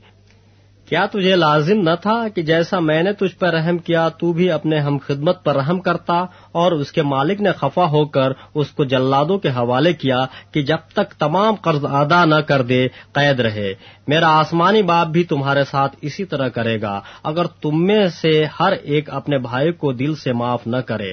[0.92, 4.52] کیا تجھے لازم نہ تھا کہ جیسا میں نے تجھ پر رحم کیا، تو بھی
[4.52, 6.14] اپنے ہم خدمت پر رحم کرتا
[6.52, 10.62] اور اس کے مالک نے خفا ہو کر اس کو جلادوں کے حوالے کیا کہ
[10.62, 13.74] جب تک تمام قرض ادا نہ کر دے، قید رہے۔
[14.08, 18.72] میرا آسمانی باپ بھی تمہارے ساتھ اسی طرح کرے گا، اگر تم میں سے ہر
[18.72, 21.12] ایک اپنے بھائی کو دل سے معاف نہ کرے۔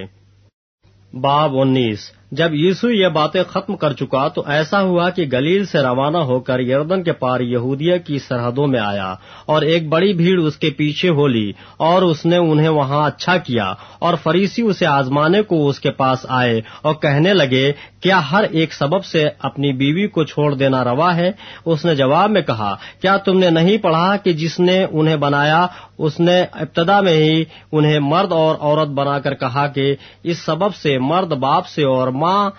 [1.21, 5.79] باب انیس۔ جب یسو یہ باتیں ختم کر چکا تو ایسا ہوا کہ گلیل سے
[5.79, 9.15] روانہ ہو کر یردن کے پار یہودیہ کی سرحدوں میں آیا
[9.47, 13.37] اور ایک بڑی بھیڑ اس کے پیچھے ہو لی اور اس نے انہیں وہاں اچھا
[13.37, 18.45] کیا اور فریسی اسے آزمانے کو اس کے پاس آئے اور کہنے لگے، کیا ہر
[18.51, 21.33] ایک سبب سے اپنی بیوی کو چھوڑ دینا روا ہے؟
[21.65, 25.67] اس نے جواب میں کہا، کیا تم نے نہیں پڑھا کہ جس نے انہیں بنایا،
[25.99, 30.75] اس نے ابتدا میں ہی انہیں مرد اور عورت بنا کر کہا کہ اس سبب
[30.75, 32.51] سے مرد باپ سے اور ماں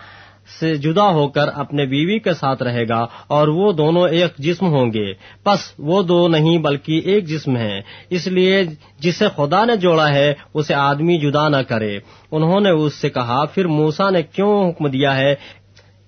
[0.59, 4.65] سے جدا ہو کر اپنے بیوی کے ساتھ رہے گا اور وہ دونوں ایک جسم
[4.65, 5.13] ہوں گے۔
[5.43, 7.79] پس وہ دو نہیں بلکہ ایک جسم ہے
[8.09, 8.63] اس لیے
[8.99, 11.99] جسے خدا نے جوڑا ہے، اسے آدمی جدا نہ کرے۔
[12.31, 15.35] انہوں نے اس سے کہا، پھر موسا نے کیوں حکم دیا ہے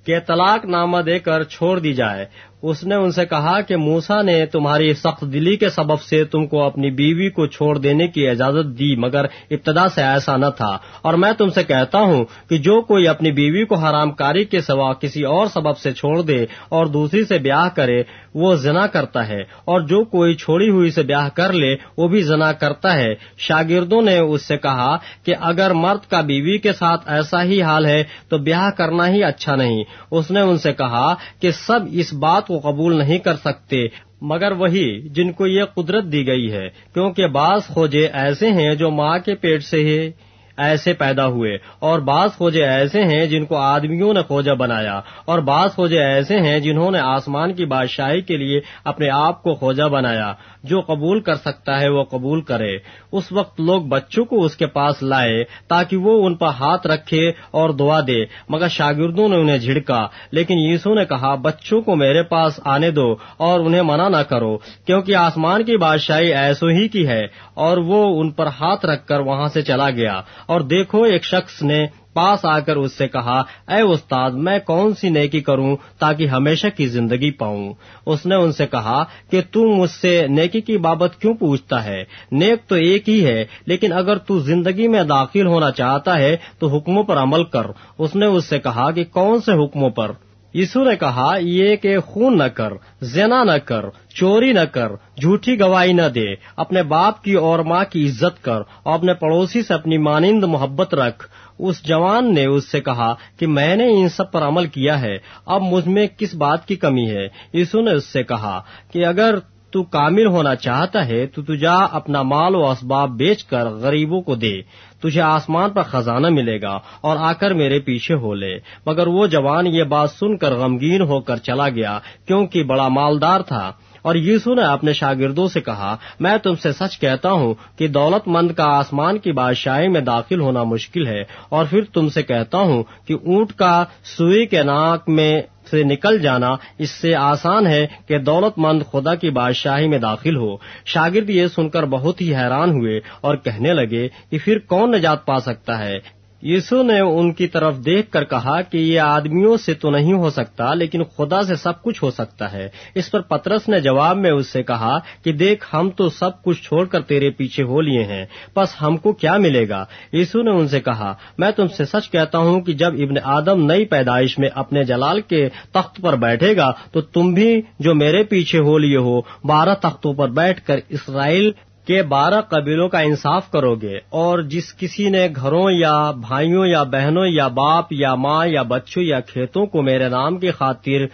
[0.06, 2.26] کہ طلاق نامہ دے کر چھوڑ دی جائے؟
[2.62, 6.48] اس نے ان سے کہا کہ موسا نے تمہاری سخت دلی کے سبب سے تم
[6.48, 10.78] کو اپنی بیوی کو چھوڑ دینے کی اجازت دی، مگر ابتدا سے ایسا نہ تھا۔
[11.02, 14.62] اور میں تم سے کہتا ہوں کہ جو کوئی اپنی بیوی کو حرام کاری کے
[14.62, 19.28] سوا کسی اور سبب سے چھوڑ دے اور دوسری سے بیاہ کرے، وہ زنا کرتا
[19.28, 23.16] ہے۔ اور جو کوئی چھوڑی ہوئی سے بیاہ کر لے، وہ بھی زنا کرتا ہے۔
[23.38, 27.86] شاگردوں نے اس سے کہا کہ اگر مرد کا بیوی کے ساتھ ایسا ہی حال
[27.86, 32.14] ہے، تو بیاہ کرنا ہی اچھا نہیں۔ اس نے ان سے کہا کہ سب اس
[32.14, 33.86] بات کو قبول نہیں کر سکتے،
[34.30, 38.90] مگر وہی جن کو یہ قدرت دی گئی ہے، کیونکہ بعض خوجے ایسے ہیں جو
[38.92, 40.12] ماں کے پیٹ سے ہی
[40.58, 45.40] ایسے پیدا ہوئے، اور بعض خوجے ایسے ہیں جن کو آدمیوں نے خوجہ بنایا، اور
[45.40, 49.88] بعض خوجے ایسے ہیں جنہوں نے آسمان کی بادشاہی کے لیے اپنے آپ کو خوجہ
[49.90, 50.32] بنایا۔
[50.64, 52.78] جو قبول کر سکتا ہے وہ قبول کرے۔
[53.12, 57.30] اس وقت لوگ بچوں کو اس کے پاس لائے تاکہ وہ ان پر ہاتھ رکھے
[57.30, 62.24] اور دعا دے۔ مگر شاگردوں نے انہیں جھڑکا۔ لیکن یسو نے کہا، بچوں کو میرے
[62.24, 67.08] پاس آنے دو اور انہیں منع نہ کرو، کیونکہ آسمان کی بادشاہی ایسو ہی کی
[67.08, 67.22] ہے۔
[67.54, 71.62] اور وہ ان پر ہاتھ رکھ کر وہاں سے چلا گیا۔ اور دیکھو، ایک شخص
[71.62, 76.28] نے پاس آ کر اس سے کہا، اے استاد، میں کون سی نیکی کروں تاکہ
[76.28, 77.74] ہمیشہ کی زندگی پاؤں؟
[78.06, 82.04] اس نے ان سے کہا کہ تم مجھ سے نیکی کی بابت کیوں پوچھتا ہے؟
[82.32, 86.68] نیک تو ایک ہی ہے، لیکن اگر تو زندگی میں داخل ہونا چاہتا ہے، تو
[86.68, 87.66] حکموں پر عمل کر۔
[87.98, 90.12] اس نے اس سے کہا کہ، کون سے حکموں پر؟
[90.54, 93.86] یسو نے کہا، یہ کہ خون نہ کر، زنا نہ کر،
[94.16, 96.26] چوری نہ کر جھوٹی گواہی نہ دے،
[96.56, 100.94] اپنے باپ کی اور ماں کی عزت کر، اور اپنے پڑوسی سے اپنی مانند محبت
[100.94, 101.26] رکھ۔
[101.68, 105.18] اس جوان نے اس سے کہا کہ میں نے ان سب پر عمل کیا ہے،
[105.46, 108.62] اب مجھ میں کس بات کی کمی ہے؟ یسو نے اس سے کہا
[108.94, 109.36] کہ اگر
[109.72, 114.36] تو کامل ہونا چاہتا ہے تو تجا اپنا مال و اسباب بیچ کر غریبوں کو
[114.36, 114.62] دے،
[115.02, 119.28] تجھے آسمان پر خزانہ ملے گا اور آ کر میرے پیچھے ہو لے۔ مگر وہ
[119.28, 123.72] جوان یہ بات سن کر غمگین ہو کر چلا گیا، کیونکہ بڑا مالدار تھا۔
[124.02, 128.28] اور یسو نے اپنے شاگردوں سے کہا، میں تم سے سچ کہتا ہوں کہ دولت
[128.28, 132.58] مند کا آسمان کی بادشاہی میں داخل ہونا مشکل ہے اور پھر تم سے کہتا
[132.58, 133.84] ہوں کہ اونٹ کا
[134.18, 135.42] سوئی کے ناک میں
[135.72, 140.36] سے نکل جانا اس سے آسان ہے کہ دولت مند خدا کی بادشاہی میں داخل
[140.36, 140.56] ہو۔
[140.86, 145.26] شاگرد یہ سن کر بہت ہی حیران ہوئے اور کہنے لگے کہ پھر کون نجات
[145.26, 149.74] پا سکتا ہے؟ یسو نے ان کی طرف دیکھ کر کہا کہ یہ آدمیوں سے
[149.74, 153.70] تو نہیں ہو سکتا، لیکن خدا سے سب کچھ ہو سکتا ہے۔ اس پر پترس
[153.70, 157.30] نے جواب میں اس سے کہا کہ دیکھ، ہم تو سب کچھ چھوڑ کر تیرے
[157.30, 161.14] پیچھے ہو لیے ہیں بس ہم کو کیا ملے گا؟ یسو نے ان سے کہا،
[161.38, 165.22] میں تم سے سچ کہتا ہوں کہ جب ابن آدم نئی پیدائش میں اپنے جلال
[165.22, 169.74] کے تخت پر بیٹھے گا، تو تم بھی جو میرے پیچھے ہو لیے ہو، بارہ
[169.82, 171.52] تختوں پر بیٹھ کر اسرائیل
[171.86, 176.84] کہ بارہ قبیلوں کا انصاف کرو گے اور جس کسی نے گھروں یا بھائیوں یا
[176.84, 181.06] بہنوں یا باپ یا ماں یا بچوں یا کھیتوں کو میرے نام کی خاطر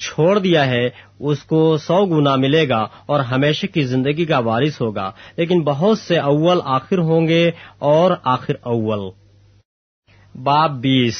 [0.00, 0.88] چھوڑ دیا ہے،
[1.20, 5.98] اس کو سو گنا ملے گا اور ہمیشہ کی زندگی کا وارث ہوگا۔ لیکن بہت
[5.98, 9.10] سے اول آخر ہوں گے اور آخر اول۔
[10.42, 11.16] باب بیس۔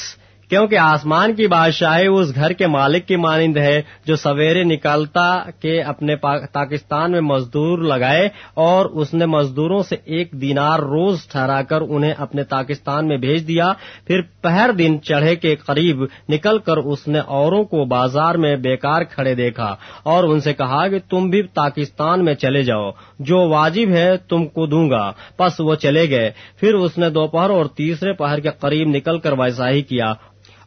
[0.49, 5.83] کیونکہ آسمان کی بادشاہی اس گھر کے مالک کی مانند ہے جو سویرے نکلتا کہ
[5.85, 6.17] اپنے
[6.53, 12.13] پاکستان میں مزدور لگائے اور اس نے مزدوروں سے ایک دینار روز ٹھہرا کر انہیں
[12.19, 13.73] اپنے پاکستان میں بھیج دیا۔
[14.07, 19.03] پھر پہر دن چڑھے کے قریب نکل کر اس نے اوروں کو بازار میں بیکار
[19.03, 23.89] کھڑے دیکھا اور ان سے کہا کہ تم بھی پاکستان میں چلے جاؤ۔ جو واجب
[23.91, 28.13] ہے تم کو دوں گا۔ پس وہ چلے گئے۔ پھر اس نے دوپہر اور تیسرے
[28.13, 30.13] پہر کے قریب نکل کر ویسا ہی کیا۔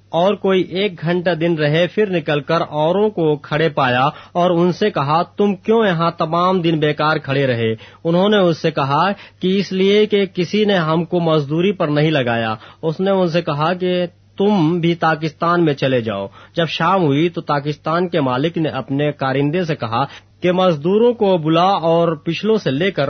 [0.09, 4.71] اور کوئی ایک گھنٹہ دن رہے پھر نکل کر اوروں کو کھڑے پایا اور ان
[4.71, 7.73] سے کہا، تم کیوں یہاں تمام دن بیکار کھڑے رہے؟
[8.03, 11.87] انہوں نے اس سے کہا کہ اس لیے کہ کسی نے ہم کو مزدوری پر
[11.87, 14.05] نہیں لگایا۔ اس نے ان سے کہا کہ
[14.37, 19.11] تم بھی پاکستان میں چلے جاؤ۔ جب شام ہوئی تو پاکستان کے مالک نے اپنے
[19.11, 20.05] کارندے سے کہا
[20.41, 23.09] کہ مزدوروں کو بلا اور پچھلوں سے لے کر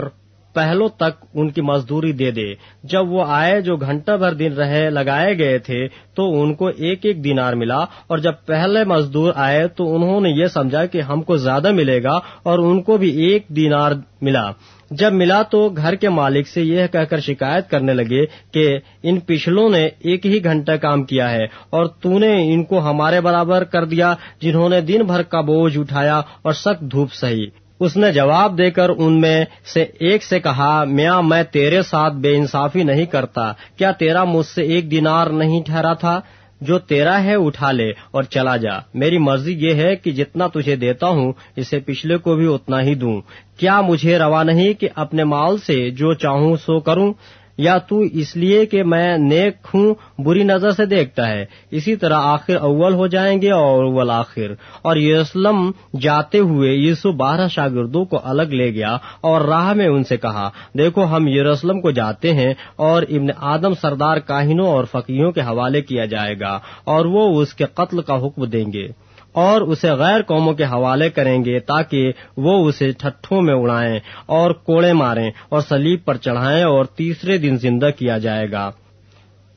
[0.52, 4.90] پہلوں تک ان کی مزدوری دے دے۔ جب وہ آئے جو گھنٹہ بھر دن رہے
[4.90, 9.68] لگائے گئے تھے، تو ان کو ایک ایک دینار ملا۔ اور جب پہلے مزدور آئے،
[9.68, 13.22] تو انہوں نے یہ سمجھا کہ ہم کو زیادہ ملے گا اور ان کو بھی
[13.22, 14.50] ایک دینار ملا۔
[14.90, 19.20] جب ملا تو گھر کے مالک سے یہ کہہ کر شکایت کرنے لگے کہ ان
[19.20, 23.64] پچھلوں نے ایک ہی گھنٹہ کام کیا ہے اور تو نے ان کو ہمارے برابر
[23.64, 28.12] کر دیا، جنہوں نے دن بھر کا بوجھ اٹھایا اور سخت دھوپ سہی۔ اس نے
[28.12, 29.44] جواب دے کر ان میں
[29.74, 34.46] سے ایک سے کہا، میاں، میں تیرے ساتھ بے انصافی نہیں کرتا۔ کیا تیرا مجھ
[34.46, 36.20] سے ایک دینار نہیں ٹھہرا تھا؟
[36.60, 40.76] جو تیرا ہے، اٹھا لے اور چلا جا۔ میری مرضی یہ ہے کہ جتنا تجھے
[40.76, 43.20] دیتا ہوں، اسے پچھلے کو بھی اتنا ہی دوں۔
[43.56, 47.12] کیا مجھے روا نہیں کہ اپنے مال سے جو چاہوں سو کروں؟
[47.60, 52.14] یا تو اس لیے کہ میں نیک ہوں، بری نظر سے دیکھتا ہے۔ اسی طرح
[52.14, 55.70] آخر اول ہو جائیں گے اور اول آخر۔ اور یوسلم
[56.00, 60.50] جاتے ہوئے یسو بارہ شاگردوں کو الگ لے گیا اور راہ میں ان سے کہا،
[60.78, 65.80] دیکھو، ہم یروسلم کو جاتے ہیں اور ابن آدم سردار کاہنوں اور فقیوں کے حوالے
[65.80, 70.22] کیا جائے گا اور وہ اس کے قتل کا حکم دیں گے۔ اور اسے غیر
[70.22, 75.60] قوموں کے حوالے کریں گے تاکہ وہ اسے ٹھٹھوں میں اڑائیں اور کوڑے ماریں اور
[75.60, 78.70] سلیب پر چڑھائیں اور تیسرے دن زندہ کیا جائے گا۔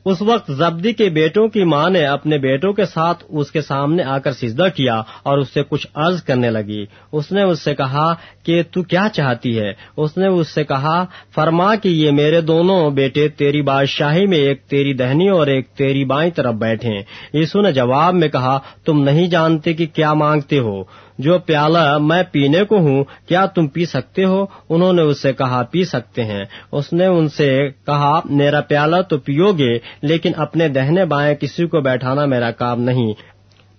[0.04, 4.02] اس وقت زبدی کے بیٹوں کی ماں نے اپنے بیٹوں کے ساتھ اس کے سامنے
[4.02, 7.74] آ کر سجدہ کیا اور اس سے کچھ عرض کرنے لگی۔ اس نے اس سے
[7.74, 11.04] کہا کہ تو کیا چاہتی ہے؟ اس نے اس سے کہا،
[11.34, 16.04] فرما کہ یہ میرے دونوں بیٹے تیری بادشاہی میں ایک تیری دہنی اور ایک تیری
[16.04, 17.02] بائیں طرف بیٹھے
[17.34, 20.82] یسو نے جواب میں کہا، تم نہیں جانتے کہ کیا مانگتے ہو؟
[21.18, 25.32] جو پیالہ میں پینے کو ہوں، کیا تم پی سکتے ہو؟ انہوں نے اس سے
[25.32, 30.32] کہا، پی سکتے ہیں۔ اس نے ان سے کہا، میرا پیالہ تو پیو گے، لیکن
[30.36, 33.12] اپنے دہنے بائیں کسی کو بیٹھانا میرا کام نہیں۔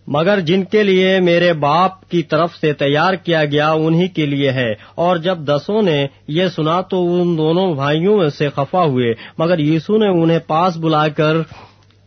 [0.07, 4.51] مگر جن کے لیے میرے باپ کی طرف سے تیار کیا گیا، انہی کے لیے
[4.51, 9.59] ہے۔ اور جب دسوں نے یہ سنا تو ان دونوں بھائیوں سے خفا ہوئے۔ مگر
[9.59, 11.35] یسو نے انہیں پاس بلا کر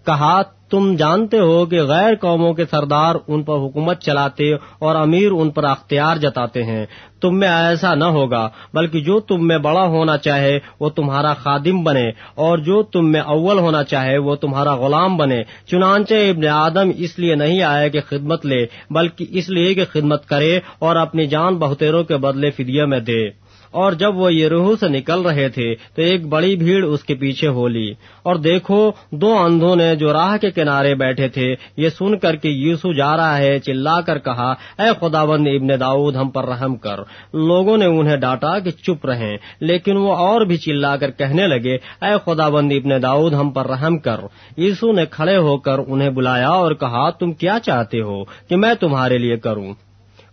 [0.09, 5.30] کہا، تم جانتے ہو کہ غیر قوموں کے سردار ان پر حکومت چلاتے اور امیر
[5.32, 6.86] ان پر اختیار جتاتے ہیں۔
[7.20, 11.82] تم میں ایسا نہ ہوگا، بلکہ جو تم میں بڑا ہونا چاہے وہ تمہارا خادم
[11.85, 16.90] بنے، اور جو تم میں اول ہونا چاہے وہ تمہارا غلام بنے۔ چنانچہ ابن آدم
[16.97, 21.26] اس لیے نہیں آئے کہ خدمت لے، بلکہ اس لیے کہ خدمت کرے اور اپنی
[21.26, 25.49] جان بہتےروں کے بدلے فدیہ میں دے۔ اور جب وہ یہ روح سے نکل رہے
[25.49, 27.93] تھے تو ایک بڑی بھیڑ اس کے پیچھے ہو لی۔
[28.23, 32.49] اور دیکھو، دو اندھوں نے جو راہ کے کنارے بیٹھے تھے، یہ سن کر کے
[32.49, 36.77] یوسو جا رہا ہے، چلا کر کہا، اے خدا بند ابن داؤد، ہم پر رحم
[36.77, 36.99] کر۔
[37.32, 41.74] لوگوں نے انہیں ڈانٹا کہ چپ رہیں۔ لیکن وہ اور بھی چلا کر کہنے لگے،
[41.74, 44.20] اے خدا بند ابن داؤد، ہم پر رحم کر۔
[44.57, 48.74] یسو نے کھڑے ہو کر انہیں بلایا اور کہا، تم کیا چاہتے ہو کہ میں
[48.74, 49.88] تمہارے لیے کروں؟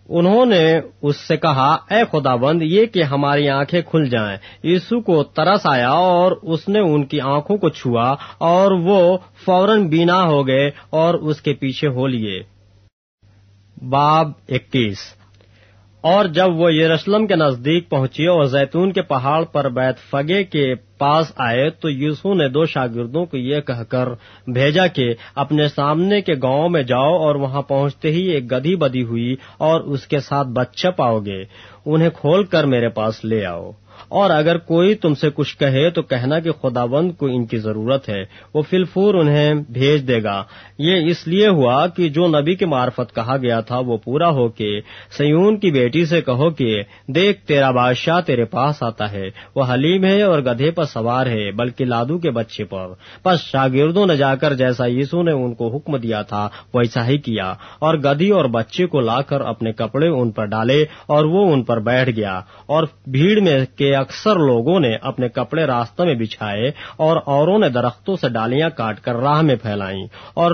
[0.10, 5.02] انہوں نے اس سے کہا، اے خدا بند یہ کہ ہماری آنکھیں کھل جائیں۔ یسو
[5.02, 10.24] کو ترس آیا اور اس نے ان کی آنکھوں کو چھوا اور وہ فوراً بینا
[10.24, 12.44] ہو گئے اور اس کے پیچھے ہو لیے۔
[13.90, 14.98] باب اکیس۔
[16.06, 20.76] اور جب وہ یروشلم کے نزدیک پہنچے اور زیتون کے پہاڑ پر بیت فگے کے
[20.98, 24.10] پاس آئے، تو یوسو نے دو شاگردوں کو یہ کہہ کر
[24.48, 29.04] بھیجا کہ اپنے سامنے کے گاؤں میں جاؤ اور وہاں پہنچتے ہی ایک گدھی بدی
[29.04, 31.44] ہوئی اور اس کے ساتھ بچہ پاؤ گے۔
[31.86, 33.72] انہیں کھول کر میرے پاس لے آؤ۔
[34.08, 37.58] اور اگر کوئی تم سے کچھ کہے تو کہنا کہ خدا بند کو ان کی
[37.58, 38.24] ضرورت ہے،
[38.54, 40.44] وہ فلفور انہیں بھیج دے گا۔
[40.78, 44.48] یہ اس لیے ہوا کہ جو نبی کے معرفت کہا گیا تھا وہ پورا ہو
[44.48, 44.80] کے
[45.18, 50.04] سیون کی بیٹی سے کہو کہ دیکھ، تیرا بادشاہ تیرے پاس آتا ہے۔ وہ حلیم
[50.04, 52.88] ہے اور گدھے پر سوار ہے، بلکہ لادو کے بچے پر۔
[53.26, 57.18] بس شاگردوں نے جا کر جیسا یسو نے ان کو حکم دیا تھا، ویسا ہی
[57.18, 61.54] کیا۔ اور گدھی اور بچے کو لا کر اپنے کپڑے ان پر ڈالے اور وہ
[61.54, 66.14] ان پر بیٹھ گیا۔ اور بھیڑ میں کے اکثر لوگوں نے اپنے کپڑے راستہ میں
[66.14, 70.52] بچھائے اور اوروں نے درختوں سے ڈالیاں کاٹ کر راہ میں پھیلائیں اور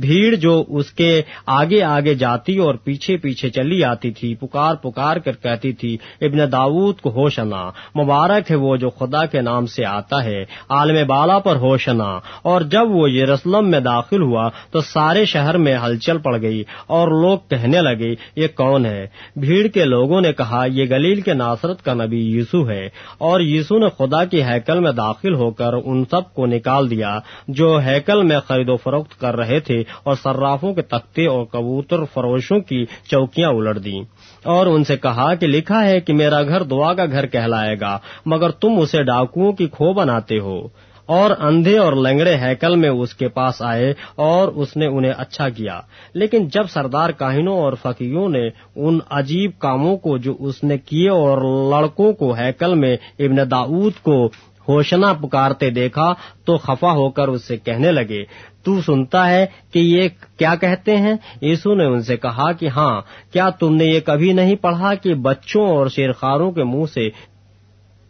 [0.00, 5.16] بھیڑ جو اس کے آگے آگے جاتی اور پیچھے پیچھے چلی آتی تھی، پکار پکار
[5.16, 9.84] کر کہتی تھی، ابن داود کو ہوشنا مبارک ہے وہ جو خدا کے نام سے
[9.84, 15.24] آتا ہے، عالم بالا پر ہوشنا اور جب وہ یروسلم میں داخل ہوا تو سارے
[15.24, 19.06] شہر میں ہلچل پڑ گئی اور لوگ کہنے لگے، یہ کون ہے؟
[19.36, 22.83] بھیڑ کے لوگوں نے کہا، یہ گلیل کے ناصرت کا نبی یسو ہے۔
[23.18, 27.18] اور یسو نے خدا کی ہیکل میں داخل ہو کر ان سب کو نکال دیا
[27.48, 32.04] جو ہیکل میں خرید و فروخت کر رہے تھے اور صرافوں کے تختے اور کبوتر
[32.04, 34.02] فروشوں کی چوکیاں الٹ دیں۔
[34.42, 37.98] اور ان سے کہا کہ لکھا ہے کہ میرا گھر دعا کا گھر کہلائے گا،
[38.26, 40.68] مگر تم اسے ڈاکوؤں کی کھو بناتے ہو۔
[41.06, 45.48] اور اندھے اور لنگڑے ہیکل میں اس کے پاس آئے اور اس نے انہیں اچھا
[45.48, 45.80] کیا۔
[46.14, 51.08] لیکن جب سردار کاہنوں اور فقیوں نے ان عجیب کاموں کو جو اس نے کیے
[51.08, 51.38] اور
[51.70, 54.30] لڑکوں کو ہیکل میں ابن داود کو
[54.68, 56.14] ہوشنا پکارتے دیکھا
[56.44, 58.24] تو خفا ہو کر اس سے کہنے لگے،
[58.62, 60.08] تو سنتا ہے کہ یہ
[60.38, 63.00] کیا کہتے ہیں؟ یسو نے ان سے کہا کہ ہاں
[63.32, 67.08] کیا تم نے یہ کبھی نہیں پڑھا کہ بچوں اور شیرخاروں کے منہ سے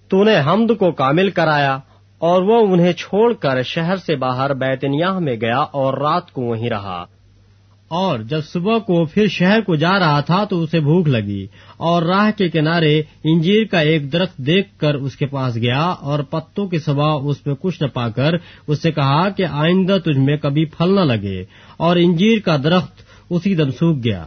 [0.08, 1.78] تو نے حمد کو کامل کرایا؟
[2.18, 6.68] اور وہ انہیں چھوڑ کر شہر سے باہر بیتنیاہ میں گیا اور رات کو وہیں
[6.68, 7.04] رہا۔
[7.88, 11.46] اور جب صبح کو پھر شہر کو جا رہا تھا تو اسے بھوک لگی
[11.76, 16.18] اور راہ کے کنارے انجیر کا ایک درخت دیکھ کر اس کے پاس گیا اور
[16.18, 18.30] پتوں کے سوا اس میں کچھ نہ پا کر
[18.66, 21.44] اس سے کہا کہ آئندہ تجھ میں کبھی پھل نہ لگے
[21.76, 22.92] اور انجیر کا درخت
[23.30, 24.26] اسی دم سوکھ گیا۔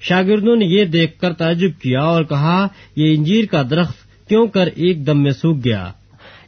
[0.00, 4.68] شاگردوں نے یہ دیکھ کر تعجب کیا اور کہا، یہ انجیر کا درخت کیوں کر
[4.74, 5.92] ایک دم میں سوکھ گیا؟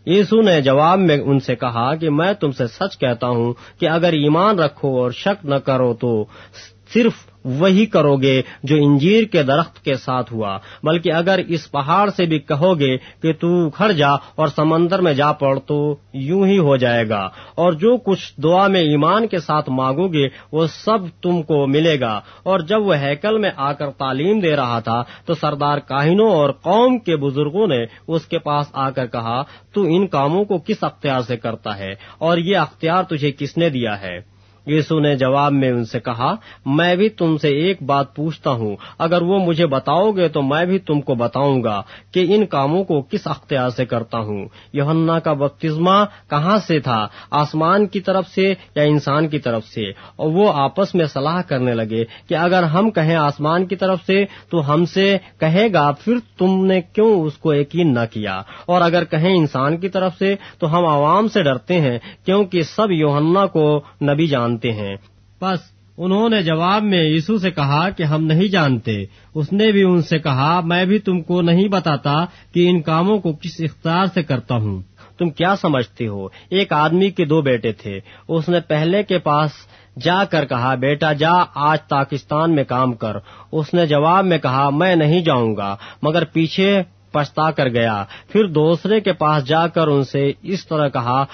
[0.07, 3.89] یسو نے جواب میں ان سے کہا کہ میں تم سے سچ کہتا ہوں کہ
[3.89, 6.25] اگر ایمان رکھو اور شک نہ کرو تو
[6.95, 7.13] صرف
[7.45, 12.27] وہی کرو گے جو انجیر کے درخت کے ساتھ ہوا۔ بلکہ اگر اس پہاڑ سے
[12.27, 16.59] بھی کہو گے کہ تو کھڑ جا اور سمندر میں جا پڑ تو یوں ہی
[16.59, 21.23] ہو جائے گا۔ اور جو کچھ دعا میں ایمان کے ساتھ مانگو گے، وہ سب
[21.23, 25.03] تم کو ملے گا۔ اور جب وہ ہیکل میں آ کر تعلیم دے رہا تھا،
[25.25, 29.43] تو سردار کاہنوں اور قوم کے بزرگوں نے اس کے پاس آ کر کہا،
[29.73, 33.69] تو ان کاموں کو کس اختیار سے کرتا ہے؟ اور یہ اختیار تجھے کس نے
[33.69, 34.32] دیا ہے؟
[34.67, 36.35] یسو نے جواب میں ان سے کہا،
[36.67, 40.65] میں بھی تم سے ایک بات پوچھتا ہوں، اگر وہ مجھے بتاؤ گے تو میں
[40.65, 45.19] بھی تم کو بتاؤں گا کہ ان کاموں کو کس اختیار سے کرتا ہوں۔ یونا
[45.19, 49.83] کا بپتزما کہاں سے تھا؟ آسمان کی طرف سے یا انسان کی طرف سے؟
[50.17, 54.25] اور وہ آپس میں صلاح کرنے لگے کہ اگر ہم کہیں آسمان کی طرف سے،
[54.49, 58.81] تو ہم سے کہے گا، پھر تم نے کیوں اس کو یقین نہ کیا؟ اور
[58.81, 63.47] اگر کہیں انسان کی طرف سے، تو ہم عوام سے ڈرتے ہیں، کیونکہ سب یوہنا
[63.47, 64.97] کو نبی جان جانتے ہیں۔
[65.41, 65.59] بس
[65.97, 69.05] انہوں نے جواب میں یسو سے کہا کہ ہم نہیں جانتے۔
[69.35, 72.25] اس نے بھی ان سے کہا میں بھی تم کو نہیں بتاتا
[72.55, 74.83] کہ ان کاموں کو کس اختیار سے کرتا ہوں۔
[75.19, 79.51] تم کیا سمجھتے ہو؟ ایک آدمی کے دو بیٹے تھے۔ اس نے پہلے کے پاس
[80.03, 83.17] جا کر کہا بیٹا جا آج پاکستان میں کام کر۔
[83.53, 88.45] اس نے جواب میں کہا میں نہیں جاؤں گا مگر پیچھے پچھتا کر گیا۔ پھر
[88.45, 91.25] دوسرے کے پاس جا کر ان سے اس طرح کہا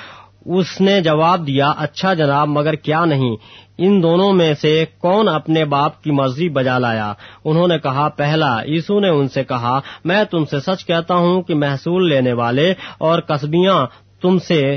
[0.47, 3.37] اس نے جواب دیا اچھا جناب، مگر کیا نہیں؟
[3.79, 7.13] ان دونوں میں سے کون اپنے باپ کی مرضی بجا لایا؟
[7.45, 11.43] انہوں نے کہا، پہلا یسو نے ان سے کہا، میں تم سے سچ کہتا ہوں
[11.43, 13.87] کہ محصول لینے والے اور قصبیاں
[14.23, 14.77] تم سے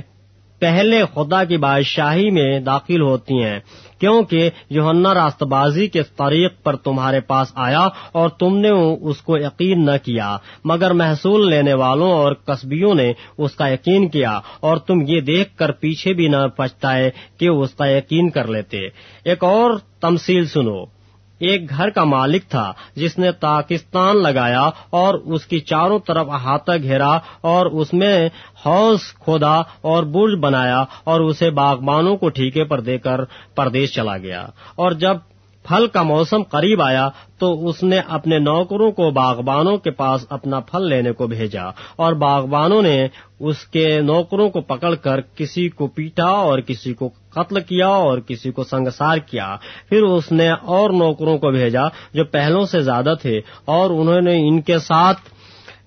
[0.60, 3.60] پہلے خدا کی بادشاہی میں داخل ہوتی ہیں۔
[4.02, 8.70] کیونکہ یوہنا راست بازی کے طریق پر تمہارے پاس آیا اور تم نے
[9.02, 14.10] اس کو یقین نہ کیا، مگر محصول لینے والوں اور قصبیوں نے اس کا یقین
[14.10, 18.48] کیا اور تم یہ دیکھ کر پیچھے بھی نہ پچھتائے کہ اس کا یقین کر
[18.48, 18.80] لیتے۔
[19.26, 19.72] ایک اور
[20.02, 21.01] تمثیل سنو۔
[21.42, 26.72] ایک گھر کا مالک تھا جس نے پاکستان لگایا اور اس کی چاروں طرف احاطہ
[26.82, 28.30] گھیرا اور اس میں
[28.66, 33.24] حوض کھودا اور برج بنایا اور اسے باغبانوں کو ٹھیکے پر دے کر
[33.56, 34.46] پردیش چلا گیا۔
[34.76, 35.18] اور جب
[35.64, 37.10] پھل کا موسم قریب آیا
[37.40, 41.64] تو اس نے اپنے نوکروں کو باغبانوں کے پاس اپنا پھل لینے کو بھیجا
[41.96, 43.08] اور باغبانوں نے
[43.40, 48.18] اس کے نوکروں کو پکڑ کر کسی کو پیٹا اور کسی کو قتل کیا اور
[48.18, 49.56] کسی کو سنگسار کیا۔
[49.90, 54.48] پھر اس نے اور نوکروں کو بھیجا جو پہلوں سے زیادہ تھے اور انہوں نے
[54.48, 55.20] ان کے ساتھ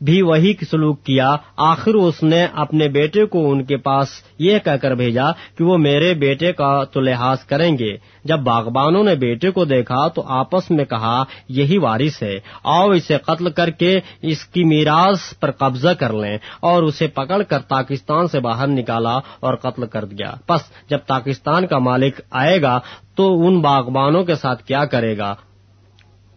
[0.00, 4.08] بھی وہی سلوک کیا۔ آخر اس نے اپنے بیٹے کو ان کے پاس
[4.38, 9.04] یہ کہہ کر بھیجا کہ وہ میرے بیٹے کا تو لحاظ کریں گے۔ جب باغبانوں
[9.04, 13.70] نے بیٹے کو دیکھا تو آپس میں کہا، یہی وارث ہے۔ آؤ اسے قتل کر
[13.70, 18.66] کے اس کی میراث پر قبضہ کر لیں۔ اور اسے پکڑ کر پاکستان سے باہر
[18.66, 20.60] نکالا اور قتل کر دیا۔ بس
[20.90, 22.80] جب پاکستان کا مالک آئے گا
[23.14, 25.34] تو ان باغبانوں کے ساتھ کیا کرے گا؟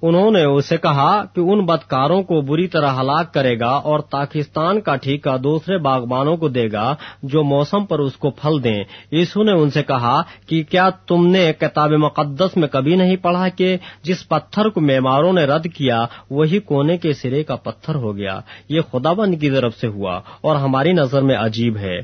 [0.02, 4.82] انہوں نے اسے کہا کہ ان بدکاروں کو بری طرح ہلاک کرے گا اور پاکستان
[4.82, 9.44] کا ٹھیکہ دوسرے باغبانوں کو دے گا جو موسم پر اس کو پھل دیں۔ یسو
[9.44, 13.78] نے ان سے کہا کہ کیا تم نے کتاب مقدس میں کبھی نہیں پڑھا کہ
[14.04, 18.40] جس پتھر کو میماروں نے رد کیا وہی کونے کے سرے کا پتھر ہو گیا؟
[18.70, 21.98] یہ خدا بند کی طرف سے ہوا اور ہماری نظر میں عجیب ہے۔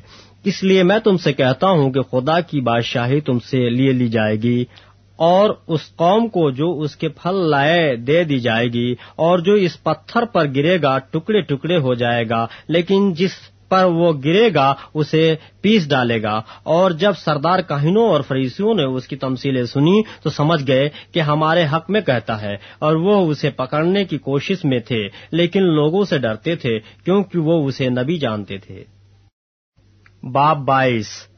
[0.44, 4.08] اس لیے میں تم سے کہتا ہوں کہ خدا کی بادشاہی تم سے لیے لی
[4.08, 4.66] جائے گی۔
[5.16, 9.54] اور اس قوم کو جو اس کے پھل لائے دے دی جائے گی، اور جو
[9.54, 13.32] اس پتھر پر گرے گا، ٹکڑے ٹکڑے ہو جائے گا، لیکن جس
[13.70, 18.84] پر وہ گرے گا، اسے پیس ڈالے گا۔ اور جب سردار کاہنوں اور فریسیوں نے
[18.84, 23.32] اس کی تمثیلیں سنی تو سمجھ گئے کہ ہمارے حق میں کہتا ہے، اور وہ
[23.32, 28.18] اسے پکڑنے کی کوشش میں تھے، لیکن لوگوں سے ڈرتے تھے، کیونکہ وہ اسے نبی
[28.18, 28.84] جانتے تھے۔
[30.24, 31.33] باب بائیس۔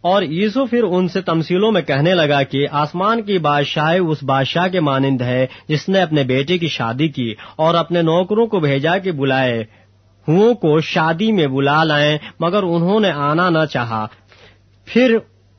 [0.00, 4.68] اور یسو پھر ان سے تمثیلوں میں کہنے لگا کہ آسمان کی بادشاہ اس بادشاہ
[4.68, 8.98] کے مانند ہے جس نے اپنے بیٹے کی شادی کی اور اپنے نوکروں کو بھیجا
[8.98, 9.64] کہ بلائے،
[10.28, 14.06] ہوں کو شادی میں بلا لائیں، مگر انہوں نے آنا نہ چاہا۔
[14.84, 15.18] پھر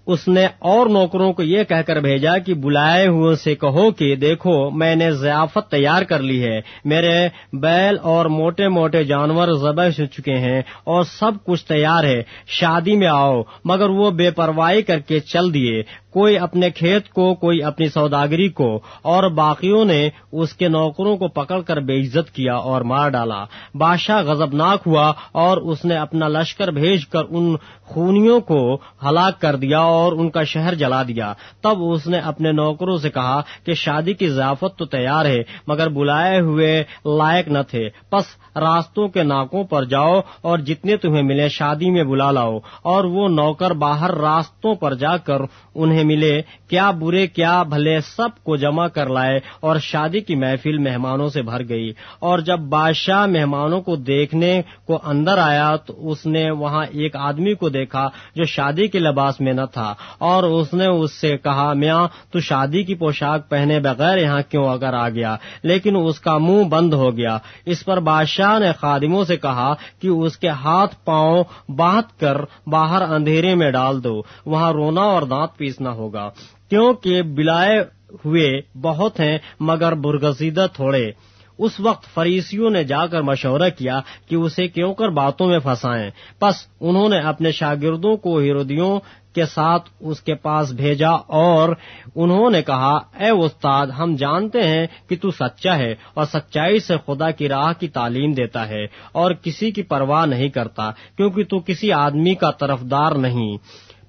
[0.10, 4.16] اس نے اور نوکروں کو یہ کہہ کر بھیجا کہ بلائے ہوئے سے کہو کہ
[4.16, 9.88] دیکھو، میں نے ضیافت تیار کر لی ہے۔ میرے بیل اور موٹے موٹے جانور ذبح
[9.88, 14.82] ہو چکے ہیں اور سب کچھ تیار ہے۔ شادی میں آؤ، مگر وہ بے پرواہی
[14.82, 15.84] کر کے چل دیے۔
[16.14, 21.28] کوئی اپنے کھیت کو، کوئی اپنی سوداگری کو۔ اور باقیوں نے اس کے نوکروں کو
[21.28, 26.28] پکڑ کر بے عزت کیا اور مار ڈالا۔ بادشاہ غزبناک ہوا اور اس نے اپنا
[26.28, 27.56] لشکر بھیج کر ان
[27.90, 32.52] خونیوں کو ہلاک کر دیا اور ان کا شہر جلا دیا۔ تب اس نے اپنے
[32.52, 35.38] نوکروں سے کہا کہ شادی کی ضیافت تو تیار ہے،
[35.68, 38.24] مگر بلائے ہوئے لائق نہ تھے۔ پس
[38.56, 43.28] راستوں کے ناکوں پر جاؤ اور جتنے تمہیں ملے شادی میں بلا لاؤ۔ اور وہ
[43.28, 45.42] نوکر باہر راستوں پر جا کر
[45.76, 50.78] انہیں ملے، کیا برے کیا بھلے سب کو جمع کر لائے اور شادی کی محفل
[50.78, 56.26] مہمانوں سے بھر گئی۔ اور جب بادشاہ مہمانوں کو دیکھنے کو اندر آیا تو اس
[56.26, 60.44] نے وہاں ایک آدمی کو دیکھا دیکھا جو شادی کے لباس میں نہ تھا اور
[60.44, 64.94] اس نے اس سے کہا، میاں، تو شادی کی پوشاک پہنے بغیر یہاں کیوں اگر
[64.94, 69.38] آ گیا؟ لیکن اس کا منہ بند ہو گیا۔ اس پر بادشاہ نے خادموں سے
[69.38, 72.38] کہا کہ اس کے ہاتھ پاؤں باندھ کر
[72.68, 76.30] باہر اندھیرے میں ڈال دو، وہاں رونا اور دانت پیسنا ہوگا۔
[76.70, 77.80] کیونکہ بلائے
[78.26, 81.12] ہوئے بہت ہیں مگر برگزیدہ تھوڑے۔
[81.60, 86.10] اس وقت فریسیوں نے جا کر مشورہ کیا کہ اسے کیوں کر باتوں میں پھنسائیں۔
[86.40, 89.00] پس انہوں نے اپنے شاگردوں کو ہیرودیوں
[89.36, 91.70] کے ساتھ اس کے پاس بھیجا اور
[92.16, 96.94] انہوں نے کہا، اے استاد، ہم جانتے ہیں کہ تو سچا ہے اور سچائی سے
[97.08, 101.60] خدا کی راہ کی تعلیم دیتا ہے اور کسی کی پرواہ نہیں کرتا کیونکہ تو
[101.60, 103.58] کسی آدمی کا طرفدار نہیں۔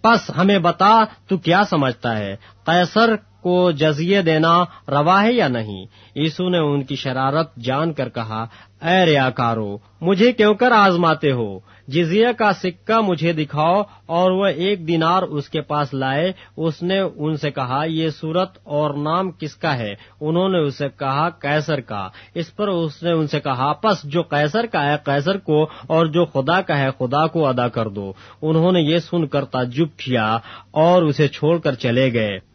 [0.02, 5.86] پس ہمیں بتا تو کیا سمجھتا ہے؟ قیصر کو جزیے دینا روا ہے یا نہیں؟
[6.16, 8.46] یسو نے ان کی شرارت جان کر کہا،
[8.82, 11.58] اے ریا کارو مجھے کیوں کر آزماتے ہو؟
[11.90, 16.98] جزیہ کا سکہ مجھے دکھاؤ اور وہ ایک دینار اس کے پاس لائے۔ اس نے
[16.98, 21.80] ان سے کہا، یہ صورت اور نام کس کا ہے؟ انہوں نے اسے کہا کیسر
[21.80, 25.62] کا۔ اس پر اس نے ان سے کہا، پس جو کیسر کا ہے کیسر کو
[25.86, 28.12] اور جو خدا کا ہے، خدا کو ادا کر دو۔
[28.42, 30.38] انہوں نے یہ سن کر تعجب کیا
[30.70, 32.49] اور اسے چھوڑ کر چلے گئے۔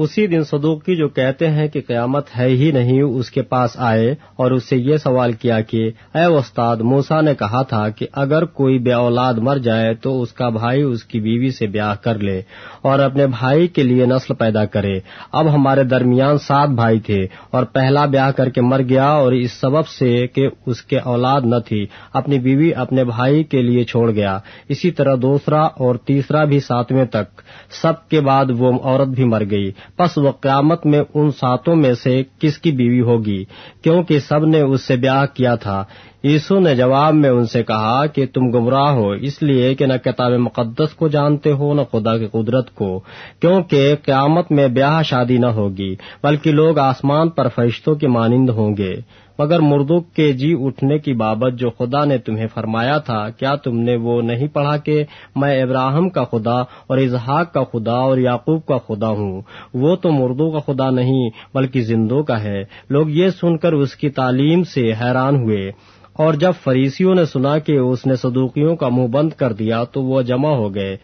[0.00, 4.14] اسی دن صدوقی جو کہتے ہیں کہ قیامت ہے ہی نہیں، اس کے پاس آئے
[4.36, 8.44] اور اس سے یہ سوال کیا کہ، اے استاد موسا نے کہا تھا کہ اگر
[8.44, 12.18] کوئی بے اولاد مر جائے تو اس کا بھائی اس کی بیوی سے بیاہ کر
[12.18, 12.42] لے
[12.82, 15.00] اور اپنے بھائی کے لیے نسل پیدا کرے۔
[15.32, 19.52] اب ہمارے درمیان سات بھائی تھے اور پہلا بیاہ کر کے مر گیا اور اس
[19.52, 24.10] سبب سے کہ اس کے اولاد نہ تھی۔ اپنی بیوی اپنے بھائی کے لیے چھوڑ
[24.10, 24.38] گیا۔
[24.68, 27.40] اسی طرح دوسرا اور تیسرا بھی ساتویں تک۔
[27.82, 31.94] سب کے بعد وہ عورت بھی مر گئی۔ پس وہ قیامت میں ان ساتوں میں
[31.94, 33.44] سے کس کی بیوی ہوگی؟
[33.82, 35.84] کیونکہ سب نے اس سے بیاہ کیا تھا۔
[36.24, 39.92] یسو نے جواب میں ان سے کہا کہ تم گمراہ ہو، اس لیے کہ نہ
[40.04, 43.00] کتاب مقدس کو جانتے ہو، نہ خدا کی قدرت کو،
[43.40, 48.76] کیونکہ قیامت میں بیاہ شادی نہ ہوگی، بلکہ لوگ آسمان پر فرشتوں کے مانند ہوں
[48.76, 48.96] گے۔
[49.38, 53.78] مگر مردوں کے جی اٹھنے کی بابت جو خدا نے تمہیں فرمایا تھا، کیا تم
[53.78, 55.04] نے وہ نہیں پڑھا کہ
[55.36, 59.42] میں ابراہم کا خدا اور اظہاق کا خدا اور یعقوب کا خدا ہوں؟
[59.74, 63.96] وہ تو مردوں کا خدا نہیں، بلکہ زندوں کا ہے۔ لوگ یہ سن کر اس
[63.96, 65.72] کی تعلیم سے حیران ہوئے۔
[66.12, 70.02] اور جب فریسیوں نے سنا کہ اس نے صدوقیوں کا منہ بند کر دیا تو
[70.02, 70.96] وہ جمع ہو گئے۔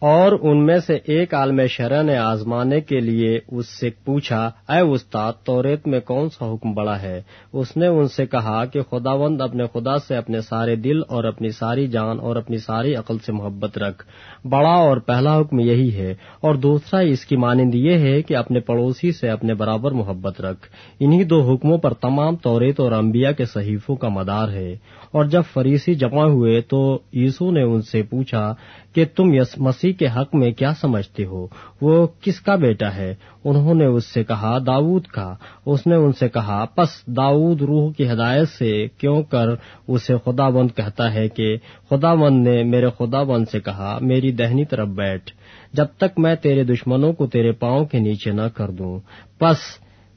[0.00, 4.80] اور ان میں سے ایک عالم شرح نے آزمانے کے لیے اس سے پوچھا، اے
[4.80, 7.22] استاد، توریت میں کون سا حکم بڑا ہے؟
[7.52, 11.48] اس نے ان سے کہا کہ خداوند اپنے خدا سے اپنے سارے دل اور اپنی
[11.48, 14.04] ساری جان اور اپنی ساری عقل سے محبت رکھ۔
[14.46, 18.60] بڑا اور پہلا حکم یہی ہے۔ اور دوسرا، اس کی مانند یہ ہے کہ اپنے
[18.60, 20.68] پڑوسی سے اپنے برابر محبت رکھ۔
[21.00, 24.76] انہی دو حکموں پر تمام توریت اور انبیاء کے صحیفوں کا مدار ہے۔
[25.10, 28.54] اور جب فریسی جمع ہوئے تو یسو نے ان سے پوچھا
[28.94, 31.46] کہ تم یس مسیح کے حق میں کیا سمجھتے ہو؟
[31.80, 33.14] وہ کس کا بیٹا ہے؟
[33.44, 35.34] انہوں نے اس سے کہا داود کا۔
[35.66, 39.46] اس نے ان سے کہا، پس داود روح کی ہدایت سے کیوں کر
[39.88, 41.56] اسے خدا بند کہتا ہے کہ
[41.90, 45.32] خدا بند نے میرے خدا بند سے کہا، میری دہنی طرف بیٹھ۔
[45.72, 49.00] جب تک میں تیرے دشمنوں کو تیرے پاؤں کے نیچے نہ کر دوں۔
[49.38, 49.56] پس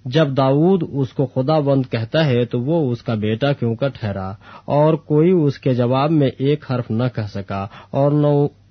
[0.06, 3.90] جب داود اس کو خدا بند کہتا ہے تو وہ اس کا بیٹا کیوں کر
[3.90, 4.32] ٹھہرا؟
[4.66, 8.28] اور کوئی اس کے جواب میں ایک حرف نہ کہہ سکا، اور نہ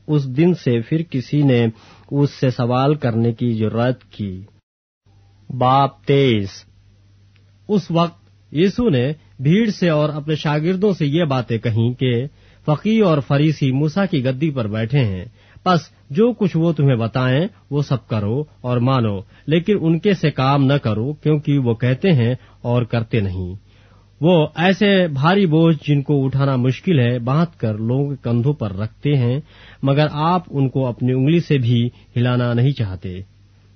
[0.07, 1.67] اس دن سے پھر کسی نے
[2.11, 4.43] اس سے سوال کرنے کی ضرورت کی۔
[5.59, 6.49] باپ تیز۔
[7.69, 8.23] اس وقت
[8.55, 12.27] یسو نے بھیڑ سے اور اپنے شاگردوں سے یہ باتیں کہیں کہ
[12.67, 15.25] فقی اور فریسی موسا کی گدی پر بیٹھے ہیں۔
[15.63, 15.81] پس
[16.11, 20.65] جو کچھ وہ تمہیں بتائیں وہ سب کرو اور مانو، لیکن ان کے سے کام
[20.65, 23.55] نہ کرو کیونکہ وہ کہتے ہیں اور کرتے نہیں۔
[24.23, 28.77] وہ ایسے بھاری بوجھ جن کو اٹھانا مشکل ہے، باندھ کر لوگوں کے کندھوں پر
[28.77, 29.41] رکھتے ہیں،
[29.83, 33.21] مگر آپ ان کو اپنی انگلی سے بھی ہلانا نہیں چاہتے۔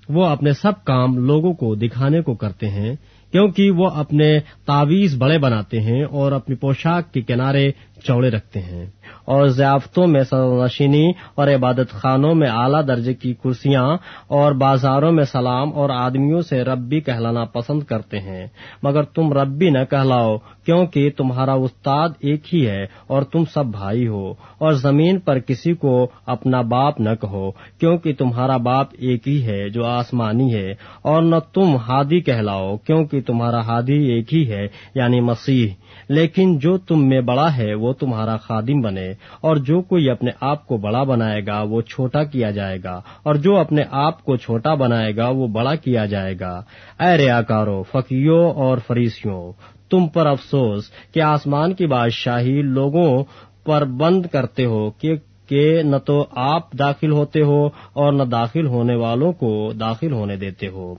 [0.09, 2.95] وہ اپنے سب کام لوگوں کو دکھانے کو کرتے ہیں،
[3.33, 7.71] کیونکہ وہ اپنے تعویز بڑے بناتے ہیں اور اپنی پوشاک کے کنارے
[8.07, 8.87] چوڑے رکھتے ہیں۔
[9.25, 13.97] اور ضیافتوں میں سرنشینی اور عبادت خانوں میں اعلیٰ درجے کی کرسیاں
[14.27, 18.47] اور بازاروں میں سلام اور آدمیوں سے ربی کہلانا پسند کرتے ہیں۔
[18.83, 24.07] مگر تم ربی نہ کہلاؤ، کیونکہ تمہارا استاد ایک ہی ہے اور تم سب بھائی
[24.07, 29.47] ہو۔ اور زمین پر کسی کو اپنا باپ نہ کہو، کیونکہ تمہارا باپ ایک ہی
[29.47, 30.71] ہے جو آسمانی ہے۔
[31.03, 35.69] اور نہ تم ہادی کہلاؤ، کیونکہ تمہارا ہادی ایک ہی ہے یعنی مسیح۔
[36.09, 40.67] لیکن جو تم میں بڑا ہے وہ تمہارا خادم بنے اور جو کوئی اپنے آپ
[40.67, 44.75] کو بڑا بنائے گا وہ چھوٹا کیا جائے گا اور جو اپنے آپ کو چھوٹا
[44.75, 46.63] بنائے گا وہ بڑا کیا جائے گا۔
[47.01, 49.53] اے ریاکارو فقیوں اور فریسیوں،
[49.91, 53.25] تم پر افسوس کہ آسمان کی بادشاہی لوگوں
[53.65, 55.15] پر بند کرتے ہو کہ
[55.49, 60.37] کہ نہ تو آپ داخل ہوتے ہو اور نہ داخل ہونے والوں کو داخل ہونے
[60.37, 60.95] دیتے ہو۔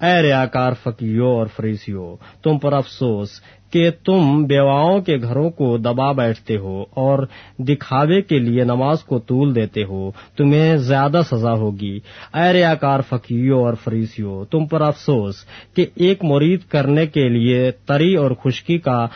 [0.00, 3.28] اے ریاکار فقیوں اور فریسیوں، تم پر افسوس
[3.74, 7.26] کہ تم بیواؤں کے گھروں کو دبا بیٹھتے ہو اور
[7.58, 11.98] دکھاوے کے لیے نماز کو طول دیتے ہو، تمہیں زیادہ سزا ہوگی۔
[12.34, 15.34] اے ریاکار فقیوں اور فریسیوں تم پر افسوس
[15.76, 19.06] کہ ایک مرید کرنے کے لیے تری اور خشکی کا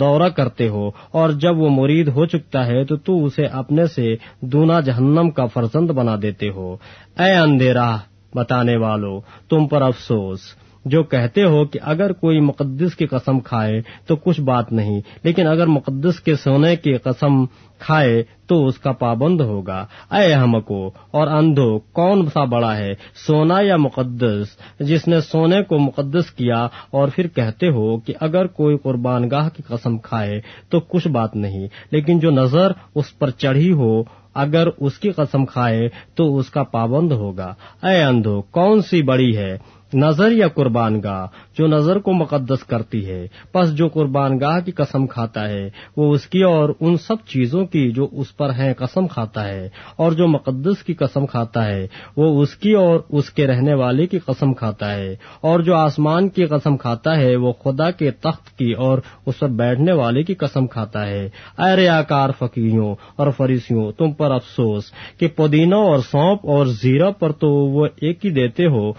[0.00, 4.14] دورہ کرتے ہو اور جب وہ مرید ہو چکتا ہے تو تو اسے اپنے سے
[4.40, 6.76] دونا جہنم کا فرزند بنا دیتے ہو۔
[7.18, 7.96] اے اندھیرا،
[8.34, 10.40] بتانے والو، تم پر افسوس۔
[10.84, 15.46] جو کہتے ہو کہ اگر کوئی مقدس کی قسم کھائے تو کچھ بات نہیں، لیکن
[15.46, 17.44] اگر مقدس کے سونے کی قسم
[17.78, 22.92] کھائے تو اس کا پابند ہوگا۔ اے ہم کو اور اندھو، کون سا بڑا ہے،
[23.26, 24.46] سونا یا مقدس؟
[24.80, 29.48] جس نے سونے کو مقدس کیا اور پھر کہتے ہو کہ اگر کوئی قربان گاہ
[29.48, 34.02] کی قسم کھائے تو کچھ بات نہیں، لیکن جو نظر اس پر چڑھی ہو،
[34.34, 39.36] اگر اس کی قسم کھائے تو اس کا پابند ہوگا۔ اے اندھو، کون سی بڑی
[39.36, 39.58] ہے؟
[39.94, 41.26] نظر یا قربان گاہ
[41.58, 46.14] جو نظر کو مقدس کرتی ہے، پس جو قربان گاہ کی قسم کھاتا ہے، وہ
[46.14, 50.12] اس کی اور ان سب چیزوں کی جو اس پر ہیں قسم کھاتا ہے، اور
[50.12, 51.86] جو مقدس کی قسم کھاتا ہے،
[52.16, 56.28] وہ اس کی اور اس کے رہنے والے کی قسم کھاتا ہے۔ اور جو آسمان
[56.28, 60.34] کی قسم کھاتا ہے، وہ خدا کے تخت کی اور اس پر بیٹھنے والے کی
[60.34, 61.28] قسم کھاتا ہے۔
[61.58, 67.32] اے ریاکار فقیروں اور فریسیوں، تم پر افسوس کہ پودینہ اور سونپ اور زیرہ پر
[67.32, 68.92] تو وہ ایک ہی دیتے ہو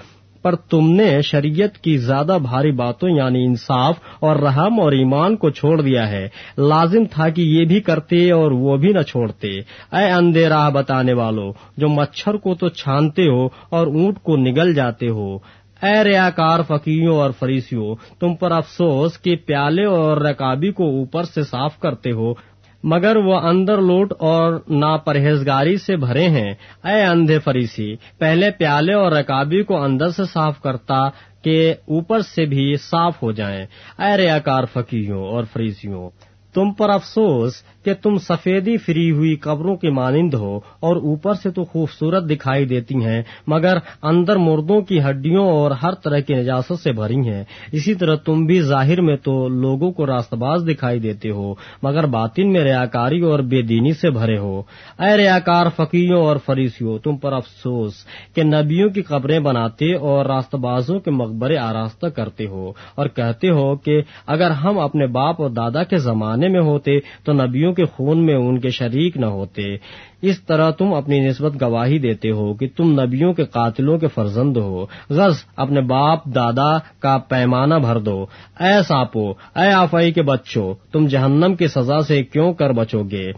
[0.44, 5.49] پر تم نے شریعت کی زیادہ بھاری باتوں یعنی انصاف اور رحم اور ایمان کو
[5.49, 9.48] چھوڑ دیا ہے۔ لازم تھا کہ یہ بھی کرتے اور وہ بھی نہ چھوڑتے۔
[9.91, 14.74] اے اندھے راہ بتانے والوں جو مچھر کو تو چھانتے ہو اور اونٹ کو نگل
[14.74, 15.38] جاتے ہو،
[15.84, 21.44] اے ریاکار فقیوں اور فریسیوں، تم پر افسوس کہ پیالے اور رکابی کو اوپر سے
[21.44, 22.52] صاف کرتے ہو۔
[22.84, 26.53] مگر وہ اندر لوٹ اور ناپرہیزگاری سے بھرے ہیں۔
[26.84, 31.10] اے اندھے فریسی، پہلے پیالے اور رکابی کو اندر سے صاف کرتا
[31.41, 33.65] کہ اوپر سے بھی صاف ہو جائیں۔
[33.99, 36.10] اے ریاکار فقیوں اور فریسیوں
[36.53, 37.53] تم پر افسوس
[37.85, 42.65] کہ تم سفیدی فری ہوئی قبروں کے مانند ہو اور اوپر سے تو خوبصورت دکھائی
[42.65, 47.43] دیتی ہیں، مگر اندر مردوں کی ہڈیوں اور ہر طرح کی نجاست سے بھری ہیں۔
[47.71, 51.53] اسی طرح تم بھی ظاہر میں تو لوگوں کو راست باز دکھائی دیتے ہو،
[51.84, 54.61] مگر باطن میں ریاکاری اور بے دینی سے بھرے ہو۔
[54.99, 57.93] اے ریاکار فقیوں اور فریسیوں، تم پر افسوس
[58.35, 63.49] کہ نبیوں کی قبریں بناتے اور راست بازوں کے مقبرے آراستہ کرتے ہو اور کہتے
[63.49, 67.86] ہو کہ اگر ہم اپنے باپ اور دادا کے زمانے میں ہوتے تو نبیوں کے
[67.86, 69.76] خون میں ان کے شریک نہ ہوتے۔
[70.22, 74.57] اس طرح تم اپنی نسبت گواہی دیتے ہو کہ تم نبیوں کے قاتلوں کے فرزند
[74.57, 78.26] ہو۔ غز اپنے باپ، دادا کا پیمانہ بھر دو۔
[78.60, 83.32] اے ساپو، اے آفائی کے بچوں، تم جہنم کی سزا سے کیوں کر بچو گے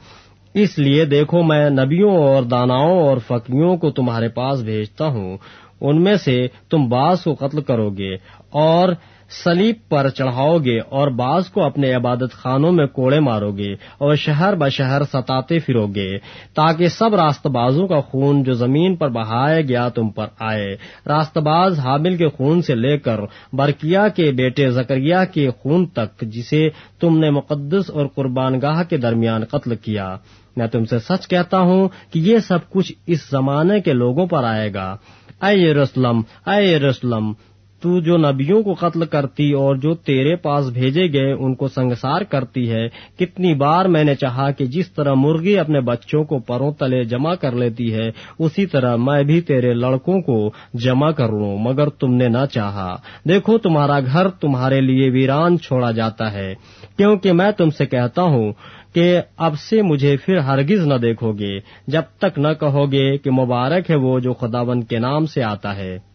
[0.53, 5.37] اس لیے دیکھو، میں نبیوں اور داناؤں اور فقیوں کو تمہارے پاس بھیجتا ہوں۔
[5.81, 8.15] ان میں سے تم بعض کو قتل کرو گے
[8.49, 8.89] اور
[9.29, 14.15] سلیب پر چڑھاؤ گے اور بعض کو اپنے عبادت خانوں میں کوڑے مارو گے اور
[14.15, 16.17] شہر بشہر ستاتے پھرو گے
[16.53, 20.77] تاکہ سب راست بازوں کا خون جو زمین پر بہایا گیا تم پر آئے۔
[21.07, 23.19] راست باز حامل کے خون سے لے کر
[23.53, 26.69] برکیا کے بیٹے زکریا کے خون تک جسے
[26.99, 30.17] تم نے مقدس اور قربان گاہ کے درمیان قتل کیا۔
[30.57, 34.43] میں تم سے سچ کہتا ہوں کہ یہ سب کچھ اس زمانے کے لوگوں پر
[34.43, 34.95] آئے گا۔
[35.41, 37.33] اے رسلم اے رسلم
[37.81, 42.21] تو جو نبیوں کو قتل کرتی اور جو تیرے پاس بھیجے گئے ان کو سنگسار
[42.21, 42.87] کرتی ہے،
[43.19, 47.35] کتنی بار میں نے چاہا کہ جس طرح مرغی اپنے بچوں کو پروں تلے جمع
[47.35, 52.13] کر لیتی ہے، اسی طرح میں بھی تیرے لڑکوں کو جمع کر لوں، مگر تم
[52.13, 52.95] نے نہ چاہا۔
[53.29, 56.53] دیکھو، تمہارا گھر تمہارے لیے ویران چھوڑا جاتا ہے،
[56.97, 58.51] کیونکہ میں تم سے کہتا ہوں
[58.93, 63.31] کہ اب سے مجھے پھر ہرگز نہ دیکھو گے، جب تک نہ کہو گے کہ
[63.31, 66.14] مبارک ہے وہ جو خداون کے نام سے آتا ہے۔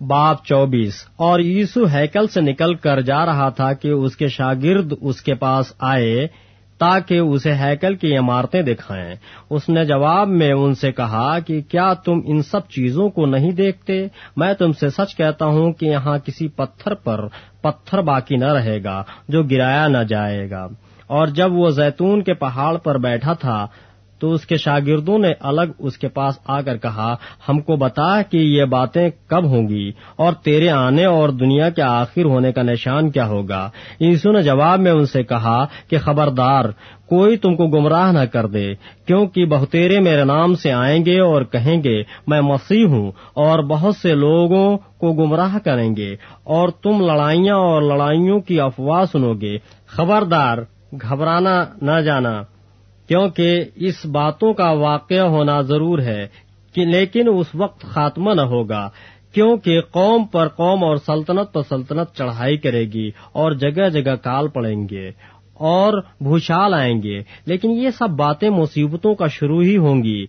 [0.00, 4.92] باپ چوبیس۔ اور یسو ہیکل سے نکل کر جا رہا تھا کہ اس کے شاگرد
[5.00, 6.26] اس کے پاس آئے
[6.78, 9.14] تاکہ اسے ہیکل کی عمارتیں دکھائیں۔
[9.50, 13.52] اس نے جواب میں ان سے کہا کہ کیا تم ان سب چیزوں کو نہیں
[13.52, 14.06] دیکھتے؟
[14.36, 17.26] میں تم سے سچ کہتا ہوں کہ یہاں کسی پتھر پر
[17.60, 20.66] پتھر باقی نہ رہے گا جو گرایا نہ جائے گا۔
[21.06, 23.66] اور جب وہ زیتون کے پہاڑ پر بیٹھا تھا
[24.18, 27.16] تو اس کے شاگردوں نے الگ اس کے پاس آ کر کہا،
[27.48, 31.82] ہم کو بتا کہ یہ باتیں کب ہوں گی اور تیرے آنے اور دنیا کے
[31.82, 33.70] آخر ہونے کا نشان کیا ہوگا؟
[34.00, 36.64] یسو نے جواب میں ان سے کہا کہ خبردار،
[37.06, 38.74] کوئی تم کو گمراہ نہ کر دے،
[39.06, 43.96] کیونکہ بہتیرے میرے نام سے آئیں گے اور کہیں گے، میں مسیح ہوں اور بہت
[43.96, 49.58] سے لوگوں کو گمراہ کریں گے اور تم لڑائیاں اور لڑائیوں کی افواہ سنو گے۔
[49.86, 50.58] خبردار،
[51.02, 52.42] گھبرانا نہ جانا۔
[53.08, 56.26] کیونکہ اس باتوں کا واقعہ ہونا ضرور ہے
[56.74, 58.90] کہ لیکن اس وقت خاتمہ نہ ہوگا،
[59.32, 64.48] کیونکہ قوم پر قوم اور سلطنت پر سلطنت چڑھائی کرے گی اور جگہ جگہ کال
[64.48, 65.10] پڑیں گے
[65.54, 70.24] اور بھوشال آئیں گے۔ لیکن یہ سب باتیں مصیبتوں کا شروع ہی ہوں گی۔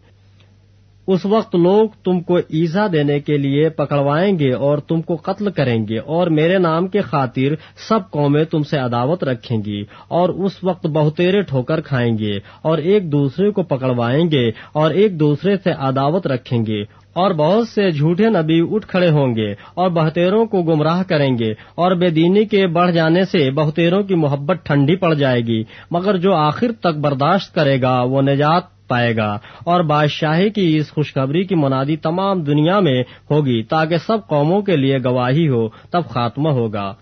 [1.08, 5.52] اس وقت لوگ تم کو ایزا دینے کے لیے پکڑوائیں گے اور تم کو قتل
[5.52, 7.56] کریں گے اور میرے نام کے خاطر
[7.90, 12.78] سب قومیں تم سے عداوت رکھیں گی اور اس وقت بہتےرے ٹھوکر کھائیں گے اور
[12.78, 17.92] ایک دوسرے کو پکڑوائیں گے اور ایک دوسرے سے عداوت رکھیں گے اور بہت سے
[17.92, 22.46] جھوٹے نبی اٹھ کھڑے ہوں گے اور بہتےروں کو گمراہ کریں گے اور بے دینی
[22.46, 26.98] کے بڑھ جانے سے بہتےروں کی محبت ٹھنڈی پڑ جائے گی مگر جو آخر تک
[26.98, 32.42] برداشت کرے گا وہ نجات پائے گا۔ اور بادشاہی کی اس خوشخبری کی منادی تمام
[32.42, 36.94] دنیا میں ہوگی، تاکہ سب قوموں کے لیے گواہی ہو، تب خاتمہ ہوگا۔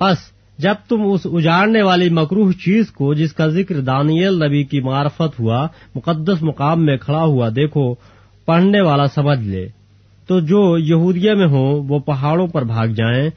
[0.00, 0.16] بس
[0.58, 5.40] جب تم اس اجاڑنے والی مکروح چیز کو، جس کا ذکر دانیل نبی کی معرفت
[5.40, 7.94] ہوا، مقدس مقام میں کھڑا ہوا دیکھو،
[8.46, 9.68] پڑھنے والا سمجھ لے۔
[10.26, 13.30] تو جو یہودیہ میں ہوں، وہ پہاڑوں پر بھاگ جائیں۔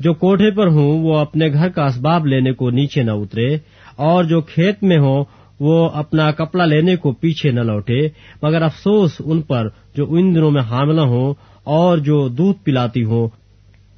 [0.00, 3.56] جو کوٹھے پر ہوں، وہ اپنے گھر کا اسباب لینے کو نیچے نہ اترے۔
[3.96, 5.24] اور جو کھیت میں ہوں
[5.60, 8.08] وہ اپنا کپڑا لینے کو پیچھے نہ لوٹے،
[8.42, 11.34] مگر افسوس ان پر جو ان دنوں میں حاملہ ہوں
[11.64, 13.28] اور جو دودھ پلاتی ہوں۔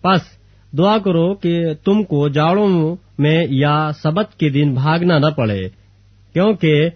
[0.03, 0.21] پس
[0.79, 5.69] دعا کرو کہ تم کو جاڑوں میں یا سبت کے دن بھاگنا نہ پڑے،
[6.33, 6.89] کیونکہ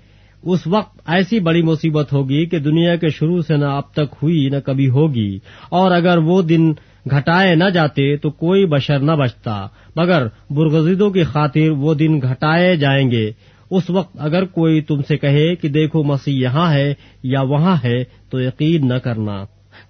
[0.43, 4.49] اس وقت ایسی بڑی مصیبت ہوگی کہ دنیا کے شروع سے نہ اب تک ہوئی
[4.49, 5.39] نہ کبھی ہوگی۔
[5.71, 6.73] اور اگر وہ دن
[7.11, 9.67] گھٹائے نہ جاتے تو کوئی بشر نہ بچتا،
[9.97, 13.31] مگر برگزیدوں کی خاطر وہ دن گھٹائے جائیں گے۔
[13.73, 16.93] اس وقت اگر کوئی تم سے کہے کہ دیکھو مسیح یہاں ہے
[17.23, 19.45] یا وہاں ہے تو یقین نہ کرنا،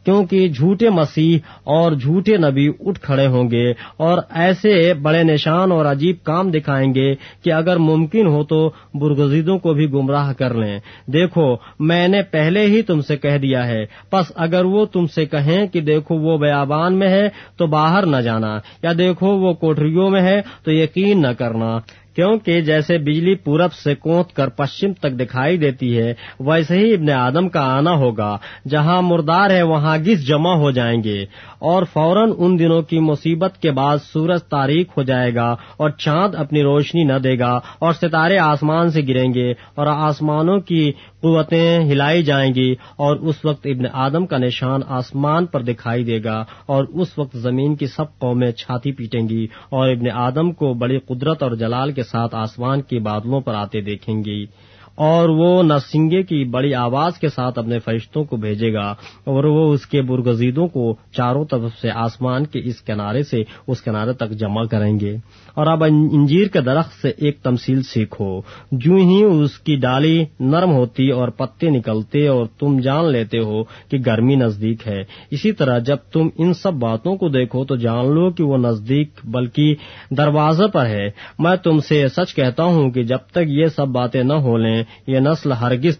[0.04, 5.86] کیونکہ جھوٹے مسیح اور جھوٹے نبی اٹھ کھڑے ہوں گے اور ایسے بڑے نشان اور
[5.86, 7.14] عجیب کام دکھائیں گے
[7.44, 8.58] کہ اگر ممکن ہو تو
[8.94, 11.46] برگزیدوں کو بھی گمراہ کر لیں۔ دیکھو،
[11.80, 15.66] میں نے پہلے ہی تم سے کہہ دیا ہے، پس اگر وہ تم سے کہیں
[15.66, 20.22] کہ دیکھو وہ بیابان میں ہے تو باہر نہ جانا، یا دیکھو وہ کوٹریوں میں
[20.22, 21.76] ہے تو یقین نہ کرنا۔
[22.14, 27.10] کیونکہ جیسے بجلی پورب سے کوت کر پشچم تک دکھائی دیتی ہے، ویسے ہی ابن
[27.10, 31.26] آدم کا آنا ہوگا۔ جہاں مردار ہے وہاں گس جمع ہو جائیں گے۔
[31.62, 36.34] اور فوراً ان دنوں کی مصیبت کے بعد سورج تاریخ ہو جائے گا اور چاند
[36.34, 41.78] اپنی روشنی نہ دے گا اور ستارے آسمان سے گریں گے اور آسمانوں کی قوتیں
[41.84, 46.44] ہلائی جائیں گی اور اس وقت ابن آدم کا نشان آسمان پر دکھائی دے گا
[46.66, 50.98] اور اس وقت زمین کی سب قومیں چھاتی پیٹیں گی اور ابن آدم کو بڑی
[50.98, 54.44] قدرت اور جلال کے ساتھ آسمان کے بادلوں پر آتے دیکھیں گی۔
[54.94, 58.94] اور وہ نرسنگے کی بڑی آواز کے ساتھ اپنے فرشتوں کو بھیجے گا
[59.24, 63.82] اور وہ اس کے برگزیدوں کو چاروں طرف سے آسمان کے اس کنارے سے اس
[63.82, 65.16] کنارے تک جمع کریں گے۔
[65.54, 68.40] اور اب انجیر کے درخت سے ایک تمثیل سیکھو۔
[68.72, 73.64] جو ہی اس کی ڈالی نرم ہوتی اور پتے نکلتے اور تم جان لیتے ہو
[73.64, 78.14] کہ گرمی نزدیک ہے۔ اسی طرح جب تم ان سب باتوں کو دیکھو تو جان
[78.14, 79.74] لو کہ وہ نزدیک بلکہ
[80.10, 84.22] دروازے پر ہے۔ میں تم سے سچ کہتا ہوں کہ جب تک یہ سب باتیں
[84.22, 85.98] نہ ہو لیں یہ نسل ہرگز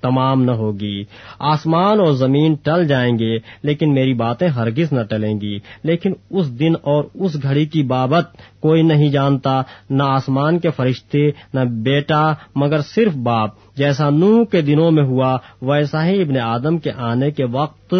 [0.00, 1.04] تمام نہ ہوگی۔
[1.38, 6.58] آسمان اور زمین ٹل جائیں گے، لیکن میری باتیں ہرگز نہ ٹلیں گی۔ لیکن اس
[6.58, 8.24] دن اور اس گھڑی کی بابت
[8.60, 14.60] کوئی نہیں جانتا، نہ آسمان کے فرشتے، نہ بیٹا، مگر صرف باپ۔ جیسا نوح کے
[14.60, 17.94] دنوں میں ہوا، ویسا ہی ابن آدم کے آنے کے وقت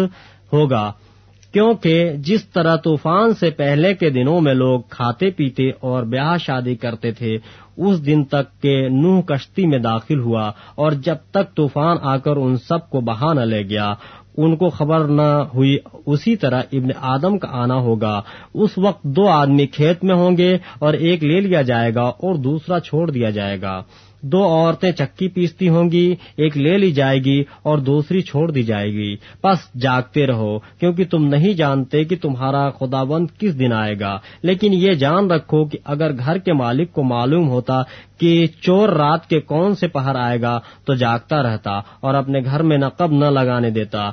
[0.53, 0.91] ہوگا۔
[1.53, 6.75] کیونکہ جس طرح طوفان سے پہلے کے دنوں میں لوگ کھاتے پیتے اور بیاہ شادی
[6.75, 7.37] کرتے تھے
[7.81, 12.35] اس دن تک کہ نوح کشتی میں داخل ہوا اور جب تک طوفان آ کر
[12.35, 13.93] ان سب کو بہا نہ لے گیا،
[14.37, 18.21] ان کو خبر نہ ہوئی، اسی طرح ابن آدم کا آنا ہوگا۔
[18.53, 22.35] اس وقت دو آدمی کھیت میں ہوں گے اور ایک لے لیا جائے گا اور
[22.35, 23.81] دوسرا چھوڑ دیا جائے گا۔
[24.21, 28.63] دو عورتیں چکی پیستی ہوں گی، ایک لے لی جائے گی اور دوسری چھوڑ دی
[28.63, 33.73] جائے گی۔ بس جاگتے رہو، کیونکہ تم نہیں جانتے کہ تمہارا خدا بند کس دن
[33.73, 37.81] آئے گا۔ لیکن یہ جان رکھو کہ اگر گھر کے مالک کو معلوم ہوتا
[38.17, 42.63] کہ چور رات کے کون سے پہر آئے گا، تو جاگتا رہتا اور اپنے گھر
[42.63, 44.09] میں نقب نہ لگانے دیتا۔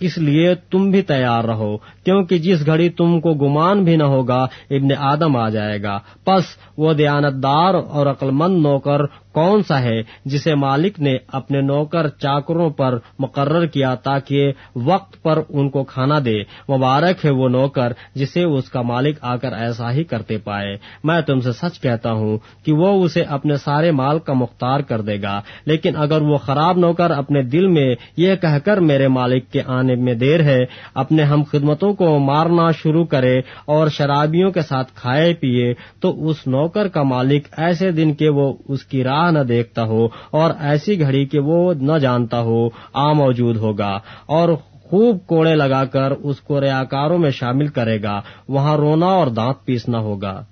[0.00, 4.46] اس لیے تم بھی تیار رہو، کیونکہ جس گھڑی تم کو گمان بھی نہ ہوگا،
[4.70, 6.44] ابن آدم آ جائے گا۔ پس
[6.78, 9.00] وہ دیانتدار اور عقلمند نوکر
[9.32, 15.38] کون سا ہے جسے مالک نے اپنے نوکر چاکروں پر مقرر کیا تاکہ وقت پر
[15.48, 19.92] ان کو کھانا دے۔ مبارک ہے وہ نوکر جسے اس کا مالک آ کر ایسا
[19.92, 24.18] ہی کرتے پائے۔ میں تم سے سچ کہتا ہوں کہ وہ اسے اپنے سارے مال
[24.18, 28.58] کا مختار کر دے گا۔ لیکن اگر وہ خراب نوکر اپنے دل میں یہ کہہ
[28.64, 33.38] کر میرے مالک کے آنے میں دیر ہے، اپنے ہم خدمتوں کو مارنا شروع کرے
[33.64, 38.52] اور شرابیوں کے ساتھ کھائے پیے، تو اس نوکر کا مالک ایسے دن کے وہ
[38.68, 43.12] اس کی راہ نہ دیکھتا ہو اور ایسی گھڑی کہ وہ نہ جانتا ہو، آ
[43.12, 44.48] موجود ہوگا اور
[44.82, 49.64] خوب کوڑے لگا کر اس کو ریاکاروں میں شامل کرے گا۔ وہاں رونا اور دانت
[49.64, 50.44] پیسنا ہوگا۔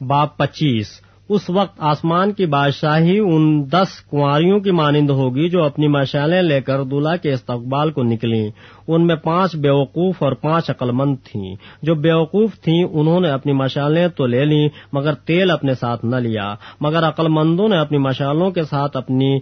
[0.00, 1.00] باپ پچیس۔
[1.30, 6.60] اس وقت آسمان کی بادشاہی ان دس کنواریوں کی مانند ہوگی جو اپنی مشالیں لے
[6.60, 8.50] کر دلہا کے استقبال کو نکلیں۔
[8.88, 14.08] ان میں پانچ بیوقوف اور پانچ عقلمند تھیں۔ جو بیوقوف تھیں، انہوں نے اپنی مشالیں
[14.08, 18.62] تو لے لیں، مگر تیل اپنے ساتھ نہ لیا۔ مگر عقلمندوں نے اپنی مشالوں کے
[18.62, 19.38] ساتھ اپنی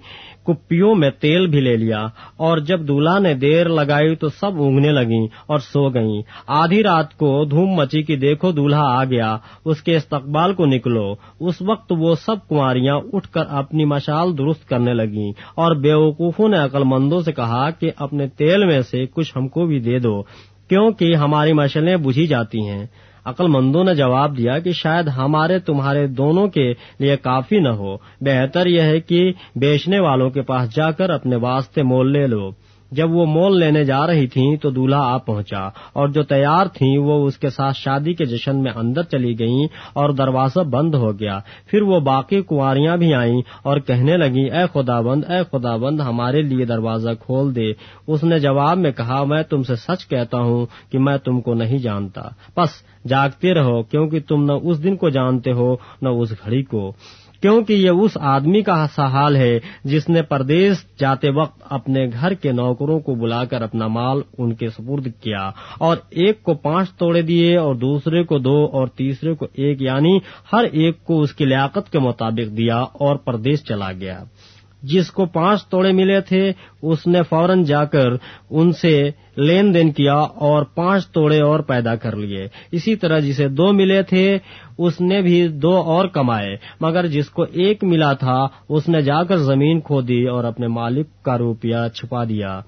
[0.49, 2.07] کپیوں میں تیل بھی لے لیا
[2.37, 7.17] اور جب دلہا نے دیر لگائی تو سب اونگنے لگیں اور سو گئیں۔ آدھی رات
[7.17, 11.93] کو دھوم مچی کی دیکھو دلہا آ گیا۔ اس کے استقبال کو نکلو۔ اس وقت
[11.99, 17.21] وہ سب کماریاں اٹھ کر اپنی مشال درست کرنے لگیں اور بیوقوفوں نے عقل مندوں
[17.21, 20.23] سے کہا کہ اپنے تیل میں سے کچھ ہم کو بھی دے دو،
[20.69, 22.87] کیونکہ ہماری مشلیں بجھی جاتی ہیں۔
[23.29, 27.97] عقل مندوں نے جواب دیا کہ شاید ہمارے تمہارے دونوں کے لیے کافی نہ ہو۔
[28.21, 32.51] بہتر یہ ہے کہ بیچنے والوں کے پاس جا کر اپنے واسطے مول لے لو۔
[32.91, 36.99] جب وہ مول لینے جا رہی تھیں تو دولہا آ پہنچا اور جو تیار تھیں
[36.99, 41.21] وہ اس کے ساتھ شادی کے جشن میں اندر چلی گئیں اور دروازہ بند ہو
[41.21, 45.77] گیا۔ پھر وہ باقی کنواریاں بھی آئیں اور کہنے لگی اے خدا بند اے خدا
[45.77, 47.73] بند ہمارے لیے دروازہ کھول دے۔
[48.07, 51.55] اس نے جواب میں کہا، میں تم سے سچ کہتا ہوں کہ میں تم کو
[51.55, 52.23] نہیں جانتا۔
[52.57, 52.69] بس
[53.09, 56.93] جاگتے رہو، کیونکہ تم نہ اس دن کو جانتے ہو، نہ اس گھڑی کو۔
[57.43, 62.53] کیونکہ یہ اس آدمی کا حال ہے جس نے پردیش جاتے وقت اپنے گھر کے
[62.53, 67.23] نوکروں کو بلا کر اپنا مال ان کے سپرد کیا اور ایک کو پانچ توڑے
[67.23, 70.19] دیے اور دوسرے کو دو اور تیسرے کو ایک یعنی
[70.53, 74.23] ہر ایک کو اس کی لیاقت کے مطابق دیا اور پردیش چلا گیا۔
[74.83, 76.53] جس کو پانچ توڑے ملے تھے،
[76.83, 78.09] اس نے فوراً جا کر
[78.51, 83.49] ان سے لین دین کیا اور پانچ توڑے اور پیدا کر لیے۔ اسی طرح جسے
[83.49, 84.39] دو ملے تھے،
[84.79, 89.23] اس نے بھی دو اور کمائے۔ مگر جس کو ایک ملا تھا، اس نے جا
[89.23, 92.61] کر زمین کھو دی اور اپنے مالک کا روپیہ چھپا دیا۔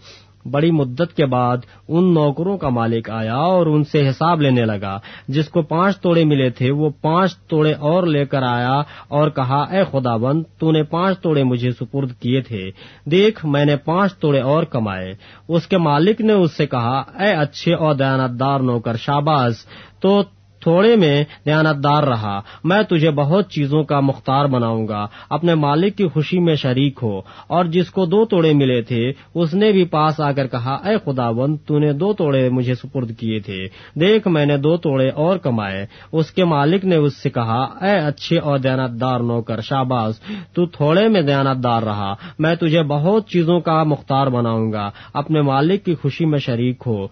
[0.44, 1.56] بڑی مدت کے بعد
[1.88, 4.98] ان نوکروں کا مالک آیا اور ان سے حساب لینے لگا۔
[5.28, 9.62] جس کو پانچ توڑے ملے تھے، وہ پانچ توڑے اور لے کر آیا اور کہا،
[9.62, 12.70] اے خدا بند تو نے پانچ توڑے مجھے سپرد کیے تھے۔
[13.04, 15.14] دیکھ، میں نے پانچ توڑے اور کمائے۔
[15.48, 19.54] اس کے مالک نے اس سے کہا، اے اچھے اور دیانتدار نوکر شاباز،
[20.00, 20.22] تو
[20.60, 26.08] تھوڑے میں دیانتدار رہا۔ میں تجھے بہت چیزوں کا مختار بناؤں گا۔ اپنے مالک کی
[26.08, 30.20] خوشی میں شریک ہو۔ اور جس کو دو توڑے ملے تھے، اس نے بھی پاس
[30.20, 34.28] آ کر کہا، اے خدا بند تو نے دو توڑے مجھے سپرد کیے تھے۔ دیکھ،
[34.28, 38.38] میں نے دو توڑے اور کمائے۔ اس کے مالک نے اس سے کہا، اے اچھے
[38.38, 40.20] اور دیانتدار نوکر، شاباز،
[40.52, 45.84] تو تھوڑے میں دیانتدار رہا۔ میں تجھے بہت چیزوں کا مختار بناؤں گا۔ اپنے مالک
[45.84, 47.06] کی خوشی میں شریک ہو۔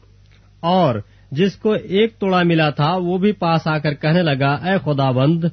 [0.61, 0.95] اور
[1.31, 5.11] جس کو ایک توڑا ملا تھا، وہ بھی پاس آ کر کہنے لگا، اے خدا
[5.11, 5.45] بند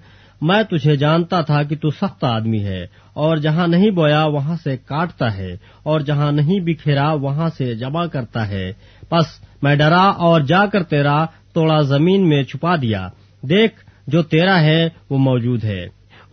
[0.42, 2.82] میں تجھے جانتا تھا کہ تو سخت آدمی ہے،
[3.14, 5.52] اور جہاں نہیں بویا وہاں سے کاٹتا ہے،
[5.84, 8.72] اور جہاں نہیں بکھیرا وہاں سے جمع کرتا ہے۔
[9.12, 9.28] بس
[9.62, 13.08] میں ڈرا اور جا کر تیرا توڑا زمین میں چھپا دیا۔
[13.44, 15.86] دیکھ، جو تیرا ہے وہ موجود ہے۔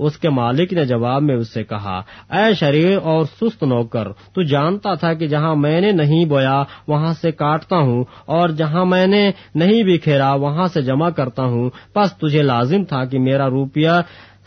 [0.02, 4.42] اس کے مالک نے جواب میں اس سے کہا، اے شریر اور سست نوکر، تو
[4.42, 9.06] جانتا تھا کہ جہاں میں نے نہیں بویا وہاں سے کاٹتا ہوں اور جہاں میں
[9.06, 13.90] نے نہیں بکھیرا وہاں سے جمع کرتا ہوں۔ بس تجھے لازم تھا کہ میرا روپیہ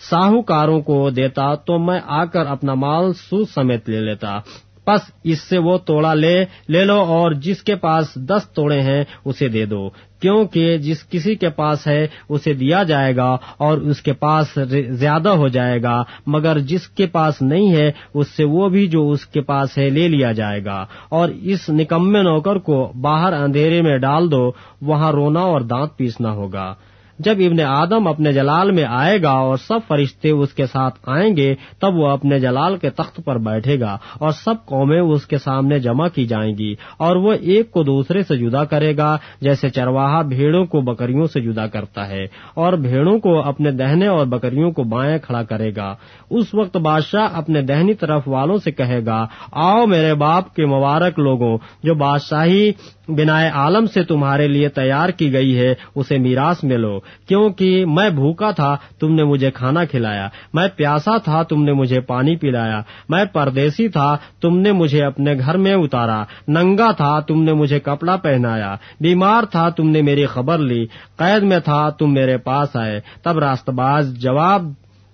[0.09, 4.39] ساہوکاروں کو دیتا تو میں آ کر اپنا مال سود سمیت لے لیتا۔
[4.85, 9.03] پس اس سے وہ توڑا لے لے لو اور جس کے پاس دس توڑے ہیں
[9.25, 9.89] اسے دے دو،
[10.19, 14.59] کیونکہ جس کسی کے پاس ہے اسے دیا جائے گا اور اس کے پاس
[14.89, 19.09] زیادہ ہو جائے گا، مگر جس کے پاس نہیں ہے اس سے وہ بھی جو
[19.09, 23.81] اس کے پاس ہے لے لیا جائے گا۔ اور اس نکمے نوکر کو باہر اندھیرے
[23.81, 24.51] میں ڈال دو،
[24.81, 26.73] وہاں رونا اور دانت پیسنا ہوگا۔
[27.19, 31.35] جب ابن آدم اپنے جلال میں آئے گا اور سب فرشتے اس کے ساتھ آئیں
[31.37, 35.37] گے، تب وہ اپنے جلال کے تخت پر بیٹھے گا اور سب قومیں اس کے
[35.37, 39.69] سامنے جمع کی جائیں گی اور وہ ایک کو دوسرے سے جدا کرے گا، جیسے
[39.69, 42.23] چرواہا بھیڑوں کو بکریوں سے جدا کرتا ہے
[42.53, 45.95] اور بھیڑوں کو اپنے دہنے اور بکریوں کو بائیں کھڑا کرے گا۔
[46.29, 51.19] اس وقت بادشاہ اپنے دہنی طرف والوں سے کہے گا، آؤ میرے باپ کے مبارک
[51.19, 52.71] لوگوں، جو بادشاہی
[53.07, 58.09] بنا عالم سے تمہارے لیے تیار کی گئی ہے، اسے میراث میں لو کیونکہ میں
[58.09, 62.81] بھوکا تھا، تم نے مجھے کھانا کھلایا۔ میں پیاسا تھا، تم نے مجھے پانی پلایا۔
[63.09, 67.79] میں پردیسی تھا، تم نے مجھے اپنے گھر میں اتارا۔ ننگا تھا، تم نے مجھے
[67.79, 72.75] کپڑا پہنایا۔ بیمار تھا، تم نے میری خبر لی۔ قید میں تھا، تم میرے پاس
[72.75, 74.65] آئے۔ تب راست باز جواب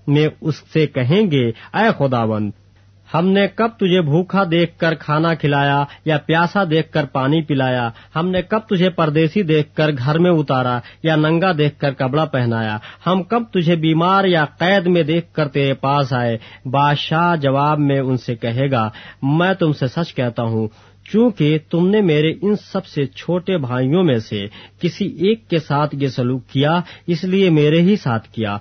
[0.07, 2.51] میں اس سے کہیں گے، اے خداوند
[3.13, 7.89] ہم نے کب تجھے بھوکا دیکھ کر کھانا کھلایا یا پیاسا دیکھ کر پانی پلایا؟
[8.15, 12.25] ہم نے کب تجھے پردیسی دیکھ کر گھر میں اتارا یا ننگا دیکھ کر کپڑا
[12.25, 17.79] پہنایا؟ ہم کب تجھے بیمار یا قید میں دیکھ کر تیرے پاس آئے؟ بادشاہ جواب
[17.79, 18.89] میں ان سے کہے گا،
[19.21, 20.67] میں تم سے سچ کہتا ہوں،
[21.11, 24.45] چونکہ تم نے میرے ان سب سے چھوٹے بھائیوں میں سے
[24.79, 28.57] کسی ایک کے ساتھ یہ سلوک کیا، اس لیے میرے ہی ساتھ کیا۔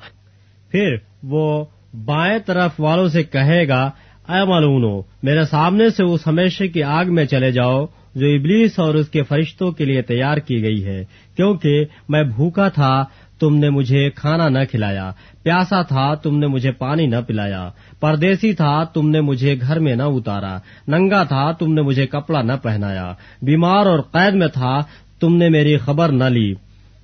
[0.71, 1.65] پھر وہ
[2.05, 3.91] بائیں طرف والوں سے کہے گا
[4.31, 8.95] اے معلومو میرے سامنے سے اس ہمیشہ کی آگ میں چلے جاؤ جو ابلیس اور
[8.95, 11.05] اس کے فرشتوں کے لیے تیار کی گئی ہے۔
[11.37, 13.05] کیونکہ میں بھوکا تھا،
[13.41, 15.13] تم نے مجھے کھانا نہ کھلایا۔
[15.43, 17.71] پیاسا تھا، تم نے مجھے پانی نہ پلایا۔
[18.01, 20.59] پردیسی تھا، تم نے مجھے گھر میں نہ اتارا۔
[20.89, 24.79] ننگا تھا، تم نے مجھے کپڑا نہ پہنایا۔ بیمار اور قید میں تھا،
[25.21, 26.55] تم نے میری خبر نہ لی۔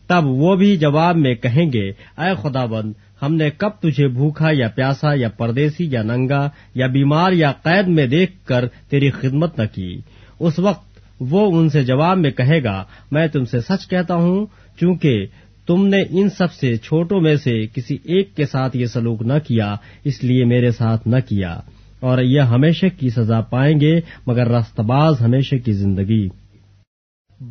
[0.06, 1.88] تب وہ بھی جواب میں کہیں گے،
[2.18, 2.92] اے خدا بند
[3.22, 7.88] ہم نے کب تجھے بھوکا یا پیاسا یا پردیسی یا ننگا یا بیمار یا قید
[7.88, 10.00] میں دیکھ کر تیری خدمت نہ کی۔
[10.40, 10.86] اس وقت
[11.20, 14.46] وہ ان سے جواب میں کہے گا، میں تم سے سچ کہتا ہوں،
[14.80, 15.26] چونکہ
[15.66, 19.32] تم نے ان سب سے چھوٹوں میں سے کسی ایک کے ساتھ یہ سلوک نہ
[19.46, 19.74] کیا،
[20.04, 21.60] اس لیے میرے ساتھ نہ کیا۔
[22.00, 26.28] اور یہ ہمیشہ کی سزا پائیں گے، مگر رستباز ہمیشہ کی زندگی۔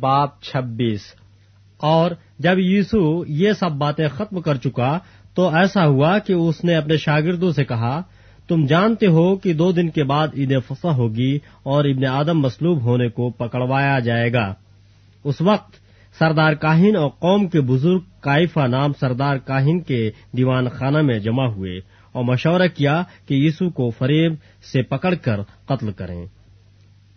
[0.00, 1.00] باپ چھبیس۔
[1.76, 4.98] اور جب یسو یہ سب باتیں ختم کر چکا
[5.36, 8.02] تو ایسا ہوا کہ اس نے اپنے شاگردوں سے کہا،
[8.48, 12.82] تم جانتے ہو کہ دو دن کے بعد عید فصح ہوگی اور ابن آدم مسلوب
[12.82, 14.54] ہونے کو پکڑوایا جائے گا۔
[15.24, 15.74] اس وقت
[16.18, 21.46] سردار کاہن اور قوم کے بزرگ کائفا نام سردار کاہن کے دیوان خانہ میں جمع
[21.46, 21.80] ہوئے
[22.12, 24.34] اور مشورہ کیا کہ یسو کو فریب
[24.72, 26.26] سے پکڑ کر قتل کریں۔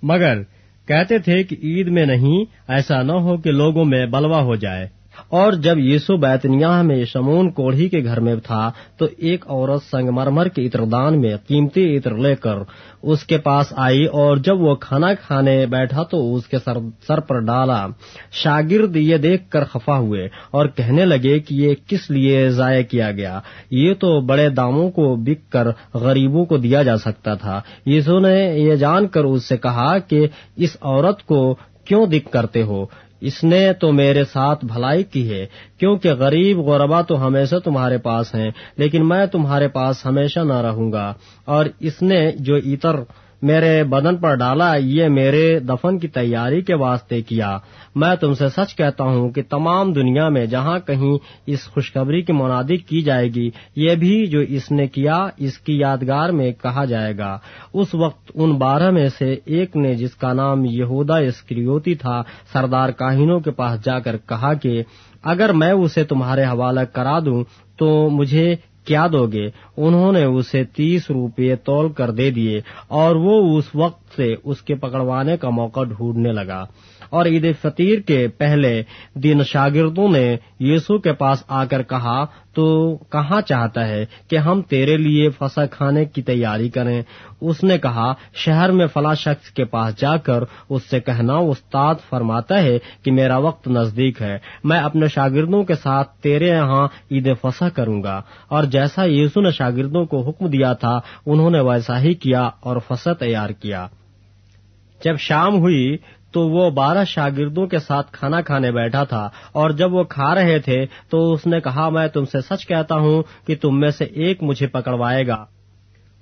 [0.03, 0.43] مگر
[0.87, 4.98] کہتے تھے کہ عید میں نہیں، ایسا نہ ہو کہ لوگوں میں بلوا ہو جائے۔
[5.29, 10.09] اور جب یسو بیتنیاہ میں شمون کوڑھی کے گھر میں تھا، تو ایک عورت سنگ
[10.09, 12.55] مرمر کے عطردان میں قیمتی عطر لے کر
[13.01, 16.77] اس کے پاس آئی اور جب وہ کھانا کھانے بیٹھا تو اس کے سر
[17.07, 17.87] سر پر ڈالا۔
[18.31, 23.11] شاگرد یہ دیکھ کر خفا ہوئے اور کہنے لگے کہ یہ کس لیے ضائع کیا
[23.11, 23.39] گیا؟
[23.71, 28.59] یہ تو بڑے داموں کو بک کر غریبوں کو دیا جا سکتا تھا۔ یسو نے
[28.59, 31.55] یہ جان کر اس سے کہا کہ اس عورت کو
[31.85, 32.85] کیوں دکھ کرتے ہو؟
[33.21, 35.45] اس نے تو میرے ساتھ بھلائی کی ہے،
[35.77, 40.91] کیونکہ غریب غربا تو ہمیشہ تمہارے پاس ہیں، لیکن میں تمہارے پاس ہمیشہ نہ رہوں
[40.91, 41.13] گا۔
[41.45, 42.95] اور اس نے جو اتر
[43.41, 47.57] میرے بدن پر ڈالا، یہ میرے دفن کی تیاری کے واسطے کیا۔
[47.95, 52.33] میں تم سے سچ کہتا ہوں کہ تمام دنیا میں جہاں کہیں اس خوشخبری کی
[52.33, 56.85] منادی کی جائے گی، یہ بھی جو اس نے کیا، اس کی یادگار میں کہا
[56.85, 57.37] جائے گا۔
[57.73, 62.89] اس وقت ان بارہ میں سے ایک نے جس کا نام یہودا اسکریوتی تھا، سردار
[62.89, 64.83] کاہینوں کے پاس جا کر کہا کہ
[65.23, 67.43] اگر میں اسے تمہارے حوالہ کرا دوں،
[67.77, 68.55] تو مجھے
[68.89, 73.75] کیا دو گے انہوں نے اسے تیس روپے تول کر دے دیے اور وہ اس
[73.75, 76.63] وقت سے اس کے پکڑوانے کا موقع ڈھونڈنے لگا۔
[77.09, 78.83] اور عید فطیر کے پہلے
[79.13, 84.61] دن شاگردوں نے یسو کے پاس آ کر کہا، تو کہاں چاہتا ہے کہ ہم
[84.61, 87.01] تیرے لیے فسا کھانے کی تیاری کریں؟
[87.41, 91.95] اس نے کہا، شہر میں فلاں شخص کے پاس جا کر اس سے کہنا، استاد
[92.09, 97.29] فرماتا ہے کہ میرا وقت نزدیک ہے، میں اپنے شاگردوں کے ساتھ تیرے یہاں عید
[97.41, 102.01] فسا کروں گا۔ اور جیسا یسو نے شاگردوں کو حکم دیا تھا، انہوں نے ویسا
[102.01, 103.87] ہی کیا اور فسا تیار کیا۔
[105.05, 105.97] جب شام ہوئی
[106.31, 110.59] تو وہ بارہ شاگردوں کے ساتھ کھانا کھانے بیٹھا تھا اور جب وہ کھا رہے
[110.59, 114.05] تھے تو اس نے کہا، میں تم سے سچ کہتا ہوں کہ تم میں سے
[114.05, 115.45] ایک مجھے پکڑوائے گا۔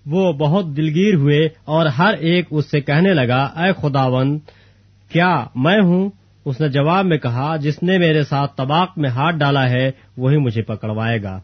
[0.05, 4.39] وہ بہت دلگیر ہوئے اور ہر ایک اس سے کہنے لگا، اے خداون
[5.09, 6.09] کیا میں ہوں؟
[6.45, 10.37] اس نے جواب میں کہا، جس نے میرے ساتھ طباق میں ہاتھ ڈالا ہے، وہی
[10.37, 11.39] مجھے پکڑوائے گا۔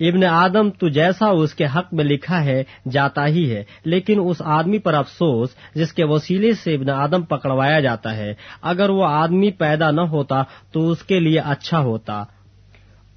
[0.00, 4.42] ابن آدم تو جیسا اس کے حق میں لکھا ہے، جاتا ہی ہے، لیکن اس
[4.44, 9.50] آدمی پر افسوس، جس کے وسیلے سے ابن آدم پکڑوایا جاتا ہے۔ اگر وہ آدمی
[9.50, 12.24] پیدا نہ ہوتا، تو اس کے لیے اچھا ہوتا۔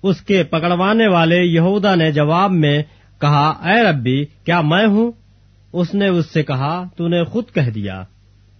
[0.03, 2.83] اس کے پکڑوانے والے یہودا نے جواب میں
[3.21, 5.11] کہا، اے ربی، کیا میں ہوں؟
[5.73, 8.03] اس نے اس سے کہا، تو نے خود کہہ دیا۔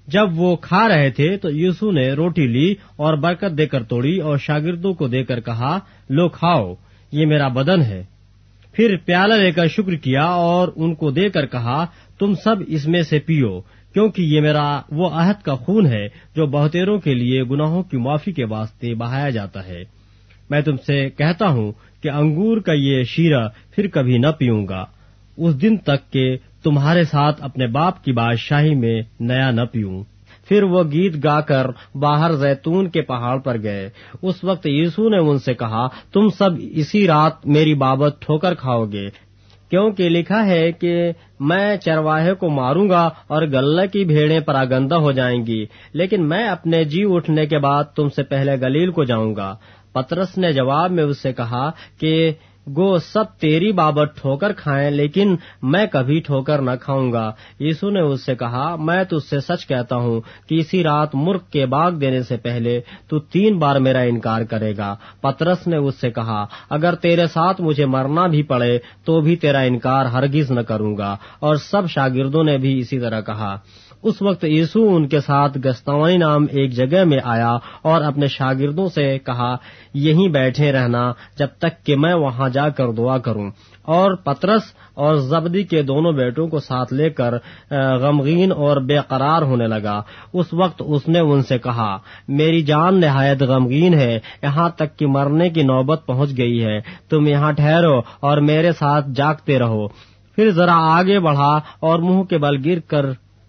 [0.08, 4.18] جب وہ کھا رہے تھے، تو یوسو نے روٹی لی اور برکت دے کر توڑی
[4.18, 5.80] اور شاگردوں کو دے کر کہا،
[6.10, 6.74] لو کھاؤ،
[7.12, 8.04] یہ میرا بدن ہے۔
[8.74, 11.86] پھر پیالہ لے کر شکر کیا اور ان کو دے کر کہا،
[12.20, 13.62] تم سب اس میں سے پیو،
[13.94, 18.32] کیونکہ یہ میرا وہ عہد کا خون ہے جو بہتےروں کے لیے گناہوں کی معافی
[18.32, 19.84] کے واسطے بہایا جاتا ہے۔
[20.50, 21.72] میں تم سے کہتا ہوں
[22.04, 24.86] کہ انگور کا یہ شیرہ پھر کبھی نہ پیوں گا۔
[25.38, 30.04] اس دن تک کہ تمہارے ساتھ اپنے باپ کی بادشاہی میں نیا نہ پیوں۔
[30.48, 33.90] پھر وہ گیت گا کر باہر زیتون کے پہاڑ پر گئے۔
[34.22, 38.86] اس وقت یسو نے ان سے کہا، تم سب اسی رات میری بابت ٹھوکر کھاؤ
[38.86, 39.10] گے۔
[39.70, 45.12] کیونکہ لکھا ہے کہ میں چرواہے کو ماروں گا اور گلہ کی بھیڑیں پراگندہ ہو
[45.12, 49.36] جائیں گی، لیکن میں اپنے جی اٹھنے کے بعد تم سے پہلے گلیل کو جاؤں
[49.36, 49.56] گا۔
[49.94, 52.32] پترس نے جواب میں اس سے کہا کہ
[52.68, 58.00] گو سب تیری بابت ٹھوکر کھائیں، لیکن میں کبھی ٹھوکر نہ کھاؤں گا۔ یسو نے
[58.00, 61.92] اس سے کہا، میں تج سے سچ کہتا ہوں کہ اسی رات مرغ کے باغ
[61.92, 66.46] دینے سے پہلے تو تین بار میرا انکار کرے گا۔ پترس نے اس سے کہا،
[66.70, 71.18] اگر تیرے ساتھ مجھے مرنا بھی پڑے تو بھی تیرا انکار ہرگز نہ کروں گا۔
[71.40, 73.60] اور سب شاگردوں نے بھی اسی طرح کہا۔
[74.04, 78.90] اس وقت یسو ان کے ساتھ گستوانی نام ایک جگہ میں آیا اور اپنے شاگردوں
[78.90, 79.56] سے کہا،
[79.94, 83.52] یہیں بیٹھے رہنا جب تک کہ میں وہاں جا کر دعا کروں۔
[83.82, 84.62] اور پترس
[84.94, 87.34] اور زبدی کے دونوں بیٹوں کو ساتھ لے کر
[88.02, 90.02] غمگین اور بے قرار ہونے لگا۔
[90.34, 91.98] اس وقت اس نے ان سے کہا،
[92.28, 97.28] میری جان نہایت غمگین ہے، یہاں تک کہ مرنے کی نوبت پہنچ گئی ہے۔ تم
[97.28, 99.88] یہاں ٹھہرو اور میرے ساتھ جاگتے رہو۔
[100.36, 103.06] پھر ذرا آگے بڑھا اور منہ کے بل گر کر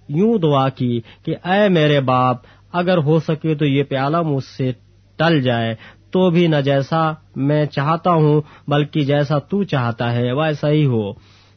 [0.09, 2.37] یوں دعا کی کہ اے میرے باپ،
[2.73, 4.73] اگر ہو سکے تو یہ پیالہ مجھ سے
[5.17, 5.75] ٹل جائے،
[6.11, 11.13] تو بھی نہ جیسا میں چاہتا ہوں، بلکہ جیسا تو چاہتا ہے، ویسا ہی ہو۔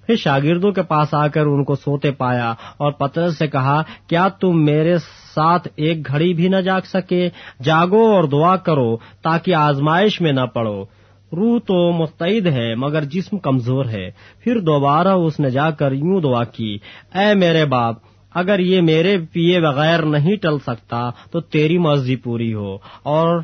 [0.05, 4.27] پھر شاگردوں کے پاس آ کر ان کو سوتے پایا اور پتر سے کہا، کیا
[4.27, 4.97] تم میرے
[5.35, 7.29] ساتھ ایک گھڑی بھی نہ جاگ سکے؟
[7.63, 10.83] جاگو اور دعا کرو تاکہ آزمائش میں نہ پڑو۔
[11.31, 16.21] روح تو مستعد ہے، مگر جسم کمزور ہے۔ پھر دوبارہ اس نے جا کر یوں
[16.21, 16.77] دعا کی،
[17.13, 17.95] اے میرے باپ
[18.37, 23.39] اگر یہ میرے پیے بغیر نہیں ٹل سکتا تو تیری مرضی پوری ہو۔ اور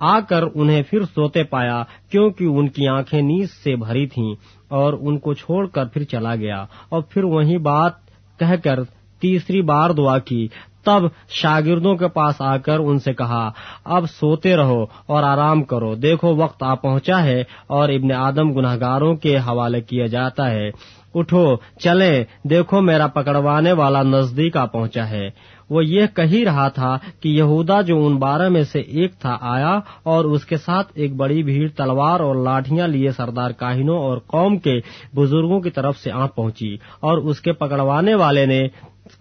[0.00, 4.34] آ کر انہیں پھر سوتے پایا کیونکہ ان کی آنکھیں نیز سے بھری تھیں
[4.68, 7.92] اور ان کو چھوڑ کر پھر چلا گیا۔ اور پھر وہی بات
[8.38, 8.84] کہہ کر
[9.20, 10.48] تیسری بار دعا کی۔
[10.84, 13.50] تب شاگردوں کے پاس آ کر ان سے کہا،
[13.84, 18.76] اب سوتے رہو اور آرام کرو۔ دیکھو وقت آ پہنچا ہے اور ابن آدم گناہ
[18.80, 20.70] گاروں کے حوالے کیا جاتا ہے۔
[21.14, 25.30] اٹھو چلیں دیکھو میرا پکڑوانے والا نزدیک آ پہنچا ہے۔
[25.70, 29.78] وہ یہ کہی رہا تھا کہ یہودا جو ان بارہ میں سے ایک تھا آیا
[30.02, 34.58] اور اس کے ساتھ ایک بڑی بھیڑ، تلوار اور لاٹیاں لیے سردار کاہنوں اور قوم
[34.58, 34.80] کے
[35.16, 38.68] بزرگوں کی طرف سے آ پہنچی اور اس کے پکڑوانے والے نے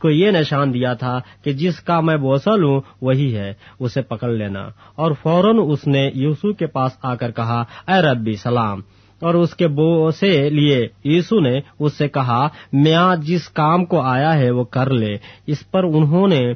[0.02, 4.30] کو یہ نشان دیا تھا کہ جس کا میں بوسل ہوں وہی ہے، اسے پکڑ
[4.30, 8.82] لینا۔ اور فوراً اس نے یوسو کے پاس آ کر کہا، اے ربی سلام
[9.22, 14.02] اور اس کے بو سے لیے یسو نے اس سے کہا، میاں جس کام کو
[14.02, 15.18] آیا ہے وہ کر لے.
[15.48, 16.54] اس پر انہوں نے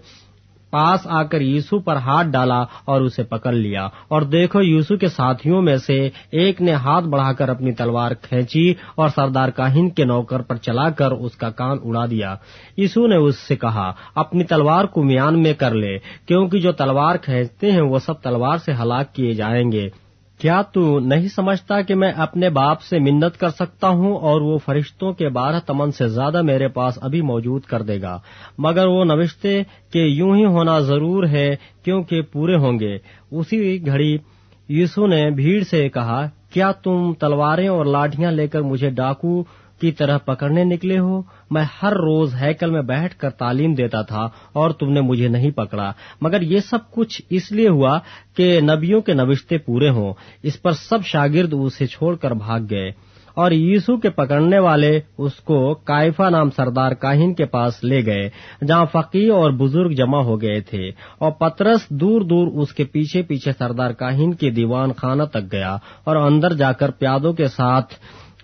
[0.70, 5.08] پاس آ کر یوسو پر ہاتھ ڈالا اور اسے پکڑ لیا۔ اور دیکھو یوسو کے
[5.08, 10.06] ساتھیوں میں سے ایک نے ہاتھ بڑھا کر اپنی تلوار کھینچی اور سردار کاہن کے
[10.06, 12.36] نوکر پر چلا کر اس کا کان اڑا دیا۔
[12.78, 17.16] یسو نے اس سے کہا، اپنی تلوار کو میان میں کر لے، کیونکہ جو تلوار
[17.16, 20.03] کھینچتے ہیں وہ سب تلوار سے ہلاک کیے جائیں گے۔
[20.44, 24.58] کیا تو نہیں سمجھتا کہ میں اپنے باپ سے منت کر سکتا ہوں اور وہ
[24.58, 28.20] فرشتوں کے بارہ تمن سے زیادہ میرے پاس ابھی موجود کر دے گا؟
[28.58, 29.64] مگر وہ نوشتے
[29.94, 32.98] کہ یوں ہی ہونا ضرور ہے کیونکہ پورے ہوں گے۔
[33.32, 34.18] اسی گھڑی
[34.70, 39.44] یسو نے بھیڑ سے کہا، کیا تم تلواریں اور لاٹیاں لے کر مجھے ڈاکو
[39.82, 41.22] کی طرح پکڑنے نکلے ہو،
[41.52, 45.52] میں ہر روز ہیکل میں بیٹھ کر تعلیم دیتا تھا اور تم نے مجھے نہیں
[45.52, 48.00] پکڑا۔ مگر یہ سب کچھ اس لیے ہوا
[48.36, 50.14] کہ نبیوں کے نوشتے پورے ہوں۔
[50.44, 55.34] اس پر سب شاگرد اسے چھوڑ کر بھاگ گئے۔ اور یسو کے پکڑنے والے اس
[55.34, 58.30] کو کائفا نام سردار کاہن کے پاس لے گئے،
[58.68, 60.88] جہاں فقی اور بزرگ جمع ہو گئے تھے۔
[61.18, 65.78] اور پترس دور دور اس کے پیچھے پیچھے سردار کاہن کے دیوان خانہ تک گیا
[66.04, 67.94] اور اندر جا کر پیادوں کے ساتھ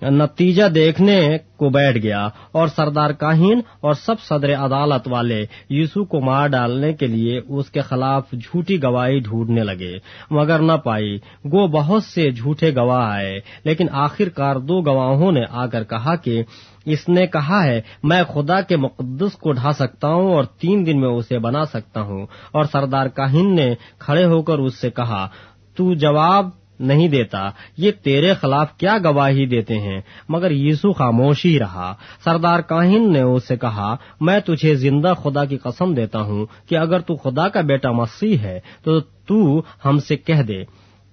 [0.02, 6.22] نتیجہ دیکھنے کو بیٹھ گیا اور سردار کاہین اور سب صدر عدالت والے یسو کو
[6.22, 9.98] مار ڈالنے کے لیے اس کے خلاف جھوٹی گواہی ڈھونڈنے لگے۔
[10.32, 11.16] مگر نہ پائی۔
[11.46, 16.16] گو بہت سے جھوٹے گواہ آئے، لیکن آخر کار دو گواہوں نے آ کر کہا
[16.16, 16.44] کہ
[16.86, 21.02] اس نے کہا ہے، میں خدا کے مقدس کو ڈھا سکتا ہوں اور تین دن
[21.02, 25.28] میں اسے بنا سکتا ہوں۔ اور سردار کاہن نے کھڑے ہو کر اس سے کہا،
[25.76, 31.96] تو جواب نہیں دیتا، یہ تیرے خلاف کیا گواہی دیتے ہیں؟ مگر یسو خاموشی رہا۔
[32.24, 36.78] سردار کاہن نے اس سے کہا، میں تجھے زندہ خدا کی قسم دیتا ہوں کہ
[36.78, 40.64] اگر تو خدا کا بیٹا مسیح ہے، تو تو ہم سے کہہ دے۔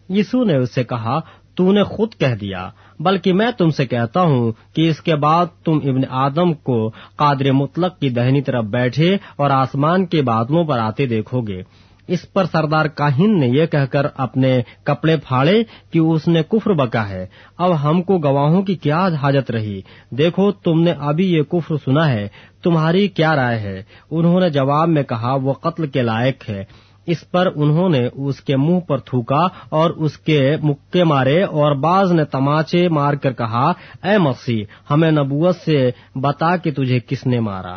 [0.09, 1.21] یسو نے اس سے کہا،
[1.55, 2.71] تو نے خود کہہ دیا،
[3.01, 7.53] بلکہ میں تم سے کہتا ہوں کہ اس کے بعد تم ابن آدم کو قادر
[7.53, 11.63] مطلق کی دہنی طرف بیٹھے اور آسمان کے بادلوں پر آتے دیکھو گے۔
[12.09, 16.73] اس پر سردار کاہن نے یہ کہہ کر اپنے کپڑے پھاڑے کہ اس نے کفر
[16.73, 17.27] بکا ہے۔
[17.59, 19.81] اب ہم کو گواہوں کی کیا حاجت رہی؟
[20.11, 22.29] دیکھو، تم نے ابھی یہ کفر سنا ہے،
[22.63, 26.65] تمہاری کیا رائے ہے؟ انہوں نے جواب میں کہا، وہ قتل کے لائق ہے۔
[27.07, 31.73] اس پر انہوں نے اس کے منہ پر تھوکا اور اس کے مکے مارے اور
[31.73, 33.73] بعض نے تماچے مار کر کہا،
[34.03, 37.77] اے مسیح ہمیں نبوت سے بتا کہ تجھے کس نے مارا۔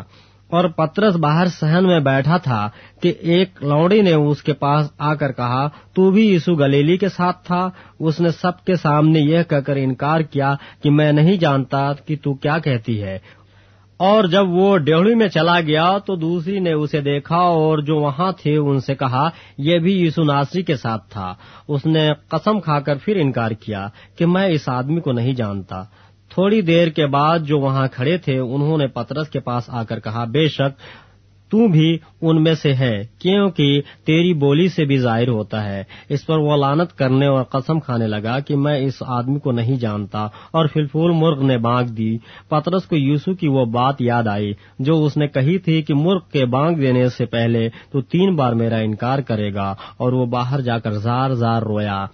[0.50, 2.70] اور پترس باہر سہن میں بیٹھا تھا
[3.02, 7.08] کہ ایک لوڑی نے اس کے پاس آ کر کہا، تو بھی یسو گلیلی کے
[7.08, 7.68] ساتھ تھا؟
[8.00, 12.16] اس نے سب کے سامنے یہ کہہ کر انکار کیا کہ میں نہیں جانتا کہ
[12.22, 13.18] تو کیا کہتی ہے۔
[13.96, 18.32] اور جب وہ ڈیہڑی میں چلا گیا تو دوسری نے اسے دیکھا اور جو وہاں
[18.42, 21.34] تھے ان سے کہا، یہ بھی یسو ناصری کے ساتھ تھا۔
[21.68, 25.84] اس نے قسم کھا کر پھر انکار کیا کہ میں اس آدمی کو نہیں جانتا۔
[26.30, 30.00] تھوڑی دیر کے بعد جو وہاں کھڑے تھے، انہوں نے پترس کے پاس آ کر
[30.00, 30.78] کہا، بے شک
[31.48, 36.26] تو بھی ان میں سے ہے کیونکہ تیری بولی سے بھی ظاہر ہوتا ہے۔ اس
[36.26, 40.24] پر وہ لانت کرنے اور قسم کھانے لگا کہ میں اس آدمی کو نہیں جانتا
[40.50, 45.04] اور فلفول مرغ نے بانگ دی۔ پترس کو یوسو کی وہ بات یاد آئی، جو
[45.04, 48.76] اس نے کہی تھی کہ مرغ کے بانگ دینے سے پہلے تو تین بار میرا
[48.76, 52.06] انکار کرے گا اور وہ باہر جا کر زار زار رویا۔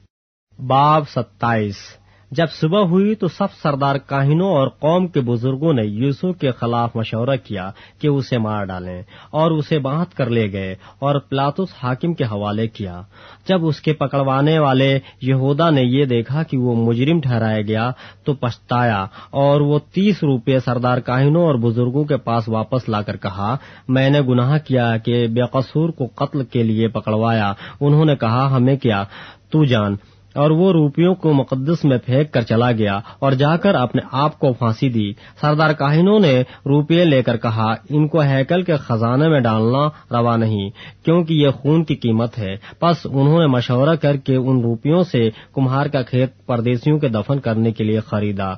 [0.66, 6.32] باب ستائیس۔ جب صبح ہوئی تو سب سردار کاہنوں اور قوم کے بزرگوں نے یوسو
[6.32, 11.18] کے خلاف مشورہ کیا کہ اسے مار ڈالیں اور اسے باندھ کر لے گئے اور
[11.18, 13.02] پلاتس حاکم کے حوالے کیا۔
[13.48, 17.90] جب اس کے پکڑوانے والے یہودا نے یہ دیکھا کہ وہ مجرم ٹھہرایا گیا
[18.24, 23.16] تو پچھتایا اور وہ تیس روپے سردار کاہنوں اور بزرگوں کے پاس واپس لا کر
[23.16, 23.56] کہا،
[23.88, 28.56] میں نے گناہ کیا کہ بے قصور کو قتل کے لیے پکڑوایا۔ انہوں نے کہا،
[28.56, 29.04] ہمیں کیا؟
[29.50, 29.96] تو جان
[30.36, 34.38] اور وہ روپیوں کو مقدس میں پھینک کر چلا گیا اور جا کر اپنے آپ
[34.38, 39.28] کو پھانسی دی۔ سردار کاہنوں نے روپیے لے کر کہا، ان کو ہیکل کے خزانے
[39.28, 39.86] میں ڈالنا
[40.18, 40.70] روا نہیں،
[41.04, 45.30] کیونکہ یہ خون کی قیمت ہے۔ بس انہوں نے مشورہ کر کے ان روپیوں سے
[45.54, 48.52] کمہار کا کھیت پردیسیوں کے دفن کرنے کے لیے خریدا۔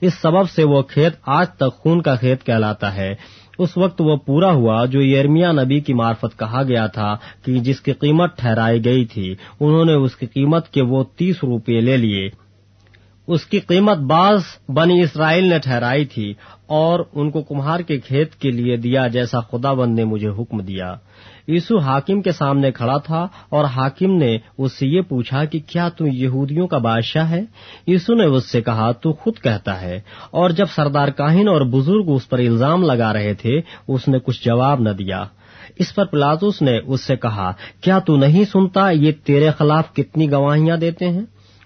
[0.00, 3.14] اس سبب سے وہ کھیت آج تک خون کا کھیت کہلاتا ہے۔
[3.58, 7.80] اس وقت وہ پورا ہوا جو یرمیا نبی کی معرفت کہا گیا تھا کہ جس
[7.80, 11.96] کی قیمت ٹھہرائی گئی تھی، انہوں نے اس کی قیمت کے وہ تیس روپے لے
[11.96, 12.28] لیے۔
[13.26, 16.34] اس کی قیمت بعض بنی اسرائیل نے ٹھہرائی تھی
[16.66, 20.60] اور ان کو کمہار کے کھیت کے لیے دیا جیسا خدا بند نے مجھے حکم
[20.60, 20.94] دیا۔
[21.48, 25.88] یسو حاکم کے سامنے کھڑا تھا اور حاکم نے اس سے یہ پوچھا کہ کیا
[25.88, 27.40] تو یہودیوں کا بادشاہ ہے؟
[27.86, 30.00] یسو نے اس سے کہا، تو خود کہتا ہے۔
[30.30, 34.44] اور جب سردار کاہن اور بزرگ اس پر الزام لگا رہے تھے، اس نے کچھ
[34.44, 35.24] جواب نہ دیا۔
[35.78, 40.30] اس پر پلاتوس نے اس سے کہا، کیا تو نہیں سنتا یہ تیرے خلاف کتنی
[40.30, 41.22] گواہیاں دیتے ہیں؟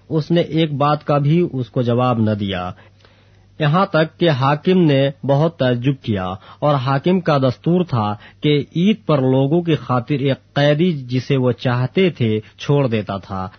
[0.09, 2.71] اس نے ایک بات کا بھی اس کو جواب نہ دیا۔
[3.59, 6.25] یہاں تک کہ حاکم نے بہت تعجب کیا
[6.59, 11.51] اور حاکم کا دستور تھا کہ عید پر لوگوں کی خاطر ایک قیدی جسے وہ
[11.51, 13.49] چاہتے تھے چھوڑ دیتا تھا۔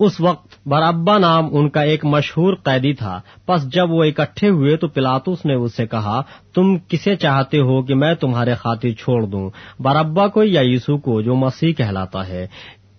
[0.00, 4.76] اس وقت برابا نام ان کا ایک مشہور قیدی تھا۔ پس جب وہ اکٹھے ہوئے
[4.76, 6.22] تو پلاتوس نے اس سے کہا،
[6.54, 9.50] تم کسے چاہتے ہو کہ میں تمہارے خاطر چھوڑ دوں؟
[9.80, 12.46] برابا کو یا یسو کو جو مسیح کہلاتا ہے؟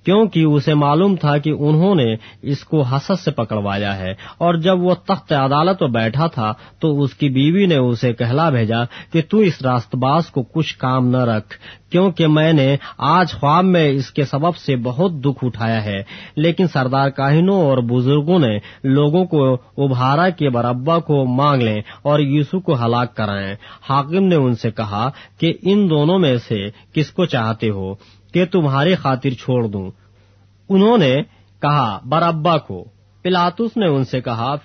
[0.05, 4.79] کیونکہ اسے معلوم تھا کہ انہوں نے اس کو حسد سے پکڑوایا ہے اور جب
[4.79, 9.21] وہ تخت عدالت پر بیٹھا تھا تو اس کی بیوی نے اسے کہلا بھیجا کہ
[9.29, 11.55] تو اس راست باز کو کچھ کام نہ رکھ،
[11.91, 16.03] کیونکہ میں نے آج خواب میں اس کے سبب سے بہت دکھ اٹھایا ہے۔
[16.35, 22.19] لیکن سردار کاہنوں اور بزرگوں نے لوگوں کو ابھارا کے بربا کو مانگ لیں اور
[22.19, 23.55] یوسو کو ہلاک کرائیں۔
[23.89, 25.09] حاکم نے ان سے کہا
[25.39, 27.93] کہ ان دونوں میں سے کس کو چاہتے ہو؟
[28.33, 29.91] کہ تمہاری خاطر چھوڑ دوں۔
[30.69, 31.15] انہوں نے
[31.61, 32.85] کہا برابا کو۔
[33.21, 34.55] پلاتس نے ان سے کہا،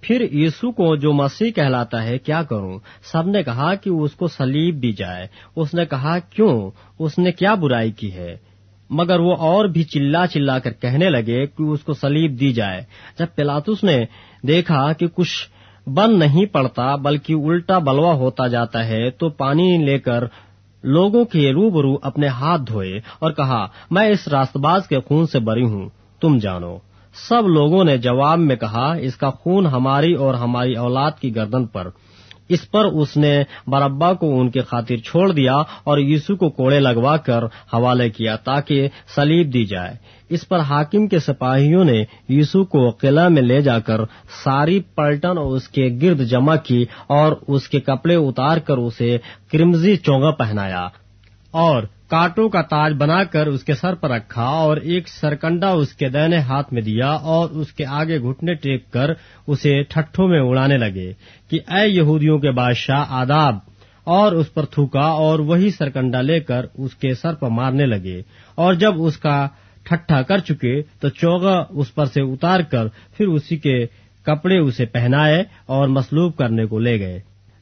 [0.00, 2.78] پھر یسو کو جو مسیح کہلاتا ہے، کیا کروں؟
[3.12, 5.26] سب نے کہا کہ اس کو سلیب دی جائے۔
[5.56, 8.36] اس نے کہا، کیوں؟ اس نے کیا برائی کی ہے؟
[8.90, 12.80] مگر وہ اور بھی چلا چلا کر کہنے لگے کہ اس کو سلیب دی جائے۔
[13.18, 14.04] جب پلاتس نے
[14.48, 15.48] دیکھا کہ کچھ
[15.88, 20.24] بند نہیں پڑتا، بلکہ الٹا بلوا ہوتا جاتا ہے، تو پانی لے کر
[20.82, 25.38] لوگوں کے روبرو اپنے ہاتھ دھوئے اور کہا، میں اس راست باز کے خون سے
[25.38, 25.88] بری ہوں،
[26.20, 26.76] تم جانو۔
[27.28, 31.66] سب لوگوں نے جواب میں کہا، اس کا خون ہماری اور ہماری اولاد کی گردن
[31.66, 31.88] پر۔
[32.48, 36.80] اس پر اس نے بربا کو ان کے خاطر چھوڑ دیا اور یسو کو کوڑے
[36.80, 39.94] لگوا کر حوالے کیا تاکہ سلیب دی جائے۔
[40.32, 44.00] اس پر حاکم کے سپاہیوں نے یسو کو قلعہ میں لے جا کر
[44.44, 49.16] ساری پلٹن اور اس کے گرد جمع کی اور اس کے کپڑے اتار کر اسے
[49.52, 50.86] کرمزی چونگا پہنایا
[51.54, 55.92] اور کاٹوں کا تاج بنا کر اس کے سر پر رکھا اور ایک سرکنڈا اس
[55.94, 59.10] کے دہنے ہاتھ میں دیا اور اس کے آگے گھٹنے ٹیک کر
[59.46, 61.12] اسے ٹھٹھوں میں اڑانے لگے
[61.50, 63.56] کہ اے یہودیوں کے بادشاہ آداب،
[64.06, 68.20] اور اس پر تھوکا اور وہی سرکنڈا لے کر اس کے سر پر مارنے لگے
[68.54, 69.36] اور جب اس کا
[69.84, 73.86] ٹھٹھا کر چکے تو چوگا اس پر سے اتار کر پھر اسی کے
[74.26, 77.20] کپڑے اسے پہنائے اور مسلوب کرنے کو لے گئے۔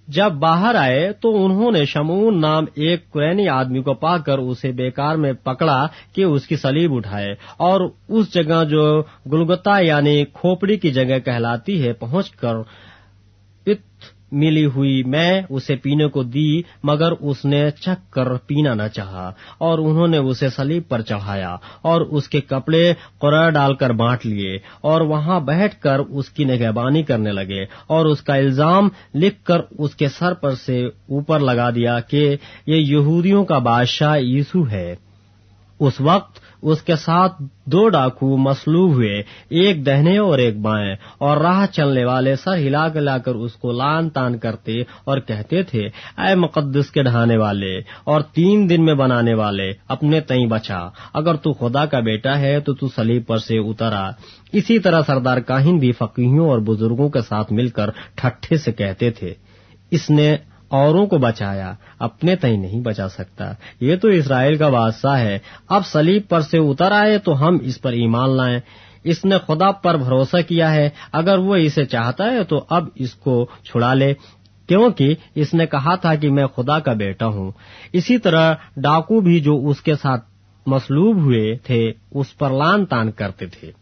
[0.09, 4.73] جب باہر آئے تو انہوں نے شمون نام ایک قرینی آدمی کو پا کر اسے
[4.73, 9.03] بیکار میں پکڑا کہ اس کی سلیب اٹھائے اور اس جگہ جو
[9.33, 12.63] گلگتا یعنی کھوپڑی کی جگہ کہلاتی ہے پہنچ کر
[13.65, 18.87] پت ملی ہوئی میں اسے پینے کو دی، مگر اس نے چک کر پینا نہ
[18.95, 23.93] چاہا، اور انہوں نے اسے سلیب پر چڑھایا، اور اس کے کپڑے قرار ڈال کر
[23.93, 28.89] بانٹ لیے، اور وہاں بیٹھ کر اس کی نگہبانی کرنے لگے، اور اس کا الزام
[29.15, 32.25] لکھ کر اس کے سر پر سے اوپر لگا دیا کہ
[32.67, 34.95] یہ یہودیوں کا بادشاہ یسو ہے۔
[35.81, 41.37] اس وقت اس کے ساتھ دو ڈاکو مسلوب ہوئے، ایک دہنے اور ایک بائیں، اور
[41.37, 45.87] راہ چلنے والے سر ہلا گلا کر اس کو لان تان کرتے اور کہتے تھے،
[46.19, 50.81] اے مقدس کے ڈھانے والے اور تین دن میں بنانے والے، اپنے تئیں بچا۔
[51.15, 54.11] اگر تو خدا کا بیٹا ہے تو تو سلیب پر سے اترا۔
[54.53, 59.11] اسی طرح سردار کاہن بھی فقیوں اور بزرگوں کے ساتھ مل کر ٹھٹھے سے کہتے
[59.11, 59.35] تھے،
[59.91, 60.37] اس نے
[60.71, 65.39] اوروں کو بچایا، اپنے تئی نہیں بچا سکتا۔ یہ تو اسرائیل کا بادشاہ ہے۔
[65.69, 68.61] اب سلیب پر سے اتر آئے تو ہم اس پر ایمان لائیں۔
[69.05, 73.15] اس نے خدا پر بھروسہ کیا ہے۔ اگر وہ اسے چاہتا ہے تو اب اس
[73.15, 74.15] کو چھڑا لے۔
[74.67, 77.51] کیونکہ اس نے کہا تھا کہ میں خدا کا بیٹا ہوں۔
[77.93, 80.25] اسی طرح ڈاکو بھی جو اس کے ساتھ
[80.67, 83.73] مسلوب ہوئے تھے، اس پر لان تان کرتے تھے۔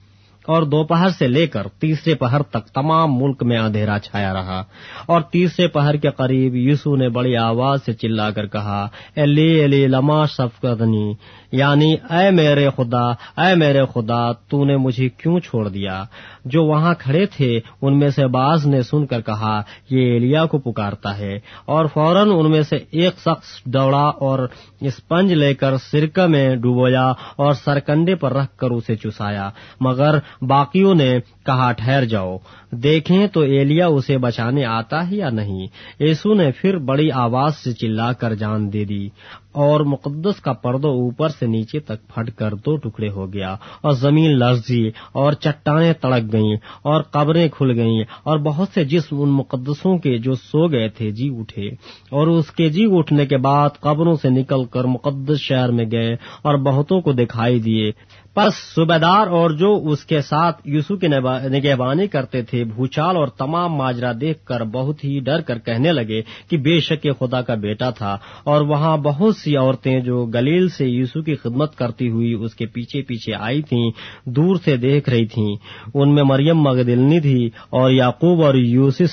[0.48, 4.64] اور دوپہر سے لے کر تیسرے پہر تک تمام ملک میں اندھیرا چھایا رہا۔
[5.06, 10.26] اور تیسرے پہر کے قریب یسو نے بڑی آواز سے چلا کر کہا الی لما
[10.26, 11.14] شفقتنی
[11.52, 13.10] یعنی اے میرے خدا،
[13.46, 16.04] اے میرے خدا، تو نے مجھے کیوں چھوڑ دیا؟
[16.44, 20.58] جو وہاں کھڑے تھے، ان میں سے باز نے سن کر کہا، یہ ایلیا کو
[20.58, 24.48] پکارتا ہے۔ اور فوراً ان میں سے ایک شخص دوڑا اور
[24.80, 27.06] اسپنج لے کر سرکہ میں ڈوبویا
[27.36, 29.50] اور سرکنڈے پر رکھ کر اسے چسایا
[29.80, 32.36] مگر باقیوں نے کہا، ٹھہر جاؤ۔
[32.73, 35.66] دیکھیں تو ایلیا اسے بچانے آتا ہے یا نہیں۔
[36.01, 39.09] یسو نے پھر بڑی آواز سے چلا کر جان دے دی
[39.52, 43.93] اور مقدس کا پردو اوپر سے نیچے تک پھٹ کر دو ٹکڑے ہو گیا اور
[43.93, 49.28] زمین لرزی اور چٹانیں تڑک گئیں اور قبریں کھل گئیں اور بہت سے جسم ان
[49.28, 51.69] مقدسوں کے جو سو گئے تھے جی اٹھے
[52.10, 56.12] اور اس کے جی اٹھنے کے بعد قبروں سے نکل کر مقدس شہر میں گئے
[56.43, 57.93] اور بہتوں کو دکھائی دیے۔
[58.39, 61.06] پس صوبیدار اور جو اس کے ساتھ یوسو کی
[61.44, 66.23] نگہبانی کرتے تھے، بھوچال اور تمام ماجرا دیکھ کر بہت ہی ڈر کر کہنے لگے
[66.51, 70.69] کہ بے شک یہ خدا کا بیٹا تھا۔ اور وہاں بہت سی عورتیں جو گلیل
[70.69, 73.91] سے یوسو کی خدمت کرتی ہوئی اس کے پیچھے پیچھے آئی تھیں،
[74.25, 75.57] دور سے دیکھ رہی تھیں۔
[75.94, 79.10] ان میں مریم مغدلنی تھی اور یعقوب اور یوسس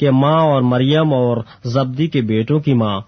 [0.00, 3.00] کے ماں اور مریم اور زبدی کے بیٹوں کی ماں۔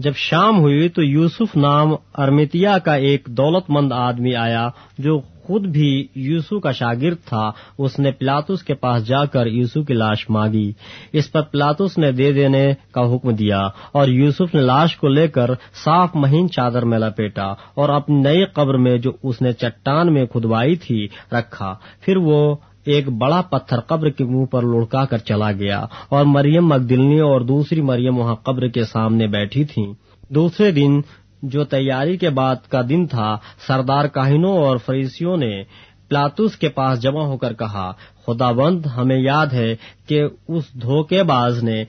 [0.00, 5.66] جب شام ہوئی تو یوسف نام ارمیتیا کا ایک دولت مند آدمی آیا جو خود
[5.66, 10.30] بھی یوسو کا شاگرد تھا۔ اس نے پلاتس کے پاس جا کر یوسو کی لاش
[10.30, 10.72] مانگی۔
[11.12, 13.60] اس پر پلاتس نے دے دینے کا حکم دیا
[13.92, 15.50] اور یوسف نے لاش کو لے کر
[15.84, 20.26] صاف مہین چادر میں لپیٹا اور اپنی نئی قبر میں جو اس نے چٹان میں
[20.26, 22.56] کھدوائی تھی رکھا۔ پھر وہ
[22.90, 27.40] ایک بڑا پتھر قبر کے منہ پر لڑکا کر چلا گیا اور مریم مقدلنی اور
[27.40, 29.92] دوسری مریم وہاں قبر کے سامنے بیٹھی تھیں۔
[30.28, 31.00] دوسرے دن
[31.42, 33.36] جو تیاری کے بعد کا دن تھا،
[33.66, 35.62] سردار کاہنوں اور فریسیوں نے
[36.08, 37.92] پلاتوس کے پاس جمع ہو کر کہا
[38.26, 39.74] خدا بند ہمیں یاد ہے
[40.08, 41.84] کہ اس دھوکے باز نے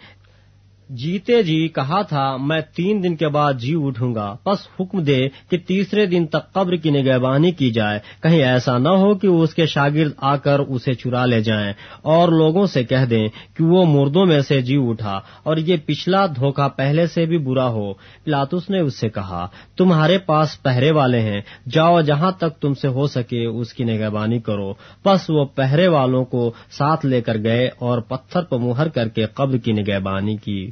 [0.92, 5.28] جیتے جی کہا تھا، میں تین دن کے بعد جی اٹھوں گا۔ بس حکم دے
[5.50, 9.56] کہ تیسرے دن تک قبر کی نگہبانی کی جائے۔ کہیں ایسا نہ ہو کہ اس
[9.56, 13.86] کے شاگرد آ کر اسے چرا لے جائیں۔ اور لوگوں سے کہہ دیں کہ وہ
[13.86, 18.70] مردوں میں سے جی اٹھا۔ اور یہ پچھلا دھوکہ پہلے سے بھی برا ہو۔ پلاتس
[18.70, 19.48] نے اس سے کہا،
[19.78, 24.40] تمہارے پاس پہرے والے ہیں۔ جاؤ جہاں تک تم سے ہو سکے اس کی نگہبانی
[24.40, 24.74] کرو۔
[25.06, 29.26] بس وہ پہرے والوں کو ساتھ لے کر گئے اور پتھر پر مہر کر کے
[29.26, 30.72] قبر کی نگہبانی کی۔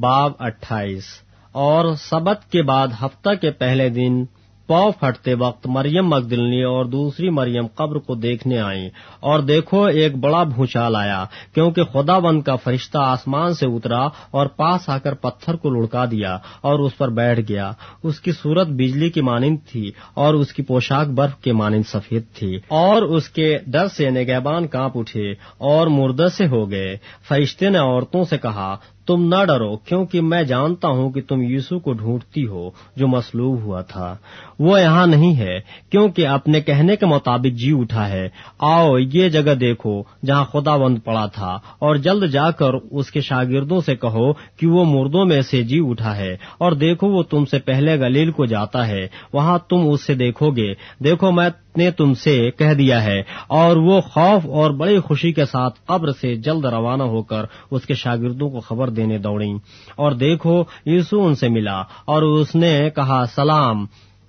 [0.00, 1.04] باب اٹھائیس۔
[1.52, 4.24] اور سبت کے بعد ہفتہ کے پہلے دن
[4.66, 8.90] پو پھٹتے وقت مریم مقدلنی اور دوسری مریم قبر کو دیکھنے آئیں
[9.20, 11.24] اور دیکھو ایک بڑا بھوچال آیا،
[11.54, 16.04] کیونکہ خدا بند کا فرشتہ آسمان سے اترا اور پاس آ کر پتھر کو لڑکا
[16.10, 20.52] دیا اور اس پر بیٹھ گیا۔ اس کی صورت بجلی کی مانند تھی اور اس
[20.52, 25.32] کی پوشاک برف کے مانند سفید تھی۔ اور اس کے ڈر سے نگہبان کانپ اٹھے
[25.58, 26.96] اور مردہ سے ہو گئے۔
[27.28, 28.76] فرشتے نے عورتوں سے کہا
[29.06, 33.62] تم نہ ڈرو، کیونکہ میں جانتا ہوں کہ تم یسو کو ڈھونڈتی ہو جو مسلوب
[33.62, 34.16] ہوا تھا۔
[34.58, 35.58] وہ یہاں نہیں ہے،
[35.90, 40.98] کیونکہ اپنے کہنے کے مطابق جی اٹھا ہے۔ آؤ، یہ جگہ دیکھو جہاں خدا بند
[41.04, 45.40] پڑا تھا، اور جلد جا کر اس کے شاگردوں سے کہو کہ وہ مردوں میں
[45.40, 49.58] سے جی اٹھا ہے۔ اور دیکھو، وہ تم سے پہلے گلیل کو جاتا ہے، وہاں
[49.68, 50.72] تم اس سے دیکھو گے۔
[51.04, 55.44] دیکھو، میں نے تم سے کہہ دیا ہے اور وہ خوف اور بڑی خوشی کے
[55.44, 59.52] ساتھ قبر سے جلد روانہ ہو کر اس کے شاگردوں کو خبر دینے دوڑی
[59.96, 63.86] اور دیکھو یسو ان سے ملا اور اس نے کہا، سلام۔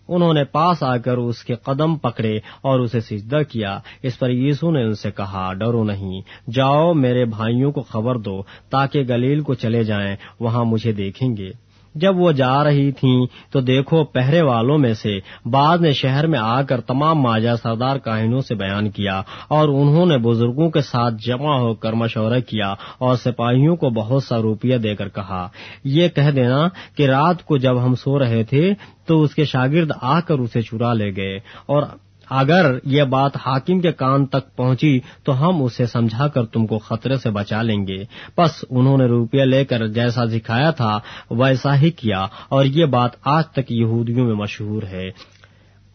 [0.08, 4.30] انہوں نے پاس آ کر اس کے قدم پکڑے اور اسے سجدہ کیا۔ اس پر
[4.30, 9.42] یسو نے ان سے کہا، ڈرو نہیں۔ جاؤ، میرے بھائیوں کو خبر دو تاکہ گلیل
[9.42, 11.65] کو چلے جائیں، وہاں مجھے دیکھیں گے۔
[11.96, 16.40] جب وہ جا رہی تھیں تو دیکھو پہرے والوں میں سے بعد نے شہر میں
[16.40, 21.14] آ کر تمام ماجا سردار کاہنوں سے بیان کیا اور انہوں نے بزرگوں کے ساتھ
[21.26, 25.48] جمع ہو کر مشورہ کیا اور سپاہیوں کو بہت سا روپیہ دے کر کہا۔
[25.84, 26.68] یہ کہہ دینا
[26.98, 28.74] کہ رات کو جب ہم سو رہے تھے
[29.06, 31.84] تو اس کے شاگرد آ کر اسے چرا لے گئے اور
[32.30, 36.78] اگر یہ بات حاکم کے کان تک پہنچی تو ہم اسے سمجھا کر تم کو
[36.78, 38.04] خطرے سے بچا لیں گے۔
[38.38, 43.12] بس انہوں نے روپیہ لے کر جیسا دکھایا تھا ویسا ہی کیا اور یہ بات
[43.24, 45.10] آج تک یہودیوں میں مشہور ہے۔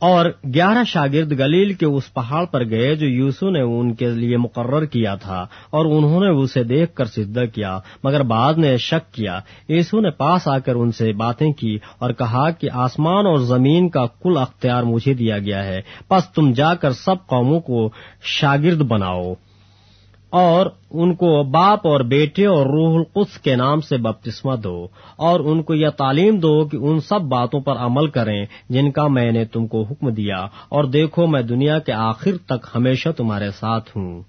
[0.00, 4.36] اور گیارہ شاگرد گلیل کے اس پہاڑ پر گئے جو یوسو نے ان کے لیے
[4.36, 9.14] مقرر کیا تھا اور انہوں نے اسے دیکھ کر سدھا کیا، مگر بعد نے شک
[9.14, 13.38] کیا۔ یسو نے پاس آ کر ان سے باتیں کی اور کہا کہ آسمان اور
[13.38, 17.90] زمین کا کل اختیار مجھے دیا گیا ہے، پس تم جا کر سب قوموں کو
[18.22, 19.34] شاگرد بناؤ۔
[20.30, 24.86] اور ان کو باپ اور بیٹے اور روح القدس کے نام سے بپتسمہ دو
[25.16, 29.08] اور ان کو یہ تعلیم دو کہ ان سب باتوں پر عمل کریں جن کا
[29.08, 33.50] میں نے تم کو حکم دیا اور دیکھو میں دنیا کے آخر تک ہمیشہ تمہارے
[33.50, 34.22] ساتھ ہوں۔